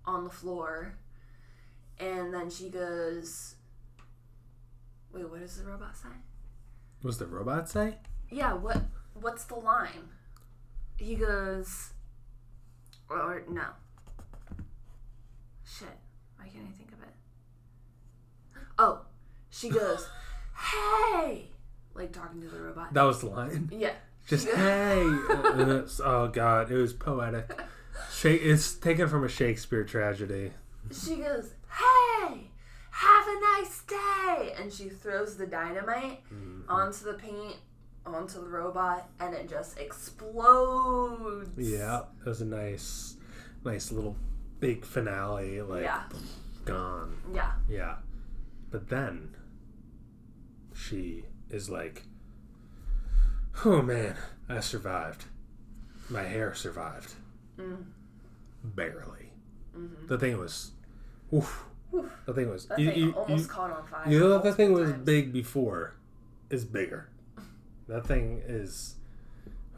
on 0.04 0.22
the 0.24 0.30
floor. 0.30 0.94
And 1.98 2.32
then 2.32 2.48
she 2.48 2.70
goes 2.70 3.56
Wait, 5.12 5.28
what 5.28 5.40
does 5.40 5.56
the 5.58 5.64
robot 5.64 5.96
say? 5.96 6.08
Was 7.02 7.18
the 7.18 7.26
robot 7.26 7.68
say? 7.68 7.98
Yeah, 8.30 8.52
what 8.52 8.82
what's 9.14 9.44
the 9.46 9.56
line? 9.56 10.10
He 10.96 11.16
goes 11.16 11.92
or 13.08 13.42
no. 13.48 13.64
Shit. 15.68 15.88
Why 16.36 16.46
can't 16.48 16.66
I 16.66 16.76
think 16.76 16.92
of 16.92 17.02
it? 17.02 17.14
Oh, 18.78 19.02
she 19.50 19.68
goes, 19.70 20.08
Hey 20.56 21.48
like 21.94 22.12
talking 22.12 22.40
to 22.40 22.46
the 22.48 22.60
robot. 22.60 22.94
That 22.94 23.02
was 23.02 23.20
the 23.20 23.26
line. 23.26 23.70
yeah. 23.72 23.92
Just 24.28 24.46
hey. 24.48 25.02
Oh 26.04 26.30
god, 26.32 26.70
it 26.70 26.76
was 26.76 26.92
poetic. 26.92 27.58
It's 28.24 28.74
taken 28.74 29.08
from 29.08 29.24
a 29.24 29.28
Shakespeare 29.28 29.82
tragedy. 29.84 30.52
She 30.92 31.16
goes, 31.16 31.50
Hey, 31.68 32.50
have 32.90 33.24
a 33.26 33.40
nice 33.58 33.82
day. 33.82 34.54
And 34.60 34.72
she 34.72 34.88
throws 34.88 35.36
the 35.36 35.46
dynamite 35.46 36.20
Mm-hmm. 36.32 36.70
onto 36.70 37.04
the 37.04 37.14
paint, 37.14 37.56
onto 38.06 38.40
the 38.40 38.48
robot, 38.48 39.08
and 39.18 39.34
it 39.34 39.48
just 39.48 39.78
explodes. 39.78 41.50
Yeah, 41.56 42.02
it 42.24 42.28
was 42.28 42.40
a 42.40 42.44
nice, 42.44 43.16
nice 43.64 43.90
little 43.90 44.16
big 44.60 44.84
finale. 44.84 45.60
Like 45.62 45.82
Yeah. 45.84 46.02
gone. 46.64 47.16
Yeah. 47.34 47.52
Yeah. 47.68 47.96
But 48.70 48.88
then 48.88 49.34
she 50.74 51.24
is 51.50 51.68
like, 51.70 52.04
oh 53.64 53.82
man, 53.82 54.16
I 54.48 54.60
survived. 54.60 55.24
My 56.10 56.22
hair 56.22 56.54
survived. 56.54 57.14
Mm. 57.58 57.84
Barely. 58.64 59.32
The 60.08 60.18
thing 60.18 60.38
was, 60.38 60.72
oof. 61.32 61.64
The 62.26 62.32
thing 62.34 62.50
was, 62.50 62.66
Mm-hmm. 62.66 62.74
That 62.74 62.80
you, 62.80 62.90
thing 62.90 62.98
you, 63.00 63.12
almost 63.12 63.42
you, 63.44 63.48
caught 63.48 63.70
on 63.70 63.86
fire. 63.86 64.02
you 64.10 64.18
know 64.20 64.38
that 64.38 64.54
thing 64.56 64.72
multiple 64.72 64.94
was 64.94 65.04
big 65.04 65.32
before, 65.32 65.94
is 66.50 66.64
bigger. 66.64 67.08
That 67.88 68.06
thing 68.06 68.42
is, 68.46 68.96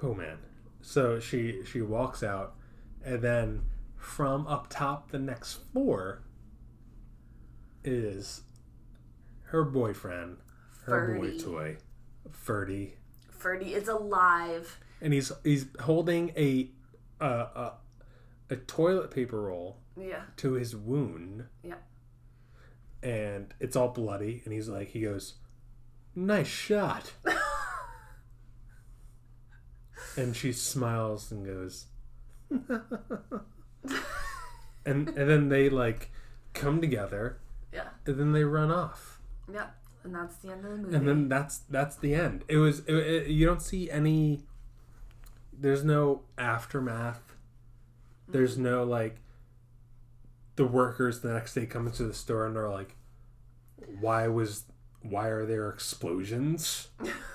oh 0.03 0.15
man. 0.15 0.39
So 0.83 1.21
she 1.21 1.61
she 1.65 1.81
walks 1.81 2.23
out, 2.25 2.55
and 3.05 3.23
then 3.23 3.63
from 4.01 4.47
up 4.47 4.69
top, 4.71 5.11
the 5.11 5.19
next 5.19 5.55
floor 5.73 6.23
is 7.85 8.43
her 9.45 9.65
boyfriend, 9.65 10.39
her 10.87 11.15
boy 11.19 11.39
toy, 11.39 11.77
Ferdy, 12.31 12.95
Ferdy 13.31 13.75
is 13.75 13.89
alive. 13.89 14.79
and 15.01 15.13
he's 15.13 15.33
he's 15.45 15.67
holding 15.81 16.31
a 16.37 16.71
uh, 17.21 17.47
a 17.55 17.73
a 18.51 18.57
toilet 18.57 19.11
paper 19.11 19.41
roll 19.43 19.79
Yeah. 19.97 20.23
to 20.39 20.53
his 20.55 20.75
wound, 20.75 21.45
Yeah. 21.63 21.75
and 23.03 23.53
it's 23.61 23.77
all 23.77 23.89
bloody. 23.89 24.43
And 24.45 24.53
he's 24.53 24.69
like, 24.69 24.89
he 24.89 25.03
goes, 25.03 25.35
"Nice 26.15 26.49
shot." 26.49 27.13
and 30.17 30.35
she 30.37 30.53
smiles 30.53 31.31
and 31.31 31.45
goes, 31.47 31.87
and 34.85 35.09
and 35.09 35.31
then 35.31 35.49
they 35.49 35.69
like 35.69 36.11
come 36.55 36.81
together, 36.81 37.39
Yeah. 37.73 37.89
and 38.07 38.19
then 38.19 38.33
they 38.33 38.45
run 38.45 38.71
off. 38.71 39.21
Yeah. 39.53 39.67
And 40.03 40.15
that's 40.15 40.37
the 40.37 40.51
end 40.53 40.65
of 40.65 40.71
the 40.71 40.77
movie. 40.79 40.97
and 40.97 41.07
then 41.07 41.29
that's 41.29 41.59
that's 41.69 41.97
the 41.97 42.15
end. 42.15 42.45
It 42.49 42.57
was 42.57 42.81
it, 42.81 42.95
it- 42.95 43.27
you 43.29 43.45
don't 43.47 43.61
see 43.63 43.91
any. 43.91 44.43
There's 45.53 45.85
no 45.85 46.23
aftermath. 46.39 47.35
There's 48.29 48.57
no 48.57 48.83
like. 48.85 49.17
The 50.57 50.67
workers 50.67 51.21
the 51.21 51.33
next 51.33 51.55
day 51.55 51.65
come 51.67 51.87
into 51.87 52.03
the 52.05 52.13
store 52.15 52.47
and 52.47 52.55
they're 52.57 52.69
like, 52.69 52.97
"Why 54.01 54.29
was 54.29 54.65
why 55.03 55.29
are 55.29 55.47
there 55.47 55.69
explosions? 55.71 56.89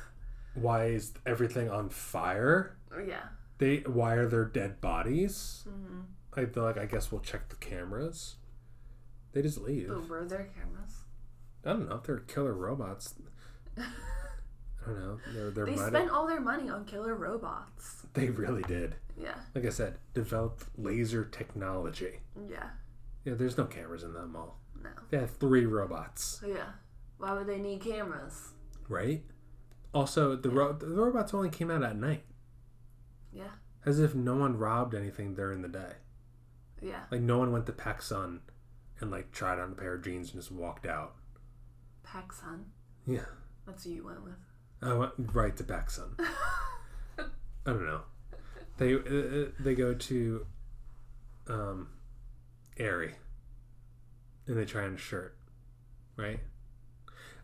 why 0.53 0.85
is 0.88 1.13
everything 1.26 1.69
on 1.69 1.89
fire? 1.89 2.77
yeah. 3.07 3.23
They 3.57 3.77
why 3.85 4.13
are 4.15 4.27
there 4.27 4.45
dead 4.45 4.80
bodies? 4.81 5.63
Mm-hmm. 5.67 6.01
Like 6.36 6.53
they're 6.53 6.64
like, 6.64 6.78
I 6.78 6.86
guess 6.86 7.12
we'll 7.12 7.22
check 7.22 7.49
the 7.49 7.56
cameras. 7.56 8.36
They 9.34 9.41
just 9.41 9.60
leave. 9.62 9.88
But 9.90 10.07
were 10.10 10.26
there 10.26 10.49
cameras? 10.56 10.91
I 11.66 11.70
don't 11.70 11.90
know 11.90 11.95
if 11.95 12.03
they're 12.03 12.20
killer 12.20 12.53
robots. 12.53 13.16
I 13.78 13.84
don't 14.86 14.99
know. 14.99 15.18
They're, 15.34 15.52
they're 15.52 15.66
They 15.66 15.78
spent 15.78 16.12
all 16.12 16.28
their 16.28 16.40
money 16.41 16.70
on 16.70 16.86
killer 16.86 17.16
robots. 17.16 18.03
They 18.14 18.30
really 18.30 18.62
did. 18.64 18.95
Yeah. 19.22 19.36
Like 19.56 19.66
I 19.66 19.70
said, 19.70 19.98
developed 20.14 20.66
laser 20.78 21.26
technology. 21.26 22.20
Yeah. 22.49 22.70
Yeah, 23.24 23.34
there's 23.34 23.57
no 23.57 23.66
cameras 23.66 24.03
in 24.03 24.14
that 24.14 24.28
mall. 24.28 24.60
No. 24.82 24.90
They 25.10 25.18
had 25.18 25.32
three 25.40 25.66
robots, 25.66 26.41
oh, 26.45 26.48
Yeah. 26.48 26.70
Why 27.18 27.34
would 27.34 27.48
they 27.48 27.57
need 27.57 27.82
cameras? 27.82 28.52
right? 28.88 29.24
Also, 29.94 30.36
the, 30.36 30.49
ro- 30.49 30.74
the 30.74 30.88
robots 30.88 31.34
only 31.34 31.49
came 31.49 31.72
out 31.72 31.82
at 31.82 31.95
night, 31.95 32.24
Yeah. 33.34 33.44
as 33.86 33.99
if 33.99 34.14
no 34.14 34.36
one 34.36 34.57
robbed 34.57 34.94
anything 34.94 35.34
during 35.34 35.62
the 35.64 35.70
day. 35.70 35.94
Yeah. 36.86 36.99
Like 37.10 37.22
no 37.22 37.40
one 37.40 37.52
went 37.52 37.66
to 37.66 37.72
PacSun 37.72 38.41
and 38.99 39.10
like 39.10 39.32
tried 39.32 39.57
on 39.57 39.72
a 39.72 39.76
pair 39.76 39.95
of 39.95 40.03
jeans 40.03 40.32
and 40.32 40.40
just 40.40 40.52
walked 40.52 40.86
out. 40.86 41.16
PacSun. 42.06 42.66
Yeah, 43.07 43.26
That's 43.66 43.84
who 43.84 43.90
you 43.91 44.06
went 44.06 44.24
with. 44.24 44.34
I 44.82 44.94
went 44.94 45.14
right 45.18 45.56
to 45.57 45.64
PacSun. 45.64 46.12
I 47.20 47.24
don't 47.66 47.86
know. 47.86 48.02
They 48.78 48.94
uh, 48.94 48.98
uh, 48.98 49.45
they 49.60 49.74
go 49.74 49.94
to 49.95 50.45
um, 51.48 51.90
Aerie, 52.78 53.16
and 54.48 54.57
they 54.57 54.66
try 54.66 54.84
on 54.84 54.94
a 54.95 54.98
shirt, 54.98 55.36
right? 56.18 56.40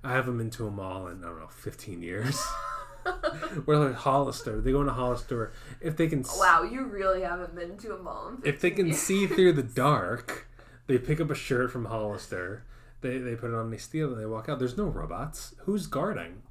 I 0.03 0.11
haven't 0.13 0.37
been 0.37 0.49
to 0.51 0.67
a 0.67 0.71
mall 0.71 1.07
in 1.07 1.23
I 1.23 1.27
don't 1.27 1.39
know 1.39 1.47
fifteen 1.47 2.03
years. 2.03 2.39
We're 3.65 3.77
like 3.77 3.95
Hollister. 3.95 4.61
They 4.61 4.71
go 4.71 4.81
into 4.81 4.93
Hollister 4.93 5.53
if 5.81 5.97
they 5.97 6.07
can. 6.07 6.19
s- 6.21 6.37
Wow, 6.39 6.63
you 6.63 6.85
really 6.85 7.21
haven't 7.21 7.55
been 7.55 7.77
to 7.79 7.95
a 7.95 8.01
mall 8.01 8.33
If 8.43 8.61
they 8.61 8.71
can 8.71 8.87
years. 8.87 8.99
see 8.99 9.27
through 9.27 9.53
the 9.53 9.63
dark, 9.85 10.47
they 10.87 10.97
pick 10.97 11.19
up 11.21 11.29
a 11.29 11.35
shirt 11.35 11.71
from 11.71 11.85
Hollister. 11.85 12.65
They 13.01 13.17
they 13.17 13.35
put 13.35 13.51
it 13.51 13.55
on. 13.55 13.71
They 13.71 13.77
steal 13.77 14.13
it. 14.13 14.15
They 14.17 14.25
walk 14.25 14.47
out. 14.49 14.59
There's 14.59 14.77
no 14.77 14.85
robots. 14.85 15.55
Who's 15.65 15.87
guarding? 15.87 16.43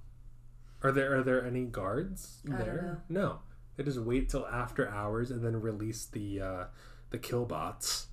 Are 0.82 0.90
there 0.92 1.16
are 1.18 1.22
there 1.22 1.44
any 1.44 1.64
guards 1.64 2.40
don't 2.44 2.58
there? 2.58 3.02
No. 3.08 3.40
They 3.76 3.84
just 3.84 3.98
wait 4.00 4.28
till 4.28 4.46
after 4.46 4.88
hours 4.88 5.30
and 5.30 5.42
then 5.44 5.60
release 5.60 6.04
the 6.06 6.40
uh, 6.40 6.64
the 7.10 7.18
killbots 7.18 8.06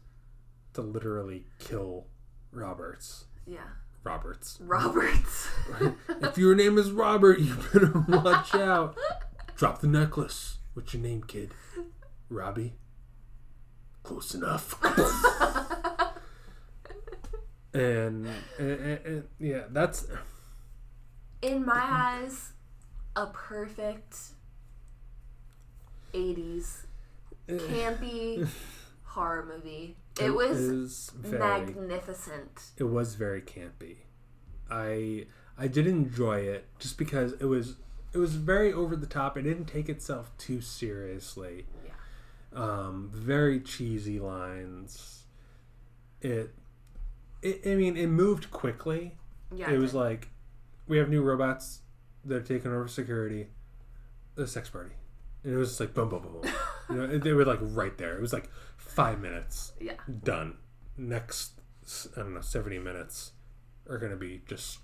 to 0.73 0.81
literally 0.81 1.45
kill 1.59 2.07
Roberts. 2.51 3.25
Yeah. 3.45 3.67
Roberts. 4.03 4.57
Roberts. 4.61 5.47
if 6.21 6.37
your 6.37 6.55
name 6.55 6.77
is 6.77 6.91
Robert, 6.91 7.39
you 7.39 7.55
better 7.73 7.91
watch 8.07 8.55
out. 8.55 8.95
Drop 9.55 9.79
the 9.81 9.87
necklace. 9.87 10.57
What's 10.73 10.93
your 10.93 11.03
name, 11.03 11.23
kid? 11.23 11.51
Robbie. 12.29 12.75
Close 14.03 14.33
enough. 14.33 14.75
and, 17.73 18.27
and, 18.57 18.69
and- 18.79 19.05
and- 19.05 19.23
yeah, 19.39 19.63
that's 19.71 20.07
In 21.41 21.65
my 21.65 21.81
eyes, 21.83 22.53
a 23.15 23.27
perfect 23.27 24.17
80s 26.13 26.85
eh. 27.49 27.53
campy 27.57 28.47
horror 29.03 29.45
movie. 29.53 29.97
It 30.19 30.31
was 30.31 30.57
is 30.57 31.11
very 31.15 31.39
magnificent. 31.39 32.71
it 32.77 32.85
was 32.85 33.15
very 33.15 33.41
campy. 33.41 33.97
I 34.69 35.25
I 35.57 35.67
did 35.67 35.87
enjoy 35.87 36.39
it 36.41 36.67
just 36.79 36.97
because 36.97 37.33
it 37.33 37.45
was 37.45 37.77
it 38.13 38.17
was 38.17 38.35
very 38.35 38.71
over 38.73 38.95
the 38.95 39.07
top. 39.07 39.37
It 39.37 39.43
didn't 39.43 39.65
take 39.65 39.89
itself 39.89 40.31
too 40.37 40.61
seriously. 40.61 41.65
Yeah. 41.85 41.91
Um, 42.53 43.11
very 43.13 43.59
cheesy 43.59 44.19
lines. 44.19 45.23
It, 46.21 46.53
it 47.41 47.61
I 47.65 47.75
mean, 47.75 47.97
it 47.97 48.07
moved 48.07 48.49
quickly. 48.51 49.17
Yeah. 49.53 49.71
it 49.71 49.77
was 49.77 49.91
did. 49.91 49.97
like 49.97 50.29
we 50.87 50.97
have 50.97 51.09
new 51.09 51.21
robots 51.21 51.81
that 52.25 52.35
are 52.35 52.41
taking 52.41 52.71
over 52.71 52.87
security. 52.87 53.47
The 54.35 54.47
sex 54.47 54.69
party. 54.69 54.95
And 55.43 55.53
it 55.53 55.57
was 55.57 55.69
just 55.69 55.79
like 55.79 55.93
boom, 55.93 56.09
boom, 56.09 56.21
boom, 56.21 56.41
boom. 56.41 56.51
you 56.89 56.95
know, 56.95 57.17
they 57.17 57.33
were 57.33 57.45
like 57.45 57.59
right 57.61 57.97
there. 57.97 58.15
It 58.15 58.21
was 58.21 58.33
like 58.33 58.49
five 58.97 59.21
minutes 59.21 59.73
yeah. 59.79 59.93
done. 60.23 60.57
Next, 60.97 61.51
I 62.15 62.21
don't 62.21 62.33
know, 62.33 62.41
70 62.41 62.79
minutes 62.79 63.31
are 63.87 63.99
going 63.99 64.11
to 64.11 64.17
be 64.17 64.41
just 64.47 64.79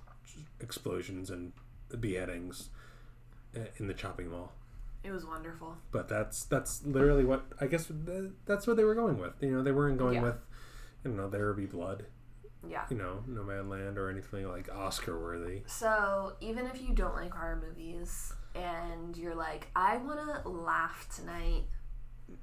explosions 0.59 1.31
and 1.31 1.51
beheadings 1.99 2.69
uh, 3.57 3.61
in 3.77 3.87
the 3.87 3.93
chopping 3.95 4.29
mall. 4.29 4.53
It 5.03 5.09
was 5.11 5.25
wonderful. 5.25 5.75
But 5.91 6.07
that's 6.07 6.45
that's 6.45 6.85
literally 6.85 7.25
what 7.25 7.43
I 7.59 7.65
guess 7.67 7.91
that's 8.45 8.67
what 8.67 8.77
they 8.77 8.85
were 8.85 8.95
going 8.95 9.17
with. 9.17 9.33
You 9.41 9.51
know, 9.51 9.63
they 9.63 9.73
weren't 9.73 9.97
going 9.97 10.15
Yeah. 10.15 10.21
with, 10.21 10.35
you 11.03 11.11
know, 11.11 11.27
there 11.27 11.47
would 11.47 11.57
be 11.57 11.65
blood. 11.65 12.05
Yeah. 12.65 12.85
You 12.89 12.97
know, 12.97 13.23
No 13.27 13.43
Man 13.43 13.67
Land 13.67 13.97
or 13.97 14.09
anything 14.09 14.47
like 14.47 14.73
Oscar 14.73 15.19
worthy. 15.19 15.63
So, 15.65 16.33
even 16.39 16.67
if 16.67 16.81
you 16.81 16.93
don't 16.93 17.15
like 17.15 17.33
horror 17.33 17.61
movies 17.67 18.31
and 18.55 19.17
you're 19.17 19.35
like, 19.35 19.67
I 19.75 19.97
want 19.97 20.19
to 20.19 20.47
laugh 20.49 21.09
tonight, 21.13 21.63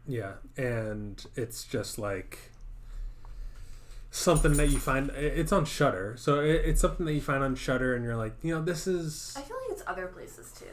Yeah, 0.06 0.32
and 0.56 1.24
it's 1.36 1.64
just 1.64 1.98
like 1.98 2.38
something 4.10 4.54
that 4.54 4.68
you 4.68 4.78
find. 4.78 5.10
It's 5.10 5.52
on 5.52 5.64
Shudder, 5.64 6.16
so 6.18 6.40
it, 6.40 6.62
it's 6.64 6.80
something 6.80 7.06
that 7.06 7.14
you 7.14 7.20
find 7.20 7.42
on 7.42 7.54
Shudder, 7.54 7.94
and 7.94 8.04
you're 8.04 8.16
like, 8.16 8.34
you 8.42 8.54
know, 8.54 8.62
this 8.62 8.86
is 8.86 9.34
I 9.36 9.42
feel 9.42 9.56
like 9.62 9.72
it's 9.72 9.84
other 9.86 10.06
places 10.08 10.52
too. 10.52 10.66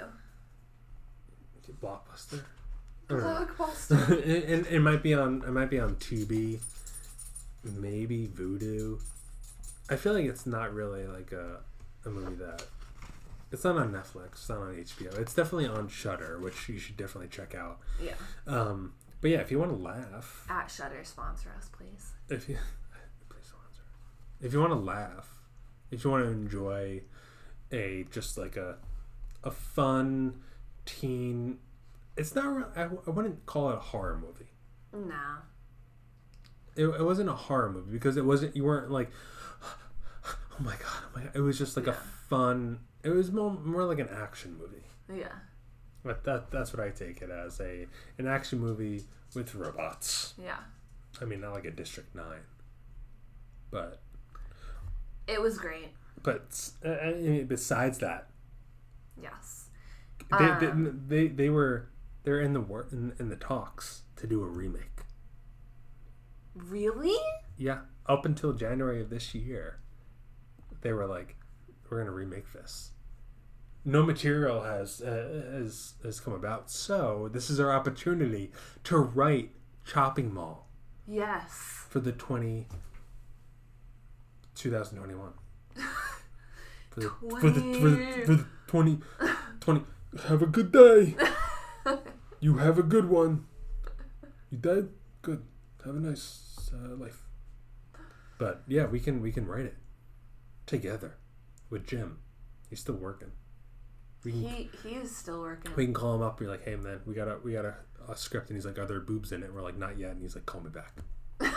Blockbuster. 1.81 2.41
I 3.09 3.13
don't 3.13 3.23
know. 3.23 3.47
Blockbuster. 3.57 4.09
it, 4.25 4.49
it, 4.49 4.67
it 4.71 4.79
might 4.79 5.03
be 5.03 5.13
on. 5.13 5.43
It 5.45 5.51
might 5.51 5.69
be 5.69 5.79
on 5.79 5.95
Tubi, 5.95 6.59
maybe 7.63 8.27
Vudu. 8.27 8.99
I 9.89 9.95
feel 9.95 10.13
like 10.13 10.25
it's 10.25 10.45
not 10.45 10.73
really 10.73 11.05
like 11.05 11.31
a 11.31 11.59
a 12.05 12.09
movie 12.09 12.35
that. 12.35 12.63
It's 13.51 13.63
not 13.63 13.77
on 13.77 13.91
Netflix. 13.91 14.33
It's 14.33 14.49
not 14.49 14.59
on 14.59 14.75
HBO. 14.75 15.17
It's 15.19 15.33
definitely 15.33 15.67
on 15.67 15.87
Shudder, 15.87 16.37
which 16.39 16.67
you 16.67 16.77
should 16.79 16.97
definitely 16.97 17.29
check 17.29 17.55
out. 17.55 17.79
yeah. 18.03 18.13
Um, 18.45 18.93
but 19.21 19.31
yeah, 19.31 19.39
if 19.39 19.49
you 19.51 19.57
want 19.59 19.71
to 19.71 19.77
laugh, 19.81 20.45
At 20.49 20.69
Shudder, 20.69 20.99
sponsor 21.03 21.49
us, 21.57 21.69
please. 21.69 22.11
if 22.29 22.47
you 22.49 22.55
please 23.29 23.45
sponsor. 23.45 23.81
If 24.41 24.53
you 24.53 24.59
want 24.59 24.71
to 24.73 24.79
laugh, 24.79 25.29
if 25.91 26.03
you 26.03 26.09
want 26.11 26.25
to 26.25 26.29
enjoy 26.31 27.01
a 27.71 28.05
just 28.11 28.37
like 28.37 28.57
a 28.57 28.77
a 29.43 29.51
fun 29.51 30.41
teen, 30.85 31.59
it's 32.17 32.35
not. 32.35 32.47
re- 32.55 32.63
I, 32.75 32.83
I 32.83 33.09
wouldn't 33.09 33.45
call 33.45 33.69
it 33.71 33.75
a 33.75 33.79
horror 33.79 34.19
movie. 34.21 34.51
Nah. 34.93 35.37
It, 36.75 36.85
it 36.85 37.03
wasn't 37.03 37.29
a 37.29 37.33
horror 37.33 37.71
movie 37.71 37.91
because 37.91 38.17
it 38.17 38.25
wasn't. 38.25 38.55
You 38.55 38.65
weren't 38.65 38.91
like, 38.91 39.09
oh 40.59 40.63
my 40.63 40.71
god, 40.73 40.81
oh 41.05 41.09
my 41.15 41.21
god. 41.23 41.31
It 41.35 41.41
was 41.41 41.57
just 41.57 41.75
like 41.77 41.87
a 41.87 41.93
fun. 42.29 42.79
It 43.03 43.09
was 43.09 43.31
more 43.31 43.51
more 43.51 43.83
like 43.85 43.99
an 43.99 44.09
action 44.09 44.57
movie. 44.57 44.83
Yeah. 45.21 45.33
But 46.03 46.23
that 46.25 46.51
that's 46.51 46.73
what 46.73 46.81
I 46.85 46.89
take 46.89 47.21
it 47.21 47.29
as 47.29 47.59
a 47.59 47.87
an 48.17 48.27
action 48.27 48.59
movie 48.59 49.03
with 49.35 49.53
robots. 49.55 50.33
Yeah. 50.41 50.57
I 51.21 51.25
mean, 51.25 51.41
not 51.41 51.53
like 51.53 51.65
a 51.65 51.71
District 51.71 52.13
Nine, 52.15 52.41
but 53.71 54.01
It 55.27 55.41
was 55.41 55.57
great. 55.57 55.89
but 56.23 56.69
uh, 56.85 56.89
I 56.91 57.13
mean, 57.13 57.47
besides 57.47 57.97
that, 57.99 58.29
Yes. 59.21 59.69
they, 60.29 60.37
Um, 60.45 61.03
they, 61.07 61.21
they 61.21 61.33
they 61.33 61.49
were 61.49 61.89
they're 62.23 62.39
in 62.41 62.53
the 62.53 62.61
wor- 62.61 62.87
in, 62.91 63.13
in 63.19 63.29
the 63.29 63.35
talks 63.35 64.03
to 64.17 64.27
do 64.27 64.43
a 64.43 64.47
remake. 64.47 65.01
Really? 66.55 67.15
Yeah, 67.57 67.79
up 68.05 68.25
until 68.25 68.53
January 68.53 69.01
of 69.01 69.09
this 69.09 69.33
year, 69.35 69.79
they 70.81 70.93
were 70.93 71.07
like, 71.07 71.35
"We're 71.89 71.99
gonna 71.99 72.11
remake 72.11 72.51
this." 72.53 72.91
No 73.85 74.03
material 74.03 74.63
has 74.63 75.01
uh, 75.01 75.43
has 75.51 75.93
has 76.03 76.19
come 76.19 76.33
about, 76.33 76.69
so 76.69 77.29
this 77.31 77.49
is 77.49 77.59
our 77.59 77.71
opportunity 77.71 78.51
to 78.85 78.97
write 78.97 79.51
Chopping 79.85 80.33
Mall. 80.33 80.67
Yes. 81.09 81.85
for 81.87 82.01
the 82.01 82.11
20 82.11 82.67
2021 84.55 85.31
for 86.89 86.99
the, 86.99 87.09
for 87.39 87.49
the, 87.49 87.61
for 87.79 87.89
the, 87.89 88.23
for 88.25 88.33
the 88.35 88.45
20 88.67 88.99
20 89.61 89.83
have 90.27 90.41
a 90.41 90.47
good 90.47 90.71
day. 90.71 91.15
You 92.39 92.57
have 92.57 92.77
a 92.77 92.83
good 92.83 93.09
one. 93.09 93.45
You 94.51 94.59
dead 94.59 94.89
good. 95.23 95.43
Have 95.83 95.95
a 95.95 95.99
nice 95.99 96.69
uh, 96.71 96.95
life. 96.95 97.23
But 98.37 98.61
yeah 98.67 98.85
we 98.85 98.99
can 98.99 99.21
we 99.21 99.31
can 99.31 99.47
write 99.47 99.65
it 99.65 99.75
together 100.67 101.17
with 101.71 101.87
jim 101.87 102.19
he's 102.69 102.79
still 102.79 102.95
working 102.95 103.31
we 104.23 104.31
can, 104.31 104.41
He 104.41 104.69
he 104.83 104.95
is 104.95 105.15
still 105.15 105.39
working. 105.39 105.71
we 105.75 105.85
can 105.85 105.93
call 105.93 106.15
him 106.15 106.21
up. 106.21 106.39
And 106.39 106.47
be 106.47 106.51
like, 106.51 106.63
"Hey, 106.65 106.75
man, 106.75 106.99
we 107.05 107.13
got 107.13 107.27
a 107.27 107.37
we 107.43 107.53
got 107.53 107.65
a, 107.65 107.75
a 108.09 108.15
script," 108.15 108.49
and 108.49 108.57
he's 108.57 108.65
like, 108.65 108.77
"Are 108.77 108.85
there 108.85 108.99
boobs 108.99 109.31
in 109.31 109.41
it?" 109.41 109.45
And 109.45 109.55
we're 109.55 109.61
like, 109.61 109.77
"Not 109.77 109.97
yet." 109.97 110.11
And 110.11 110.21
he's 110.21 110.35
like, 110.35 110.45
"Call 110.45 110.59
me 110.61 110.69
back. 110.69 110.93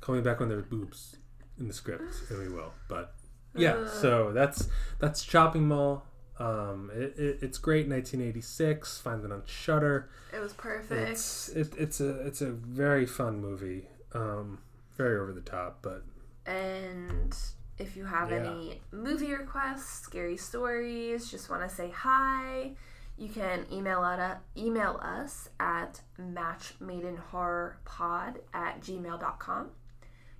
Call 0.00 0.14
me 0.14 0.20
back 0.20 0.38
when 0.38 0.48
there's 0.48 0.64
boobs 0.66 1.16
in 1.58 1.66
the 1.66 1.74
script, 1.74 2.14
and 2.30 2.38
we 2.38 2.48
will." 2.48 2.72
But 2.88 3.14
yeah, 3.56 3.88
so 3.88 4.32
that's 4.32 4.68
that's 5.00 5.24
Chopping 5.24 5.66
Mall. 5.66 6.04
Um, 6.38 6.90
it, 6.94 7.18
it, 7.18 7.38
it's 7.42 7.58
great. 7.58 7.88
1986. 7.88 9.00
Find 9.00 9.24
it 9.24 9.32
on 9.32 9.42
Shudder. 9.46 10.10
It 10.32 10.40
was 10.40 10.52
perfect. 10.52 11.10
It's 11.10 11.48
it, 11.48 11.74
it's 11.78 12.00
a 12.00 12.26
it's 12.26 12.42
a 12.42 12.50
very 12.50 13.06
fun 13.06 13.40
movie. 13.40 13.88
Um, 14.12 14.58
very 14.96 15.18
over 15.18 15.32
the 15.32 15.40
top, 15.40 15.78
but 15.82 16.04
And 16.46 17.36
if 17.78 17.96
you 17.96 18.04
have 18.04 18.30
Yeah. 18.30 18.36
any 18.38 18.80
movie 18.92 19.32
requests, 19.34 20.00
scary 20.02 20.36
stories, 20.36 21.28
just 21.30 21.48
want 21.50 21.68
to 21.68 21.74
say 21.74 21.90
hi, 21.90 22.74
you 23.16 23.28
can 23.28 23.66
email 23.72 24.04
at 24.04 24.18
uh, 24.20 24.36
email 24.56 24.98
us 25.02 25.48
at 25.60 26.00
matchmadeinhorrorpod 26.20 28.36
at 28.52 28.80
gmail.com. 28.80 29.70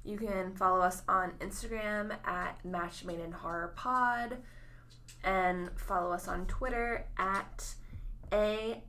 You 0.02 0.18
can 0.18 0.54
follow 0.54 0.80
us 0.80 1.02
on 1.08 1.32
Instagram 1.40 2.14
at 2.26 2.62
matchmadeinhorrorpod 2.64 4.36
and 5.22 5.70
follow 5.78 6.12
us 6.12 6.26
on 6.28 6.46
Twitter 6.46 7.06
at 7.16 7.74
AMMIH 8.30 8.82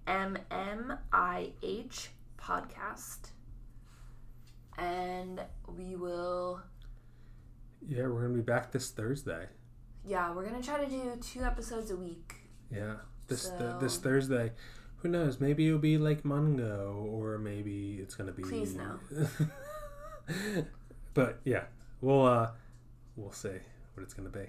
podcast. 2.37 3.29
And 4.77 5.41
we 5.77 5.95
will 5.95 6.61
yeah, 7.87 8.07
we're 8.07 8.21
gonna 8.21 8.33
be 8.33 8.41
back 8.41 8.71
this 8.71 8.89
Thursday. 8.91 9.47
Yeah, 10.05 10.33
we're 10.33 10.45
gonna 10.45 10.61
try 10.61 10.83
to 10.83 10.89
do 10.89 11.17
two 11.21 11.43
episodes 11.43 11.91
a 11.91 11.95
week. 11.95 12.35
Yeah, 12.71 12.95
this 13.27 13.49
th- 13.49 13.79
this 13.79 13.97
Thursday. 13.97 14.51
Who 14.97 15.09
knows? 15.09 15.39
Maybe 15.39 15.67
it'll 15.67 15.79
be 15.79 15.97
like 15.97 16.25
Mungo, 16.25 17.07
or 17.09 17.37
maybe 17.37 17.99
it's 18.01 18.15
gonna 18.15 18.31
be. 18.31 18.43
Please 18.43 18.75
no. 18.75 18.99
but 21.13 21.39
yeah, 21.43 21.65
we'll 22.01 22.25
uh, 22.25 22.51
we'll 23.15 23.31
see 23.31 23.57
what 23.93 24.03
it's 24.03 24.13
gonna 24.13 24.29
be. 24.29 24.47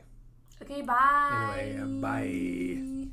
Okay, 0.62 0.82
bye. 0.82 1.74
Anyway, 1.76 1.98
uh, 1.98 2.00
bye. 2.00 3.08